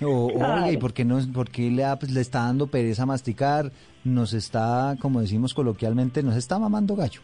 O, 0.00 0.32
oye, 0.32 0.72
¿y 0.72 0.76
por 0.78 0.94
qué, 0.94 1.04
no, 1.04 1.20
por 1.34 1.50
qué 1.50 1.70
le, 1.70 1.84
pues, 2.00 2.10
le 2.10 2.22
está 2.22 2.40
dando 2.40 2.66
pereza 2.66 3.04
masticar? 3.04 3.70
Nos 4.04 4.32
está, 4.32 4.96
como 5.00 5.20
decimos 5.20 5.52
coloquialmente, 5.52 6.22
nos 6.22 6.34
está 6.34 6.58
mamando 6.58 6.96
gallo. 6.96 7.20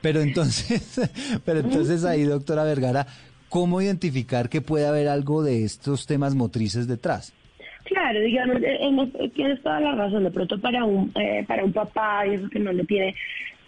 Pero 0.00 0.22
entonces, 0.22 0.98
pero 1.44 1.60
entonces 1.60 2.06
ahí, 2.06 2.24
doctora 2.24 2.64
Vergara, 2.64 3.06
¿cómo 3.50 3.82
identificar 3.82 4.48
que 4.48 4.62
puede 4.62 4.86
haber 4.86 5.08
algo 5.08 5.42
de 5.42 5.64
estos 5.64 6.06
temas 6.06 6.34
motrices 6.34 6.88
detrás? 6.88 7.34
Claro, 7.84 8.18
digamos, 8.20 8.56
eh, 8.62 9.30
tienes 9.34 9.62
toda 9.62 9.78
la 9.80 9.94
razón. 9.94 10.24
De 10.24 10.30
pronto 10.30 10.58
para 10.58 10.84
un 10.84 11.12
eh, 11.20 11.44
para 11.46 11.64
un 11.64 11.72
papá 11.74 12.26
y 12.26 12.34
eso 12.34 12.48
que 12.48 12.58
no 12.58 12.72
le 12.72 12.84
tiene 12.84 13.14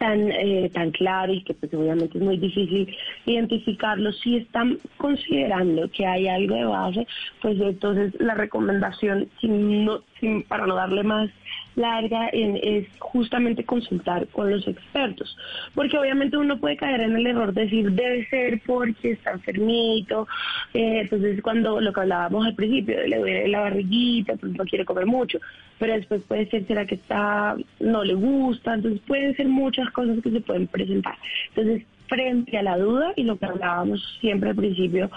tan 0.01 0.33
eh, 0.33 0.71
tan 0.73 0.91
claro 0.93 1.31
y 1.35 1.43
que 1.43 1.53
pues 1.53 1.73
obviamente 1.75 2.17
es 2.17 2.25
muy 2.25 2.39
difícil 2.39 2.89
identificarlo. 3.27 4.11
Si 4.13 4.39
están 4.39 4.79
considerando 4.97 5.91
que 5.91 6.07
hay 6.07 6.27
algo 6.27 6.55
de 6.55 6.65
base, 6.65 7.07
pues 7.43 7.61
entonces 7.61 8.19
la 8.19 8.35
recomendación, 8.35 9.29
sin 9.41 9.85
no, 9.85 10.01
sin, 10.19 10.43
para 10.45 10.67
no 10.67 10.75
darle 10.75 11.03
más 11.03 11.31
larga 11.77 12.29
es 12.29 12.87
justamente 12.99 13.65
consultar 13.65 14.27
con 14.29 14.51
los 14.51 14.67
expertos, 14.67 15.37
porque 15.75 15.99
obviamente 15.99 16.37
uno 16.37 16.59
puede 16.59 16.77
caer 16.77 17.01
en 17.01 17.17
el 17.17 17.27
error 17.27 17.53
de 17.53 17.63
decir 17.63 17.93
debe 17.93 18.27
ser 18.29 18.61
porque 18.67 19.13
está 19.13 19.33
enfermito, 19.33 20.27
eh, 20.75 21.01
entonces 21.03 21.41
cuando 21.43 21.81
lo 21.81 21.93
que 21.93 22.01
hablábamos 22.01 22.47
al 22.47 22.55
principio, 22.55 23.07
le 23.07 23.19
duele 23.19 23.49
la 23.49 23.61
barriguita, 23.61 24.37
pues 24.37 24.53
no 24.53 24.65
quiere 24.65 24.85
comer 24.85 25.07
mucho, 25.07 25.39
pero 25.79 25.95
después 25.95 26.23
puede 26.23 26.47
ser, 26.47 26.67
será 26.67 26.87
que 26.87 26.97
está, 26.97 27.57
no 27.81 28.05
le 28.05 28.15
gusta, 28.15 28.75
entonces 28.75 29.01
pueden 29.07 29.35
ser 29.37 29.49
muchas 29.49 29.91
cosas 29.91 30.19
que 30.23 30.31
se 30.31 30.41
pueden 30.41 30.67
presentar. 30.67 31.17
Entonces, 31.49 31.85
frente 32.07 32.59
a 32.59 32.63
la 32.63 32.77
duda 32.77 33.13
y 33.17 33.23
lo 33.23 33.39
que 33.39 33.47
hablábamos 33.47 34.19
siempre 34.21 34.51
al 34.51 34.57
principio, 34.57 35.11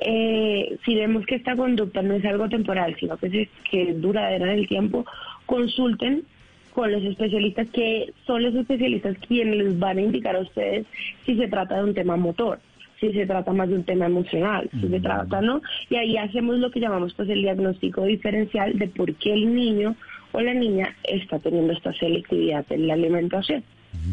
eh, 0.00 0.76
si 0.84 0.94
vemos 0.96 1.24
que 1.26 1.36
esta 1.36 1.54
conducta 1.54 2.02
no 2.02 2.14
es 2.14 2.24
algo 2.24 2.48
temporal, 2.48 2.96
sino 2.98 3.16
que 3.16 3.26
es, 3.26 3.48
que 3.70 3.90
es 3.90 4.00
duradera 4.00 4.52
en 4.52 4.58
el 4.58 4.68
tiempo, 4.68 5.04
consulten 5.52 6.24
con 6.72 6.90
los 6.90 7.02
especialistas 7.02 7.68
que 7.68 8.14
son 8.26 8.42
los 8.42 8.54
especialistas 8.54 9.18
quienes 9.28 9.56
les 9.56 9.78
van 9.78 9.98
a 9.98 10.00
indicar 10.00 10.34
a 10.34 10.40
ustedes 10.40 10.86
si 11.26 11.36
se 11.36 11.46
trata 11.46 11.76
de 11.76 11.84
un 11.84 11.92
tema 11.92 12.16
motor, 12.16 12.58
si 12.98 13.12
se 13.12 13.26
trata 13.26 13.52
más 13.52 13.68
de 13.68 13.74
un 13.74 13.84
tema 13.84 14.06
emocional, 14.06 14.70
si 14.80 14.88
se 14.88 15.00
trata, 15.00 15.42
¿no? 15.42 15.60
Y 15.90 15.96
ahí 15.96 16.16
hacemos 16.16 16.56
lo 16.56 16.70
que 16.70 16.80
llamamos 16.80 17.12
pues 17.12 17.28
el 17.28 17.42
diagnóstico 17.42 18.04
diferencial 18.04 18.78
de 18.78 18.88
por 18.88 19.14
qué 19.16 19.34
el 19.34 19.54
niño 19.54 19.94
o 20.32 20.40
la 20.40 20.54
niña 20.54 20.96
está 21.04 21.38
teniendo 21.38 21.74
esta 21.74 21.92
selectividad 21.92 22.64
en 22.70 22.86
la 22.86 22.94
alimentación. 22.94 23.62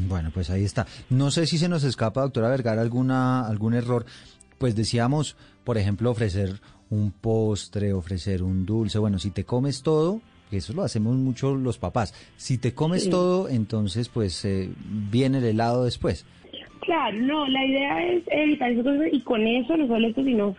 Bueno, 0.09 0.31
pues 0.33 0.49
ahí 0.49 0.65
está. 0.65 0.87
No 1.09 1.31
sé 1.31 1.45
si 1.45 1.57
se 1.57 1.69
nos 1.69 1.85
escapa, 1.85 2.19
doctora 2.19 2.49
Vergara, 2.49 2.81
alguna, 2.81 3.47
algún 3.47 3.75
error. 3.75 4.05
Pues 4.57 4.75
decíamos, 4.75 5.37
por 5.63 5.77
ejemplo, 5.77 6.11
ofrecer 6.11 6.59
un 6.89 7.11
postre, 7.13 7.93
ofrecer 7.93 8.43
un 8.43 8.65
dulce. 8.65 8.99
Bueno, 8.99 9.19
si 9.19 9.31
te 9.31 9.45
comes 9.45 9.81
todo, 9.83 10.19
eso 10.57 10.73
lo 10.73 10.83
hacemos 10.83 11.15
mucho 11.15 11.55
los 11.55 11.77
papás. 11.77 12.13
Si 12.37 12.57
te 12.57 12.73
comes 12.73 13.09
todo, 13.09 13.49
entonces 13.49 14.09
pues 14.09 14.43
eh, 14.45 14.69
viene 15.11 15.39
el 15.39 15.45
helado 15.45 15.85
después. 15.85 16.25
Claro, 16.81 17.17
no, 17.19 17.47
la 17.47 17.65
idea 17.65 18.03
es 18.03 18.23
evitar 18.27 18.71
eso 18.71 18.89
y 19.11 19.21
con 19.21 19.45
eso 19.45 19.77
no 19.77 19.87
solo 19.87 20.07
esto, 20.07 20.23
sino 20.23 20.55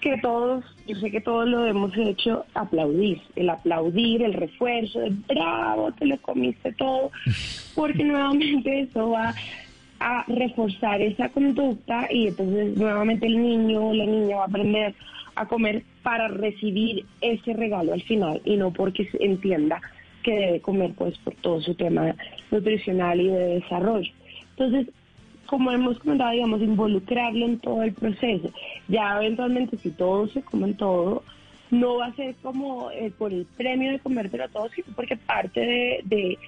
que 0.00 0.16
todos, 0.18 0.64
yo 0.86 0.96
sé 0.96 1.10
que 1.10 1.20
todos 1.20 1.48
lo 1.48 1.66
hemos 1.66 1.96
hecho, 1.96 2.44
aplaudir, 2.54 3.20
el 3.36 3.50
aplaudir, 3.50 4.22
el 4.22 4.32
refuerzo, 4.32 5.02
el 5.02 5.14
bravo, 5.14 5.92
te 5.92 6.06
lo 6.06 6.16
comiste 6.18 6.72
todo, 6.72 7.10
porque 7.74 8.04
nuevamente 8.04 8.82
eso 8.82 9.10
va 9.10 9.34
a 10.00 10.24
reforzar 10.28 11.00
esa 11.02 11.28
conducta 11.30 12.08
y 12.10 12.28
entonces 12.28 12.76
nuevamente 12.76 13.26
el 13.26 13.42
niño 13.42 13.88
o 13.88 13.94
la 13.94 14.06
niña 14.06 14.36
va 14.36 14.42
a 14.42 14.46
aprender 14.46 14.94
a 15.34 15.46
comer 15.46 15.82
para 16.02 16.28
recibir 16.28 17.04
ese 17.20 17.52
regalo 17.52 17.92
al 17.92 18.02
final 18.02 18.40
y 18.44 18.56
no 18.56 18.72
porque 18.72 19.08
entienda 19.20 19.80
que 20.22 20.32
debe 20.32 20.60
comer 20.60 20.92
pues 20.96 21.16
por 21.18 21.34
todo 21.36 21.60
su 21.60 21.74
tema 21.74 22.14
nutricional 22.50 23.20
y 23.20 23.28
de 23.28 23.60
desarrollo. 23.60 24.12
Entonces, 24.50 24.92
como 25.46 25.72
hemos 25.72 25.98
comentado, 25.98 26.32
digamos, 26.32 26.60
involucrarlo 26.60 27.46
en 27.46 27.58
todo 27.58 27.82
el 27.82 27.94
proceso. 27.94 28.52
Ya 28.88 29.16
eventualmente 29.16 29.78
si 29.78 29.90
todos 29.90 30.32
se 30.32 30.42
comen 30.42 30.74
todo, 30.74 31.22
no 31.70 31.96
va 31.96 32.06
a 32.06 32.14
ser 32.14 32.34
como 32.42 32.90
eh, 32.90 33.10
por 33.16 33.32
el 33.32 33.46
premio 33.56 33.92
de 33.92 33.98
comértelo 33.98 34.48
todo, 34.50 34.68
sino 34.70 34.88
porque 34.94 35.16
parte 35.16 35.60
de, 35.60 36.00
de, 36.04 36.38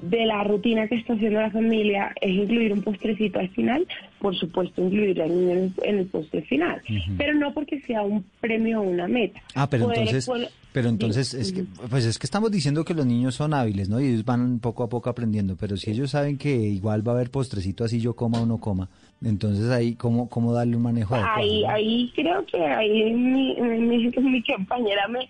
de 0.00 0.26
la 0.26 0.44
rutina 0.44 0.88
que 0.88 0.96
está 0.96 1.14
haciendo 1.14 1.40
la 1.40 1.50
familia 1.50 2.12
es 2.20 2.30
incluir 2.30 2.72
un 2.72 2.82
postrecito 2.82 3.38
al 3.38 3.48
final, 3.50 3.86
por 4.18 4.34
supuesto 4.36 4.82
incluir 4.82 5.20
al 5.22 5.28
niño 5.28 5.52
en 5.52 5.58
el, 5.58 5.72
en 5.82 5.98
el 5.98 6.06
postre 6.06 6.42
final, 6.42 6.82
pero 7.16 7.34
no 7.34 7.52
porque 7.54 7.80
sea 7.82 8.02
un 8.02 8.24
premio 8.40 8.80
o 8.80 8.84
una 8.84 9.06
meta. 9.06 9.40
Ah, 9.54 9.68
pero 9.68 9.84
Poder 9.84 9.98
entonces, 9.98 10.30
pero 10.72 10.88
entonces 10.88 11.34
es 11.34 11.52
que, 11.52 11.64
pues 11.88 12.04
es 12.04 12.18
que 12.18 12.26
estamos 12.26 12.50
diciendo 12.50 12.84
que 12.84 12.94
los 12.94 13.06
niños 13.06 13.36
son 13.36 13.54
hábiles, 13.54 13.88
¿no? 13.88 14.00
Y 14.00 14.08
ellos 14.08 14.24
van 14.24 14.58
poco 14.58 14.82
a 14.82 14.88
poco 14.88 15.08
aprendiendo, 15.08 15.56
pero 15.56 15.76
si 15.76 15.90
ellos 15.90 16.10
saben 16.10 16.36
que 16.36 16.50
igual 16.54 17.06
va 17.06 17.12
a 17.12 17.14
haber 17.14 17.30
postrecito 17.30 17.84
así 17.84 18.00
yo 18.00 18.14
coma 18.16 18.42
o 18.42 18.46
no 18.46 18.58
coma, 18.58 18.88
entonces 19.22 19.70
ahí 19.70 19.94
cómo 19.94 20.28
cómo 20.28 20.52
darle 20.52 20.76
un 20.76 20.82
manejo 20.82 21.14
Ahí, 21.14 21.64
ahí 21.64 22.12
creo 22.14 22.44
que 22.46 22.60
ahí 22.60 23.12
mi, 23.12 23.54
mi, 23.60 24.08
mi 24.08 24.42
compañera 24.42 25.06
me 25.08 25.20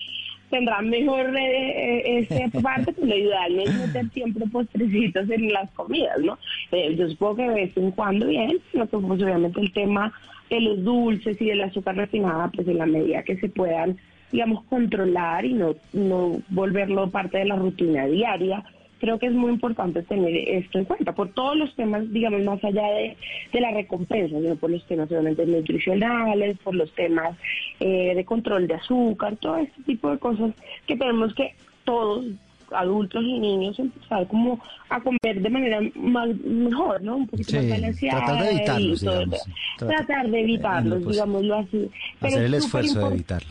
tendrá 0.55 0.81
mejor 0.83 1.37
eh, 1.37 2.19
eh, 2.19 2.29
esa 2.31 2.61
parte, 2.63 2.93
pues 2.93 3.09
lo 3.09 3.17
ideal 3.17 3.59
es 3.59 3.75
meter 3.75 4.09
siempre 4.11 4.47
postrecitos 4.47 5.29
en 5.29 5.53
las 5.53 5.69
comidas, 5.73 6.21
¿no? 6.21 6.39
Eh, 6.71 6.95
yo 6.95 7.09
supongo 7.09 7.37
que 7.37 7.43
de 7.43 7.55
vez 7.55 7.77
en 7.77 7.91
cuando 7.91 8.29
bien, 8.29 8.61
sino 8.71 8.89
que 8.89 8.97
pues 8.99 9.21
obviamente 9.21 9.61
el 9.61 9.73
tema 9.73 10.13
de 10.49 10.61
los 10.61 10.85
dulces 10.85 11.41
y 11.43 11.47
del 11.47 11.63
azúcar 11.63 11.97
refinada, 11.97 12.49
pues 12.55 12.69
en 12.69 12.79
la 12.79 12.87
medida 12.87 13.25
que 13.25 13.37
se 13.39 13.49
puedan, 13.49 13.97
digamos, 14.31 14.63
controlar 14.65 15.45
y 15.45 15.55
no, 15.55 15.75
no 15.93 16.41
volverlo 16.51 17.11
parte 17.11 17.39
de 17.39 17.47
la 17.47 17.57
rutina 17.57 18.07
diaria, 18.07 18.63
creo 19.05 19.19
que 19.19 19.27
es 19.27 19.35
muy 19.35 19.51
importante 19.53 20.03
tener 20.03 20.35
esto 20.35 20.79
en 20.79 20.87
cuenta, 20.87 21.13
por 21.13 21.29
todos 21.35 21.57
los 21.57 21.75
temas, 21.77 22.11
digamos, 22.11 22.43
más 22.43 22.65
allá 22.65 22.87
de, 22.93 23.17
de 23.53 23.61
la 23.61 23.71
recompensa, 23.71 24.35
sino 24.41 24.57
por 24.57 24.71
los 24.71 24.83
temas 24.87 25.11
obviamente 25.11 25.45
nutricionales, 25.45 26.57
por 26.65 26.75
los 26.75 26.91
temas 26.95 27.37
eh, 27.81 28.15
de 28.15 28.25
control 28.25 28.67
de 28.67 28.75
azúcar, 28.77 29.37
todo 29.37 29.59
este 29.59 29.83
tipo 29.83 30.11
de 30.11 30.19
cosas 30.19 30.53
que 30.87 30.97
tenemos 30.97 31.35
que 31.35 31.55
todos, 31.85 32.25
adultos 32.73 33.23
y 33.23 33.39
niños, 33.41 33.79
empezar 33.79 34.27
como 34.27 34.59
a 34.89 34.99
comer 35.01 35.43
de 35.43 35.51
manera 35.51 35.81
más 35.97 36.29
mejor, 36.43 37.03
¿no? 37.03 37.17
Un 37.17 37.27
poquito 37.27 37.51
Sí, 37.51 37.57
más 37.59 37.69
balanceada. 37.69 38.25
tratar 38.25 38.43
de 38.43 38.51
evitarlos, 38.53 39.03
y 39.03 39.05
todo 39.05 39.15
digamos. 39.19 39.45
Tratar, 39.79 39.97
Tratar- 40.07 40.31
de 40.31 40.39
en 40.39 40.45
evitarlos, 40.45 40.85
lo 40.87 40.95
posible. 40.95 41.13
digámoslo 41.13 41.55
así. 41.57 41.91
Pero 42.21 42.33
Hacer 42.37 42.45
el 42.47 42.55
es 42.55 42.65
esfuerzo 42.65 42.99
de 43.01 43.15
evitarlos. 43.15 43.51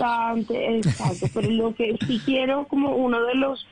exacto, 0.49 1.27
pero 1.31 1.51
lo 1.51 1.75
que 1.75 1.95
sí 2.07 2.19
quiero 2.25 2.67
como 2.67 2.95
uno 2.95 3.23
de 3.23 3.35
los 3.35 3.67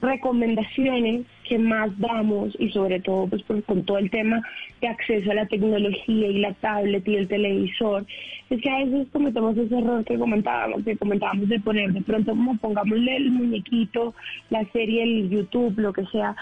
recomendaciones 0.00 1.22
que 1.48 1.58
más 1.58 1.96
damos 1.98 2.56
y 2.58 2.70
sobre 2.70 3.00
todo 3.00 3.26
pues 3.28 3.42
por- 3.42 3.62
con 3.64 3.84
todo 3.84 3.98
el 3.98 4.10
tema 4.10 4.42
de 4.80 4.88
acceso 4.88 5.30
a 5.30 5.34
la 5.34 5.46
tecnología 5.46 6.26
y 6.28 6.38
la 6.40 6.52
tablet 6.54 7.06
y 7.08 7.16
el 7.16 7.28
televisor 7.28 8.04
es 8.50 8.60
que 8.60 8.70
a 8.70 8.84
veces 8.84 9.06
cometemos 9.12 9.56
ese 9.56 9.78
error 9.78 10.04
que 10.04 10.18
comentábamos 10.18 10.84
que 10.84 10.96
comentábamos 10.96 11.48
de 11.48 11.60
poner 11.60 11.92
de 11.92 12.00
pronto 12.02 12.32
como 12.32 12.56
pongámosle 12.58 13.16
el 13.16 13.30
muñequito 13.30 14.14
la 14.50 14.64
serie 14.72 15.02
el 15.02 15.30
YouTube 15.30 15.74
lo 15.78 15.92
que 15.92 16.04
sea 16.06 16.34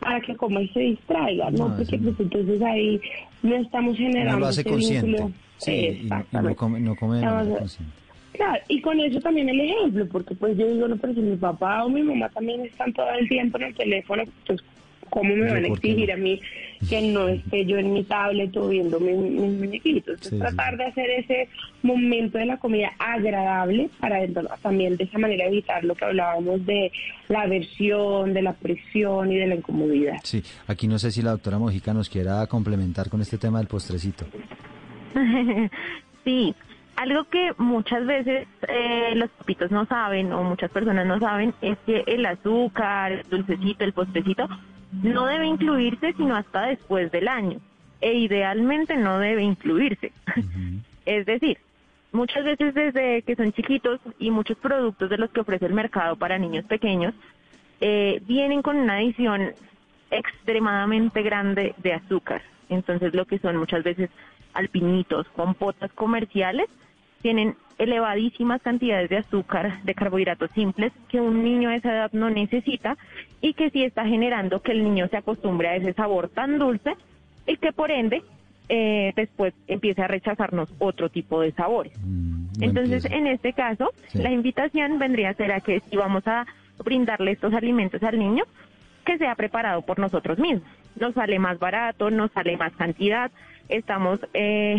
para 0.00 0.20
que 0.20 0.36
como 0.36 0.60
y 0.60 0.68
se 0.68 0.80
distraiga 0.80 1.50
no, 1.50 1.68
No, 1.68 1.76
porque 1.76 1.98
pues 1.98 2.14
entonces 2.20 2.62
ahí 2.62 3.00
no 3.42 3.56
estamos 3.56 3.96
generando 3.96 4.32
No 4.34 4.38
lo 4.40 4.46
hace 4.46 4.60
ese 4.60 4.70
consciente. 4.70 5.06
vínculo. 5.06 5.32
Sí, 5.56 5.72
y 5.72 5.74
no- 5.74 5.88
y 5.88 5.88
no, 5.88 6.02
Exactamente. 6.02 6.56
come, 6.56 6.80
no 6.80 6.94
come 6.96 7.16
de 7.16 7.22
manera 7.24 7.40
Estamos- 7.42 7.58
consciente. 7.58 7.92
Claro, 8.32 8.62
y 8.68 8.80
con 8.80 9.00
eso 9.00 9.20
también 9.20 9.48
el 9.48 9.60
ejemplo, 9.60 10.06
porque 10.06 10.34
pues 10.34 10.56
yo 10.56 10.66
digo, 10.72 10.86
no, 10.86 10.96
pero 10.96 11.14
si 11.14 11.20
mi 11.20 11.36
papá 11.36 11.84
o 11.84 11.88
mi 11.88 12.02
mamá 12.02 12.28
también 12.28 12.60
están 12.62 12.92
todo 12.92 13.10
el 13.18 13.28
tiempo 13.28 13.58
en 13.58 13.64
el 13.64 13.74
teléfono, 13.74 14.22
pues 14.46 14.60
¿cómo 15.10 15.34
me 15.34 15.50
van 15.50 15.64
a 15.64 15.68
¿por 15.68 15.80
qué 15.80 15.88
exigir 15.90 16.12
a 16.12 16.16
mí 16.16 16.38
que 16.88 17.00
no 17.00 17.26
esté 17.28 17.64
yo 17.64 17.78
en 17.78 17.92
mi 17.94 18.04
tablet 18.04 18.54
o 18.58 18.68
viendo 18.68 19.00
mis, 19.00 19.16
mis 19.16 19.52
muñequitos? 19.58 20.14
Entonces 20.14 20.30
Sí, 20.30 20.38
tratar 20.38 20.72
sí. 20.72 20.76
de 20.76 20.84
hacer 20.84 21.10
ese 21.10 21.48
momento 21.82 22.38
de 22.38 22.44
la 22.46 22.58
comida 22.58 22.92
agradable 22.98 23.88
para 23.98 24.22
entonces, 24.22 24.52
también 24.60 24.96
de 24.98 25.04
esa 25.04 25.18
manera 25.18 25.46
evitar 25.46 25.82
lo 25.82 25.94
que 25.94 26.04
hablábamos 26.04 26.64
de 26.66 26.92
la 27.28 27.42
aversión, 27.42 28.34
de 28.34 28.42
la 28.42 28.52
presión 28.52 29.32
y 29.32 29.36
de 29.36 29.46
la 29.46 29.54
incomodidad. 29.56 30.18
Sí, 30.22 30.42
aquí 30.66 30.86
no 30.86 30.98
sé 30.98 31.10
si 31.10 31.22
la 31.22 31.30
doctora 31.30 31.58
Mojica 31.58 31.94
nos 31.94 32.08
quiera 32.10 32.46
complementar 32.46 33.08
con 33.08 33.22
este 33.22 33.38
tema 33.38 33.58
del 33.58 33.66
postrecito. 33.66 34.26
sí, 36.24 36.54
algo 36.98 37.24
que 37.26 37.52
muchas 37.58 38.04
veces 38.06 38.48
eh, 38.66 39.12
los 39.14 39.30
papitos 39.30 39.70
no 39.70 39.86
saben 39.86 40.32
o 40.32 40.42
muchas 40.42 40.68
personas 40.72 41.06
no 41.06 41.20
saben 41.20 41.54
es 41.62 41.78
que 41.86 42.02
el 42.08 42.26
azúcar, 42.26 43.12
el 43.12 43.22
dulcecito, 43.30 43.84
el 43.84 43.92
postrecito 43.92 44.48
no 45.04 45.26
debe 45.26 45.46
incluirse 45.46 46.12
sino 46.14 46.34
hasta 46.34 46.62
después 46.66 47.12
del 47.12 47.28
año 47.28 47.60
e 48.00 48.14
idealmente 48.14 48.96
no 48.96 49.20
debe 49.20 49.44
incluirse. 49.44 50.10
es 51.06 51.24
decir, 51.24 51.58
muchas 52.10 52.44
veces 52.44 52.74
desde 52.74 53.22
que 53.22 53.36
son 53.36 53.52
chiquitos 53.52 54.00
y 54.18 54.32
muchos 54.32 54.58
productos 54.58 55.08
de 55.08 55.18
los 55.18 55.30
que 55.30 55.40
ofrece 55.40 55.66
el 55.66 55.74
mercado 55.74 56.16
para 56.16 56.36
niños 56.36 56.64
pequeños 56.64 57.14
eh, 57.80 58.20
vienen 58.26 58.60
con 58.60 58.76
una 58.76 58.94
adición 58.94 59.52
extremadamente 60.10 61.22
grande 61.22 61.76
de 61.78 61.92
azúcar. 61.92 62.42
Entonces 62.68 63.14
lo 63.14 63.24
que 63.24 63.38
son 63.38 63.56
muchas 63.56 63.84
veces 63.84 64.10
alpinitos, 64.52 65.28
compotas 65.28 65.92
comerciales, 65.92 66.68
tienen 67.22 67.56
elevadísimas 67.78 68.60
cantidades 68.62 69.08
de 69.08 69.18
azúcar, 69.18 69.82
de 69.84 69.94
carbohidratos 69.94 70.50
simples 70.50 70.92
que 71.08 71.20
un 71.20 71.44
niño 71.44 71.70
a 71.70 71.76
esa 71.76 71.92
edad 71.92 72.10
no 72.12 72.28
necesita 72.28 72.96
y 73.40 73.54
que 73.54 73.70
sí 73.70 73.84
está 73.84 74.04
generando 74.06 74.60
que 74.62 74.72
el 74.72 74.82
niño 74.82 75.06
se 75.08 75.16
acostumbre 75.16 75.68
a 75.68 75.76
ese 75.76 75.92
sabor 75.92 76.28
tan 76.28 76.58
dulce 76.58 76.94
y 77.46 77.56
que 77.56 77.72
por 77.72 77.90
ende 77.90 78.22
eh, 78.68 79.12
después 79.16 79.54
empiece 79.68 80.02
a 80.02 80.08
rechazarnos 80.08 80.68
otro 80.78 81.08
tipo 81.08 81.40
de 81.40 81.52
sabores. 81.52 81.92
Mm, 82.04 82.62
Entonces, 82.62 83.04
en 83.06 83.26
este 83.28 83.52
caso, 83.52 83.92
Sí. 84.08 84.18
la 84.18 84.30
invitación 84.30 84.98
vendría 84.98 85.30
a 85.30 85.34
ser 85.34 85.52
a 85.52 85.60
que 85.60 85.80
si 85.88 85.96
vamos 85.96 86.26
a 86.26 86.46
brindarle 86.84 87.30
estos 87.32 87.54
alimentos 87.54 88.02
al 88.02 88.18
niño, 88.18 88.44
que 89.06 89.16
sea 89.18 89.34
preparado 89.36 89.82
por 89.82 89.98
nosotros 89.98 90.38
mismos. 90.38 90.68
Nos 91.00 91.14
sale 91.14 91.38
más 91.38 91.58
barato, 91.58 92.10
nos 92.10 92.30
sale 92.32 92.56
más 92.56 92.72
cantidad, 92.74 93.30
estamos 93.68 94.20
eh, 94.34 94.76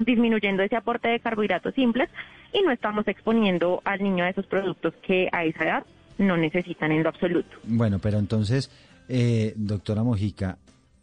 disminuyendo 0.00 0.62
ese 0.62 0.76
aporte 0.76 1.08
de 1.08 1.20
carbohidratos 1.20 1.74
simples 1.74 2.10
y 2.52 2.62
no 2.62 2.72
estamos 2.72 3.06
exponiendo 3.06 3.80
al 3.84 4.02
niño 4.02 4.24
a 4.24 4.30
esos 4.30 4.46
productos 4.46 4.94
que 5.06 5.28
a 5.32 5.44
esa 5.44 5.64
edad 5.64 5.86
no 6.18 6.36
necesitan 6.36 6.92
en 6.92 7.02
lo 7.02 7.08
absoluto. 7.08 7.56
Bueno, 7.64 7.98
pero 7.98 8.18
entonces, 8.18 8.70
eh, 9.08 9.54
doctora 9.56 10.02
Mojica, 10.02 10.58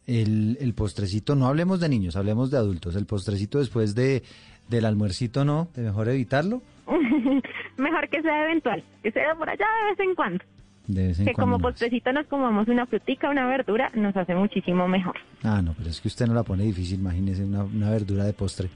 el, 0.06 0.58
el 0.60 0.74
postrecito, 0.74 1.36
no 1.36 1.48
hablemos 1.48 1.80
de 1.80 1.90
niños, 1.90 2.16
hablemos 2.16 2.52
de 2.52 2.58
adultos. 2.58 2.96
El 2.96 3.06
postrecito 3.06 3.60
después 3.60 3.96
de 3.96 4.24
del 4.68 4.86
almuercito, 4.86 5.46
¿no? 5.46 5.70
¿De 5.76 5.82
mejor 5.82 6.10
evitarlo? 6.10 6.62
Mejor 7.78 8.10
que 8.10 8.22
sea 8.22 8.46
eventual, 8.46 8.84
que 9.04 9.12
sea 9.12 9.36
por 9.36 9.50
allá 9.50 9.66
de 9.66 9.90
vez 9.92 10.00
en 10.00 10.16
cuando. 10.16 10.44
De 10.88 11.08
vez 11.08 11.20
en 11.20 11.26
Que 11.26 11.34
cuando 11.34 11.58
como 11.58 11.62
postrecito 11.62 12.12
nos 12.12 12.26
comamos 12.28 12.68
una 12.68 12.86
frutica, 12.86 13.30
una 13.30 13.48
verdura, 13.48 13.92
nos 13.94 14.16
hace 14.16 14.34
muchísimo 14.36 14.88
mejor. 14.88 15.16
Ah, 15.44 15.62
no, 15.62 15.74
pero 15.78 15.90
es 15.90 16.02
que 16.02 16.08
usted 16.08 16.28
no 16.28 16.34
la 16.34 16.44
pone 16.44 16.64
difícil, 16.64 17.00
imagínese 17.00 17.44
una, 17.44 17.64
una 17.64 17.92
verdura 17.92 18.26
de 18.26 18.34
postre. 18.34 18.70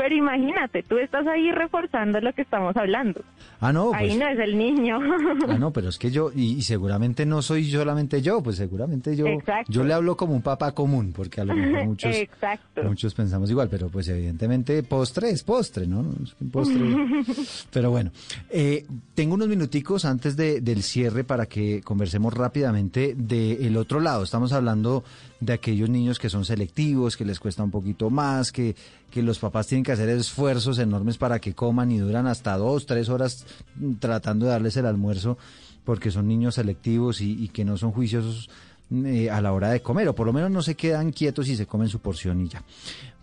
Pero 0.00 0.14
imagínate, 0.14 0.82
tú 0.82 0.96
estás 0.96 1.26
ahí 1.26 1.52
reforzando 1.52 2.22
lo 2.22 2.32
que 2.32 2.40
estamos 2.40 2.74
hablando. 2.74 3.20
Ah, 3.60 3.70
no, 3.70 3.92
ahí 3.92 4.08
pues. 4.08 4.18
no 4.18 4.28
es 4.28 4.38
el 4.38 4.56
niño. 4.56 4.98
Ah, 5.46 5.58
no, 5.58 5.70
pero 5.74 5.90
es 5.90 5.98
que 5.98 6.10
yo, 6.10 6.30
y, 6.34 6.54
y 6.54 6.62
seguramente 6.62 7.26
no 7.26 7.42
soy 7.42 7.70
solamente 7.70 8.22
yo, 8.22 8.42
pues 8.42 8.56
seguramente 8.56 9.14
yo, 9.14 9.26
Exacto. 9.26 9.70
yo 9.70 9.84
le 9.84 9.92
hablo 9.92 10.16
como 10.16 10.32
un 10.32 10.40
papá 10.40 10.72
común, 10.72 11.12
porque 11.14 11.42
a 11.42 11.44
lo 11.44 11.54
mejor 11.54 11.84
muchos, 11.88 12.16
Exacto. 12.16 12.82
muchos 12.82 13.12
pensamos 13.12 13.50
igual, 13.50 13.68
pero 13.68 13.90
pues 13.90 14.08
evidentemente 14.08 14.82
postre 14.84 15.28
es 15.28 15.42
postre, 15.42 15.86
¿no? 15.86 16.02
Postre. 16.50 16.80
pero 17.70 17.90
bueno, 17.90 18.10
eh, 18.48 18.86
tengo 19.14 19.34
unos 19.34 19.48
minuticos 19.48 20.06
antes 20.06 20.34
de, 20.34 20.62
del 20.62 20.82
cierre 20.82 21.24
para 21.24 21.44
que 21.44 21.82
conversemos 21.82 22.32
rápidamente 22.32 23.14
del 23.14 23.76
otro 23.76 24.00
lado. 24.00 24.22
Estamos 24.22 24.54
hablando 24.54 25.04
de 25.40 25.54
aquellos 25.54 25.88
niños 25.88 26.18
que 26.18 26.28
son 26.28 26.44
selectivos, 26.44 27.16
que 27.16 27.24
les 27.24 27.40
cuesta 27.40 27.62
un 27.62 27.70
poquito 27.70 28.10
más, 28.10 28.52
que, 28.52 28.76
que 29.10 29.22
los 29.22 29.38
papás 29.38 29.66
tienen 29.66 29.82
que 29.82 29.92
hacer 29.92 30.08
esfuerzos 30.10 30.78
enormes 30.78 31.16
para 31.16 31.38
que 31.40 31.54
coman 31.54 31.90
y 31.90 31.98
duran 31.98 32.26
hasta 32.26 32.56
dos, 32.56 32.86
tres 32.86 33.08
horas 33.08 33.46
mm, 33.76 33.94
tratando 33.94 34.46
de 34.46 34.52
darles 34.52 34.76
el 34.76 34.86
almuerzo 34.86 35.38
porque 35.84 36.10
son 36.10 36.28
niños 36.28 36.56
selectivos 36.56 37.20
y, 37.20 37.48
que 37.48 37.64
no 37.64 37.76
son 37.78 37.90
juiciosos 37.92 38.50
eh, 38.92 39.30
a 39.30 39.40
la 39.40 39.52
hora 39.52 39.70
de 39.70 39.80
comer, 39.80 40.08
o 40.08 40.14
por 40.14 40.26
lo 40.26 40.32
menos 40.32 40.50
no 40.50 40.62
se 40.62 40.74
quedan 40.74 41.10
quietos 41.10 41.48
y 41.48 41.56
se 41.56 41.66
comen 41.66 41.88
su 41.88 42.00
porción 42.00 42.40
y 42.42 42.48
ya. 42.48 42.62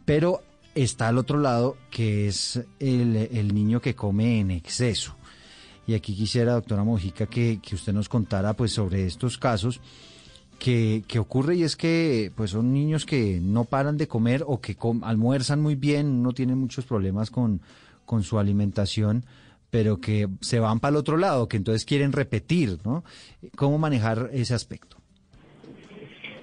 Pero 0.03 0.41
está 0.73 1.07
al 1.07 1.19
otro 1.19 1.39
lado 1.39 1.77
que 1.91 2.27
es 2.27 2.59
el, 2.79 3.15
el 3.15 3.53
niño 3.53 3.79
que 3.79 3.95
come 3.95 4.39
en 4.39 4.51
exceso. 4.51 5.15
Y 5.85 5.93
aquí 5.93 6.15
quisiera, 6.15 6.53
doctora 6.53 6.83
Mojica, 6.83 7.27
que, 7.27 7.59
que 7.61 7.75
usted 7.75 7.93
nos 7.93 8.09
contara 8.09 8.53
pues 8.53 8.73
sobre 8.73 9.05
estos 9.05 9.37
casos 9.37 9.79
que, 10.59 11.03
que 11.07 11.19
ocurre 11.19 11.55
y 11.55 11.63
es 11.63 11.75
que 11.75 12.31
pues 12.35 12.51
son 12.51 12.73
niños 12.73 13.05
que 13.05 13.39
no 13.41 13.65
paran 13.65 13.97
de 13.97 14.07
comer 14.07 14.43
o 14.45 14.59
que 14.59 14.75
almuerzan 15.03 15.61
muy 15.61 15.75
bien, 15.75 16.23
no 16.23 16.31
tienen 16.31 16.57
muchos 16.57 16.85
problemas 16.85 17.31
con, 17.31 17.61
con 18.05 18.23
su 18.23 18.39
alimentación, 18.39 19.25
pero 19.69 19.99
que 19.99 20.27
se 20.41 20.59
van 20.59 20.79
para 20.79 20.91
el 20.91 20.97
otro 20.97 21.17
lado, 21.17 21.47
que 21.47 21.57
entonces 21.57 21.85
quieren 21.85 22.11
repetir, 22.11 22.77
¿no? 22.85 23.03
¿Cómo 23.55 23.77
manejar 23.77 24.29
ese 24.33 24.53
aspecto? 24.53 24.97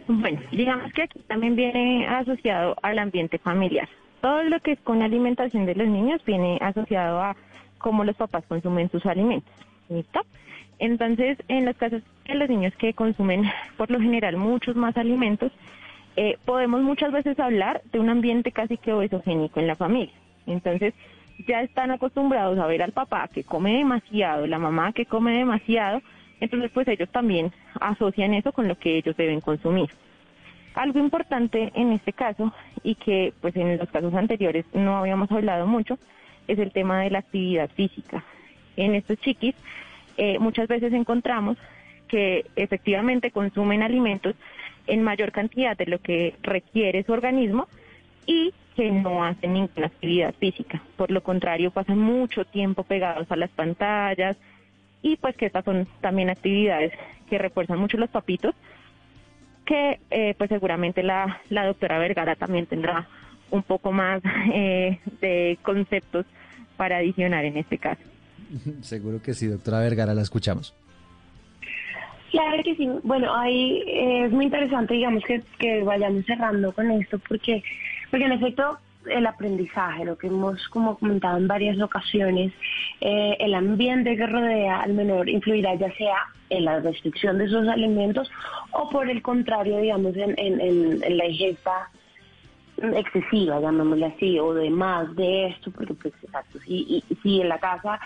Bueno, 0.07 0.41
digamos 0.53 0.93
que 0.93 1.03
aquí 1.03 1.19
también 1.27 1.57
viene 1.57 2.07
asociado 2.07 2.77
al 2.83 2.99
ambiente 2.99 3.39
familiar. 3.39 3.89
Todo 4.21 4.43
lo 4.45 4.61
que 4.61 4.73
es 4.73 4.81
con 4.81 5.03
alimentación 5.03 5.65
de 5.65 5.75
los 5.75 5.89
niños 5.89 6.23
viene 6.27 6.59
asociado 6.61 7.21
a 7.23 7.37
cómo 7.79 8.05
los 8.05 8.17
papás 8.17 8.45
consumen 8.47 8.91
sus 8.91 9.05
alimentos. 9.07 9.53
Entonces, 10.79 11.39
en 11.49 11.65
los 11.65 11.77
casos 11.77 12.03
de 12.27 12.35
los 12.35 12.49
niños 12.49 12.75
que 12.77 12.95
consumen 12.95 13.45
por 13.77 13.91
lo 13.91 14.01
general 14.01 14.37
muchos 14.37 14.77
más 14.77 14.97
alimentos, 14.97 15.53
eh, 16.17 16.39
podemos 16.45 16.83
muchas 16.83 17.13
veces 17.13 17.39
hablar 17.41 17.83
de 17.93 17.99
un 17.99 18.09
ambiente 18.09 18.53
casi 18.53 18.77
que 18.77 18.93
obesogénico 18.93 19.61
en 19.61 19.67
la 19.67 19.75
familia. 19.75 20.15
Entonces, 20.47 20.95
ya 21.47 21.63
están 21.63 21.91
acostumbrados 21.91 22.59
a 22.59 22.67
ver 22.67 22.83
al 22.83 22.93
papá 22.93 23.29
que 23.29 23.45
come 23.45 23.79
demasiado, 23.79 24.47
la 24.47 24.59
mamá 24.59 24.93
que 24.93 25.07
come 25.07 25.37
demasiado, 25.37 26.01
entonces 26.41 26.71
pues 26.73 26.87
ellos 26.89 27.09
también 27.11 27.53
asocian 27.81 28.35
eso 28.35 28.53
con 28.53 28.69
lo 28.69 28.79
que 28.79 28.97
ellos 28.97 29.17
deben 29.17 29.41
consumir. 29.41 29.91
Algo 30.75 30.99
importante 30.99 31.73
en 31.75 31.93
este 31.93 32.13
caso 32.13 32.53
y 32.83 32.97
que 32.97 33.33
pues 33.41 33.57
en 33.57 33.79
los 33.79 33.89
casos 33.91 34.15
anteriores 34.15 34.65
no 34.75 34.97
habíamos 34.97 35.31
hablado 35.31 35.67
mucho 35.67 35.99
es 36.47 36.59
el 36.59 36.73
tema 36.73 37.01
de 37.01 37.11
la 37.11 37.21
actividad 37.21 37.71
física. 37.71 38.25
En 38.77 38.95
estos 38.95 39.19
chiquis 39.19 39.55
eh, 40.17 40.39
muchas 40.39 40.69
veces 40.69 40.93
encontramos 40.93 41.57
que 42.09 42.47
efectivamente 42.57 43.31
consumen 43.31 43.83
alimentos 43.83 44.35
en 44.87 45.03
mayor 45.03 45.33
cantidad 45.33 45.77
de 45.77 45.87
lo 45.87 45.99
que 45.99 46.35
requiere 46.43 47.03
su 47.05 47.13
organismo 47.13 47.69
y 48.27 48.53
que 48.77 48.91
no 48.91 49.25
hacen 49.25 49.55
ninguna 49.55 49.87
actividad 49.87 50.35
física. 50.35 50.83
Por 50.97 51.11
lo 51.11 51.23
contrario, 51.23 51.71
pasan 51.71 51.99
mucho 51.99 52.45
tiempo 52.45 52.83
pegados 52.83 53.31
a 53.31 53.37
las 53.37 53.51
pantallas 53.51 54.37
y 55.03 55.17
pues 55.17 55.37
que 55.37 55.47
estas 55.47 55.65
son 55.65 55.87
también 56.01 56.31
actividades 56.31 56.93
que 57.29 57.39
refuerzan 57.39 57.79
mucho 57.79 57.97
los 57.97 58.11
papitos, 58.11 58.55
que 59.65 60.01
eh, 60.11 60.35
pues 60.37 60.49
seguramente 60.49 61.03
la, 61.03 61.41
la 61.51 61.67
doctora 61.67 61.99
Vergara 61.99 62.37
también 62.37 62.67
tendrá 62.67 63.09
un 63.51 63.63
poco 63.63 63.93
más 63.93 64.23
eh, 64.53 64.99
de 65.21 65.59
conceptos 65.63 66.27
para 66.77 66.99
adicionar 66.99 67.45
en 67.45 67.57
este 67.57 67.79
caso. 67.79 68.03
Seguro 68.83 69.23
que 69.23 69.35
sí, 69.35 69.47
doctora 69.47 69.81
Vergara, 69.81 70.15
la 70.15 70.23
escuchamos. 70.23 70.75
Claro 72.35 72.65
que 72.65 72.75
sí. 72.75 72.89
Bueno, 73.05 73.33
ahí 73.33 73.85
eh, 73.87 74.25
es 74.25 74.33
muy 74.33 74.47
interesante, 74.47 74.95
digamos, 74.95 75.23
que, 75.23 75.41
que 75.57 75.85
vayamos 75.85 76.27
cerrando 76.27 76.73
con 76.73 76.91
esto, 76.91 77.21
porque, 77.29 77.63
porque 78.11 78.25
en 78.25 78.33
efecto 78.33 78.77
el 79.07 79.25
aprendizaje, 79.25 80.05
lo 80.05 80.19
que 80.19 80.27
hemos 80.27 80.69
como 80.71 80.99
comentado 80.99 81.37
en 81.37 81.47
varias 81.47 81.81
ocasiones, 81.81 82.53
eh, 83.01 83.37
el 83.39 83.55
ambiente 83.55 84.17
que 84.17 84.27
rodea 84.27 84.81
al 84.81 84.95
menor 84.95 85.29
influirá 85.29 85.77
ya 85.77 85.93
sea 85.95 86.17
en 86.51 86.65
la 86.65 86.81
restricción 86.81 87.39
de 87.39 87.45
esos 87.45 87.69
alimentos 87.69 88.29
o 88.73 88.91
por 88.91 89.09
el 89.09 89.23
contrario, 89.23 89.79
digamos, 89.79 90.17
en, 90.17 90.35
en, 90.37 91.17
la 91.17 91.27
ingesta 91.27 91.89
excesiva, 92.97 93.61
llamémosle 93.61 94.07
así, 94.07 94.41
o 94.41 94.55
de 94.55 94.71
más 94.71 95.15
de 95.15 95.51
esto, 95.51 95.71
porque 95.71 95.95
pues 95.95 96.15
exacto, 96.21 96.59
si, 96.67 97.05
y, 97.09 97.15
si 97.23 97.43
en 97.43 97.49
la 97.49 97.59
casa 97.61 98.01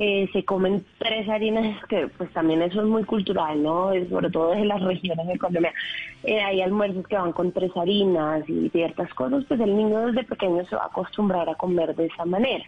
eh, 0.00 0.28
se 0.32 0.44
comen 0.44 0.84
tres 0.98 1.28
harinas, 1.28 1.84
que 1.86 2.06
pues 2.06 2.32
también 2.32 2.62
eso 2.62 2.80
es 2.80 2.86
muy 2.86 3.02
cultural, 3.02 3.60
¿no? 3.60 3.90
Sobre 4.08 4.30
todo 4.30 4.54
en 4.54 4.68
las 4.68 4.80
regiones 4.80 5.26
de 5.26 5.36
Colombia. 5.36 5.74
Eh, 6.22 6.40
hay 6.40 6.62
almuerzos 6.62 7.06
que 7.08 7.16
van 7.16 7.32
con 7.32 7.50
tres 7.50 7.76
harinas 7.76 8.48
y 8.48 8.68
ciertas 8.70 9.12
cosas, 9.14 9.44
pues 9.48 9.58
el 9.60 9.76
niño 9.76 10.06
desde 10.06 10.22
pequeño 10.22 10.64
se 10.66 10.76
va 10.76 10.84
a 10.84 10.86
acostumbrar 10.86 11.48
a 11.48 11.56
comer 11.56 11.96
de 11.96 12.06
esa 12.06 12.24
manera. 12.24 12.64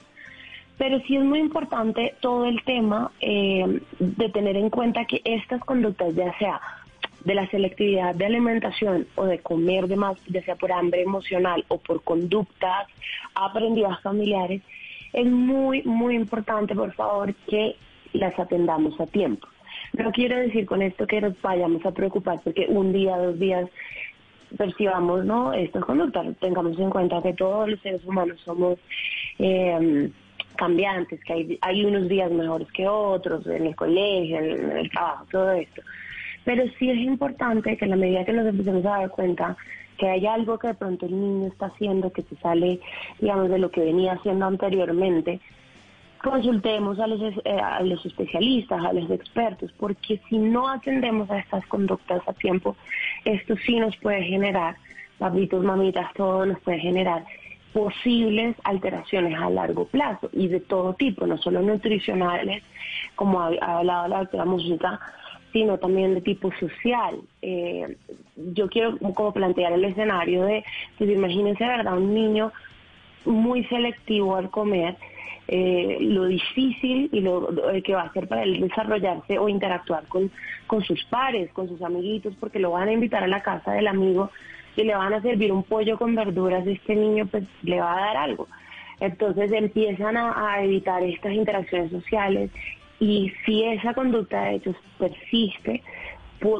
Pero 0.77 0.99
sí 1.07 1.17
es 1.17 1.23
muy 1.23 1.39
importante 1.39 2.15
todo 2.21 2.47
el 2.47 2.65
tema 2.65 3.13
eh, 3.21 3.81
de 4.01 4.29
tener 4.31 4.57
en 4.57 4.69
cuenta 4.69 5.05
que 5.05 5.21
estas 5.25 5.63
conductas, 5.65 6.13
ya 6.17 6.37
sea 6.39 6.61
de 7.25 7.35
la 7.35 7.49
selectividad 7.51 8.15
de 8.15 8.27
alimentación 8.27 9.07
o 9.15 9.27
de 9.27 9.39
comer 9.39 9.87
de 9.87 9.97
más, 9.97 10.17
ya 10.27 10.43
sea 10.43 10.57
por 10.57 10.73
hambre 10.73 11.03
emocional 11.03 11.65
o 11.69 11.79
por 11.79 12.03
conductas 12.03 12.89
aprendidas 13.35 14.01
familiares, 14.01 14.63
es 15.13 15.27
muy, 15.27 15.83
muy 15.83 16.15
importante, 16.15 16.75
por 16.75 16.93
favor, 16.93 17.35
que 17.49 17.77
las 18.13 18.39
atendamos 18.39 18.99
a 19.01 19.07
tiempo. 19.07 19.49
No 19.93 20.11
quiero 20.13 20.37
decir 20.37 20.67
con 20.67 20.83
esto 20.83 21.07
que 21.07 21.21
nos 21.21 21.41
vayamos 21.41 21.85
a 21.85 21.93
preocupar 21.93 22.41
porque 22.43 22.67
un 22.69 22.93
día, 22.93 23.17
dos 23.17 23.39
días 23.39 23.69
percibamos 24.57 25.25
¿no? 25.25 25.53
estas 25.53 25.85
conductas. 25.85 26.37
Tengamos 26.39 26.79
en 26.79 26.91
cuenta 26.91 27.23
que 27.23 27.33
todos 27.33 27.69
los 27.69 27.81
seres 27.81 28.05
humanos 28.05 28.41
somos 28.45 28.79
eh, 29.39 30.11
cambiantes, 30.57 31.23
que 31.25 31.33
hay, 31.33 31.59
hay 31.61 31.85
unos 31.85 32.09
días 32.09 32.31
mejores 32.31 32.71
que 32.73 32.87
otros 32.87 33.47
en 33.47 33.67
el 33.67 33.77
colegio, 33.77 34.39
en 34.39 34.77
el 34.77 34.91
trabajo, 34.91 35.27
todo 35.31 35.51
esto. 35.53 35.83
Pero 36.45 36.65
sí 36.79 36.91
es 36.91 36.99
importante 36.99 37.77
que 37.77 37.85
a 37.85 37.89
la 37.89 37.97
medida 37.97 38.25
que 38.25 38.33
nos 38.33 38.47
empecemos 38.47 38.85
a 38.87 38.99
dar 38.99 39.11
cuenta 39.11 39.57
que 40.01 40.09
hay 40.09 40.27
algo 40.27 40.59
que 40.59 40.69
de 40.69 40.75
pronto 40.75 41.05
el 41.05 41.13
niño 41.13 41.49
está 41.49 41.67
haciendo 41.67 42.11
que 42.11 42.23
se 42.23 42.35
sale, 42.37 42.81
digamos, 43.21 43.51
de 43.51 43.59
lo 43.59 43.71
que 43.71 43.83
venía 43.83 44.15
haciendo 44.15 44.47
anteriormente, 44.47 45.41
consultemos 46.25 46.99
a 46.99 47.07
los, 47.07 47.21
eh, 47.21 47.61
a 47.63 47.83
los 47.83 48.05
especialistas, 48.07 48.83
a 48.83 48.95
los 48.95 49.11
expertos, 49.11 49.71
porque 49.79 50.19
si 50.29 50.39
no 50.39 50.71
atendemos 50.71 51.31
a 51.31 51.39
estas 51.39 51.67
conductas 51.67 52.23
a 52.27 52.33
tiempo, 52.33 52.77
esto 53.27 53.55
sí 53.67 53.79
nos 53.79 53.95
puede 53.99 54.23
generar, 54.23 54.77
papitos, 55.19 55.63
mamitas, 55.63 56.11
todo 56.15 56.47
nos 56.47 56.59
puede 56.61 56.79
generar 56.79 57.27
posibles 57.75 58.57
alteraciones 58.65 59.39
a 59.39 59.51
largo 59.51 59.85
plazo 59.85 60.31
y 60.33 60.49
de 60.49 60.61
todo 60.61 60.95
tipo, 60.95 61.27
no 61.27 61.37
solo 61.37 61.61
nutricionales, 61.61 62.63
como 63.17 63.39
ha, 63.41 63.49
hablado 63.61 64.09
la 64.09 64.19
doctora 64.21 64.47
Música, 64.47 64.99
sino 65.53 65.79
también 65.79 66.15
de 66.15 66.21
tipo 66.21 66.51
social. 66.59 67.21
Eh, 67.43 67.97
yo 68.37 68.69
quiero 68.69 68.99
como 68.99 69.33
plantear 69.33 69.73
el 69.73 69.85
escenario 69.85 70.45
de, 70.45 70.65
pues 70.99 71.11
imagínense, 71.11 71.65
¿verdad? 71.65 71.99
Un 71.99 72.15
niño 72.15 72.53
muy 73.25 73.65
selectivo 73.65 74.37
al 74.37 74.51
comer, 74.51 74.97
eh, 75.49 75.99
lo 76.01 76.27
difícil 76.27 77.09
y 77.13 77.21
lo, 77.21 77.49
que 77.85 77.95
va 77.95 78.03
a 78.03 78.13
ser 78.13 78.29
para 78.29 78.45
él 78.45 78.61
desarrollarse 78.61 79.39
o 79.39 79.49
interactuar 79.49 80.07
con, 80.07 80.31
con 80.67 80.83
sus 80.85 81.05
pares, 81.05 81.51
con 81.53 81.69
sus 81.69 81.83
amiguitos, 81.83 82.35
porque 82.39 82.59
lo 82.59 82.71
van 82.71 82.89
a 82.89 82.93
invitar 82.93 83.25
a 83.25 83.29
la 83.29 83.43
casa 83.43 83.73
del 83.73 83.89
amigo 83.89 84.31
y 84.77 84.85
le 84.85 84.95
van 84.95 85.13
a 85.13 85.21
servir 85.21 85.53
un 85.53 85.65
pollo 85.65 85.99
con 85.99 86.15
verduras, 86.15 86.67
este 86.67 86.95
niño 86.95 87.27
pues 87.27 87.45
le 87.63 87.81
va 87.81 87.97
a 87.97 88.01
dar 88.01 88.17
algo. 88.17 88.47
Entonces 89.01 89.51
empiezan 89.51 90.17
a 90.17 90.63
evitar 90.63 91.03
estas 91.03 91.33
interacciones 91.33 91.91
sociales 91.91 92.51
y 93.01 93.33
si 93.45 93.65
esa 93.65 93.95
conducta 93.95 94.43
de 94.43 94.57
hecho 94.57 94.75
persiste, 94.99 95.83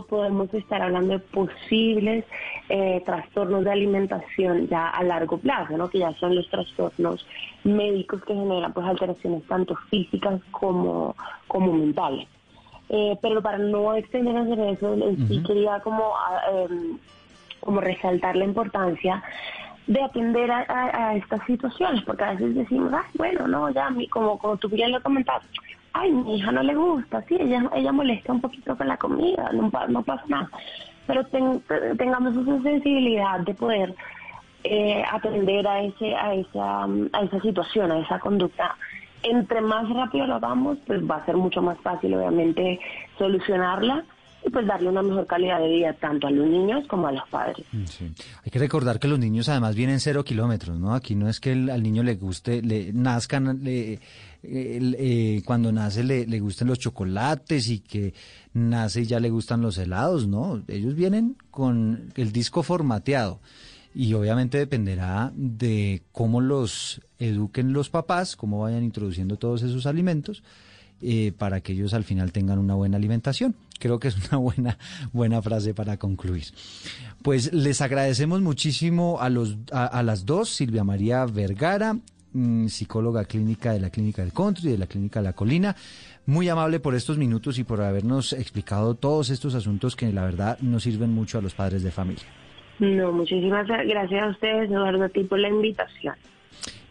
podemos 0.09 0.53
estar 0.53 0.83
hablando 0.83 1.15
de 1.15 1.19
posibles 1.21 2.25
eh, 2.69 3.03
trastornos 3.05 3.65
de 3.65 3.73
alimentación 3.73 4.69
ya 4.69 4.89
a 4.89 5.03
largo 5.03 5.39
plazo, 5.39 5.77
¿no? 5.77 5.89
que 5.89 5.99
ya 6.01 6.13
son 6.15 6.35
los 6.35 6.49
trastornos 6.51 7.27
médicos 7.65 8.23
que 8.25 8.35
generan 8.35 8.73
pues 8.73 8.87
alteraciones 8.87 9.43
tanto 9.47 9.75
físicas 9.91 10.41
como, 10.51 11.15
como 11.47 11.73
mentales. 11.73 12.29
Eh, 12.89 13.17
pero 13.23 13.41
para 13.41 13.59
no 13.59 13.95
extendernos 13.95 14.49
en 14.49 14.61
eso, 14.61 14.97
sí 15.29 15.43
quería 15.47 15.79
como, 15.81 16.13
ah, 16.17 16.41
em, 16.53 16.99
como 17.61 17.81
resaltar 17.81 18.35
la 18.35 18.45
importancia 18.45 19.23
de 19.87 20.03
atender 20.03 20.51
a, 20.51 21.15
estas 21.17 21.45
situaciones, 21.47 22.03
porque 22.05 22.25
a 22.25 22.33
veces 22.33 22.55
decimos, 22.55 22.93
ah, 22.93 23.05
bueno, 23.15 23.47
no, 23.47 23.71
ya, 23.71 23.89
como, 24.11 24.39
como 24.39 24.57
tú 24.57 24.69
bien 24.69 24.93
lo 24.93 25.01
comentabas, 25.03 25.45
ay, 25.93 26.13
mi 26.13 26.37
hija 26.37 26.53
no 26.53 26.63
le 26.63 26.75
gusta, 26.75 27.23
sí, 27.23 27.37
ella, 27.39 27.69
ella 27.75 27.93
molesta 27.93 28.33
un 28.33 28.41
poquito 28.41 28.77
con 28.77 28.89
la 28.89 28.97
comida, 28.97 29.51
no, 29.53 30.03
pasa 30.03 30.25
nada. 30.29 30.51
Pero 31.07 31.25
tengamos 31.97 32.37
esa 32.37 32.63
sensibilidad 32.63 33.41
de 33.41 33.55
poder 33.55 33.95
eh, 34.65 35.03
atender 35.11 35.67
a, 35.67 35.83
ese, 35.83 36.15
a, 36.15 36.35
esa, 36.35 36.85
a 36.85 37.23
esa 37.23 37.41
situación, 37.41 37.91
a 37.91 37.99
esa 37.99 38.19
conducta. 38.21 38.77
Entre 39.23 39.61
más 39.61 39.89
rápido 39.91 40.27
lo 40.27 40.37
hagamos, 40.37 40.79
pues 40.87 41.03
va 41.03 41.17
a 41.17 41.27
ser 41.27 41.37
mucho 41.37 41.61
más 41.61 41.79
fácil, 41.81 42.15
obviamente, 42.15 42.81
solucionarla 43.19 44.05
y 44.45 44.51
pues 44.51 44.67
darle 44.67 44.89
una 44.89 45.03
mejor 45.03 45.27
calidad 45.27 45.61
de 45.61 45.69
vida 45.69 45.93
tanto 45.95 46.27
a 46.27 46.31
los 46.31 46.47
niños 46.47 46.87
como 46.89 47.07
a 47.09 47.13
los 47.13 47.29
padres. 47.29 47.65
Mm, 47.73 47.85
Hay 48.45 48.51
que 48.51 48.59
recordar 48.59 48.99
que 48.99 49.09
los 49.09 49.19
niños 49.19 49.49
además 49.49 49.75
vienen 49.75 50.01
cero 50.01 50.25
kilómetros, 50.25 50.79
¿no? 50.79 50.95
Aquí 50.95 51.15
no 51.15 51.29
es 51.29 51.41
que 51.41 51.53
al 51.53 51.83
niño 51.83 52.03
le 52.03 52.15
guste, 52.15 52.63
le 52.63 52.93
nazcan, 52.93 53.61
eh, 54.43 55.43
cuando 55.45 55.73
nace 55.73 56.03
le, 56.05 56.27
le 56.27 56.41
gusten 56.41 56.69
los 56.69 56.79
chocolates 56.79 57.69
y 57.69 57.81
que 57.81 58.15
nace 58.55 59.03
y 59.03 59.07
ya 59.07 59.21
le 59.21 59.31
gustan 59.31 59.61
los 59.61 59.77
helados, 59.79 60.27
¿no? 60.27 60.63
Ellos 60.69 60.95
vienen 60.95 61.37
con 61.51 62.11
el 62.17 62.33
disco 62.33 62.63
formateado 62.63 63.41
y 63.95 64.15
obviamente 64.15 64.57
dependerá 64.57 65.33
de 65.35 66.03
cómo 66.13 66.41
los 66.41 67.01
eduquen 67.19 67.73
los 67.73 67.91
papás, 67.91 68.37
cómo 68.37 68.61
vayan 68.61 68.85
introduciendo 68.85 69.37
todos 69.37 69.63
esos 69.63 69.85
alimentos 69.87 70.43
eh, 71.03 71.33
para 71.37 71.61
que 71.61 71.73
ellos 71.73 71.95
al 71.95 72.05
final 72.05 72.33
tengan 72.33 72.59
una 72.59 72.75
buena 72.75 72.97
alimentación. 72.97 73.55
Creo 73.79 73.99
que 73.99 74.09
es 74.09 74.17
una 74.29 74.39
buena, 74.39 74.79
buena 75.13 75.43
frase 75.43 75.75
para 75.75 75.97
concluir. 75.97 76.45
Pues 77.23 77.53
les 77.53 77.81
agradecemos 77.81 78.41
muchísimo 78.41 79.19
a, 79.21 79.31
los, 79.31 79.57
a, 79.73 80.03
las 80.03 80.27
dos, 80.27 80.51
Silvia 80.51 80.85
María 80.85 81.25
Vergara 81.27 81.97
mm, 82.33 82.67
psicóloga 82.67 83.25
clínica 83.25 83.73
de 83.73 83.81
la 83.81 83.91
Clínica 83.91 84.23
del 84.23 84.33
Country 84.33 84.69
y 84.69 84.73
de 84.73 84.79
la 84.79 84.87
Clínica 84.87 85.23
La 85.23 85.33
Colina. 85.33 85.75
Muy 86.27 86.49
amable 86.49 86.81
por 86.81 86.95
estos 86.95 87.19
minutos 87.19 87.59
y 87.59 87.65
por 87.65 87.81
habernos 87.81 88.33
explicado 88.35 88.95
todos 88.95 89.31
estos 89.31 89.55
asuntos 89.55 89.97
que 89.97 90.13
la 90.13 90.25
verdad 90.25 90.59
nos 90.61 90.83
sirven 90.83 91.13
mucho 91.13 91.39
a 91.39 91.43
los 91.43 91.55
padres 91.55 91.83
de 91.83 91.91
familia. 91.91 92.25
No, 92.79 93.13
muchísimas 93.13 93.67
gracias 93.67 94.23
a 94.23 94.29
ustedes, 94.29 94.71
Eduardo, 94.71 95.05
a 95.05 95.09
ti 95.09 95.25
por 95.25 95.39
la 95.39 95.49
invitación. 95.49 96.15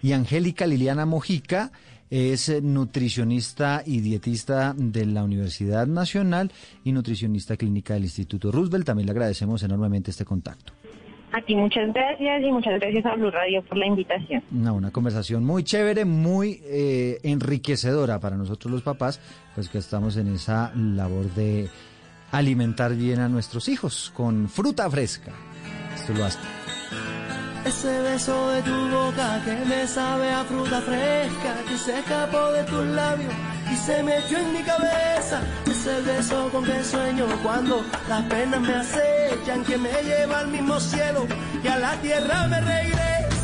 Y 0.01 0.13
Angélica 0.13 0.65
Liliana 0.65 1.05
Mojica 1.05 1.71
es 2.09 2.49
eh, 2.49 2.61
nutricionista 2.61 3.83
y 3.85 4.01
dietista 4.01 4.73
de 4.75 5.05
la 5.05 5.23
Universidad 5.23 5.87
Nacional 5.87 6.51
y 6.83 6.91
nutricionista 6.91 7.57
clínica 7.57 7.93
del 7.93 8.03
Instituto 8.03 8.51
Roosevelt. 8.51 8.85
También 8.85 9.07
le 9.07 9.11
agradecemos 9.11 9.63
enormemente 9.63 10.11
este 10.11 10.25
contacto. 10.25 10.73
A 11.31 11.41
ti 11.41 11.55
muchas 11.55 11.93
gracias 11.93 12.41
y 12.41 12.51
muchas 12.51 12.79
gracias 12.79 13.05
a 13.05 13.15
Blue 13.15 13.29
Radio 13.29 13.61
por 13.63 13.77
la 13.77 13.85
invitación. 13.85 14.41
No, 14.49 14.73
una 14.73 14.89
conversación 14.89 15.45
muy 15.45 15.63
chévere, 15.63 16.03
muy 16.03 16.59
eh, 16.63 17.19
enriquecedora 17.21 18.19
para 18.19 18.35
nosotros 18.35 18.71
los 18.71 18.81
papás, 18.81 19.21
pues 19.53 19.69
que 19.69 19.77
estamos 19.77 20.17
en 20.17 20.33
esa 20.33 20.73
labor 20.75 21.25
de 21.35 21.69
alimentar 22.31 22.95
bien 22.95 23.19
a 23.19 23.29
nuestros 23.29 23.69
hijos 23.69 24.11
con 24.15 24.49
fruta 24.49 24.89
fresca. 24.89 25.33
Esto 25.95 26.13
lo 26.13 26.25
hace. 26.25 26.39
Ese 27.69 28.01
beso 28.01 28.49
de 28.49 28.63
tu 28.63 28.89
boca 28.89 29.39
que 29.45 29.53
me 29.63 29.85
sabe 29.85 30.27
a 30.31 30.43
fruta 30.43 30.81
fresca 30.81 31.53
que 31.67 31.77
se 31.77 31.99
escapó 31.99 32.51
de 32.51 32.63
tus 32.63 32.83
labios 32.83 33.31
y 33.71 33.75
se 33.75 34.01
metió 34.01 34.39
en 34.39 34.53
mi 34.53 34.63
cabeza. 34.63 35.39
Ese 35.69 36.01
beso 36.01 36.49
con 36.51 36.65
que 36.65 36.83
sueño 36.83 37.27
cuando 37.43 37.85
las 38.09 38.23
penas 38.23 38.59
me 38.59 38.73
acechan, 38.73 39.63
que 39.63 39.77
me 39.77 39.91
lleva 40.01 40.39
al 40.39 40.47
mismo 40.47 40.79
cielo 40.79 41.27
y 41.63 41.67
a 41.67 41.77
la 41.77 41.93
tierra 42.01 42.47
me 42.47 42.59
regresa. 42.59 43.38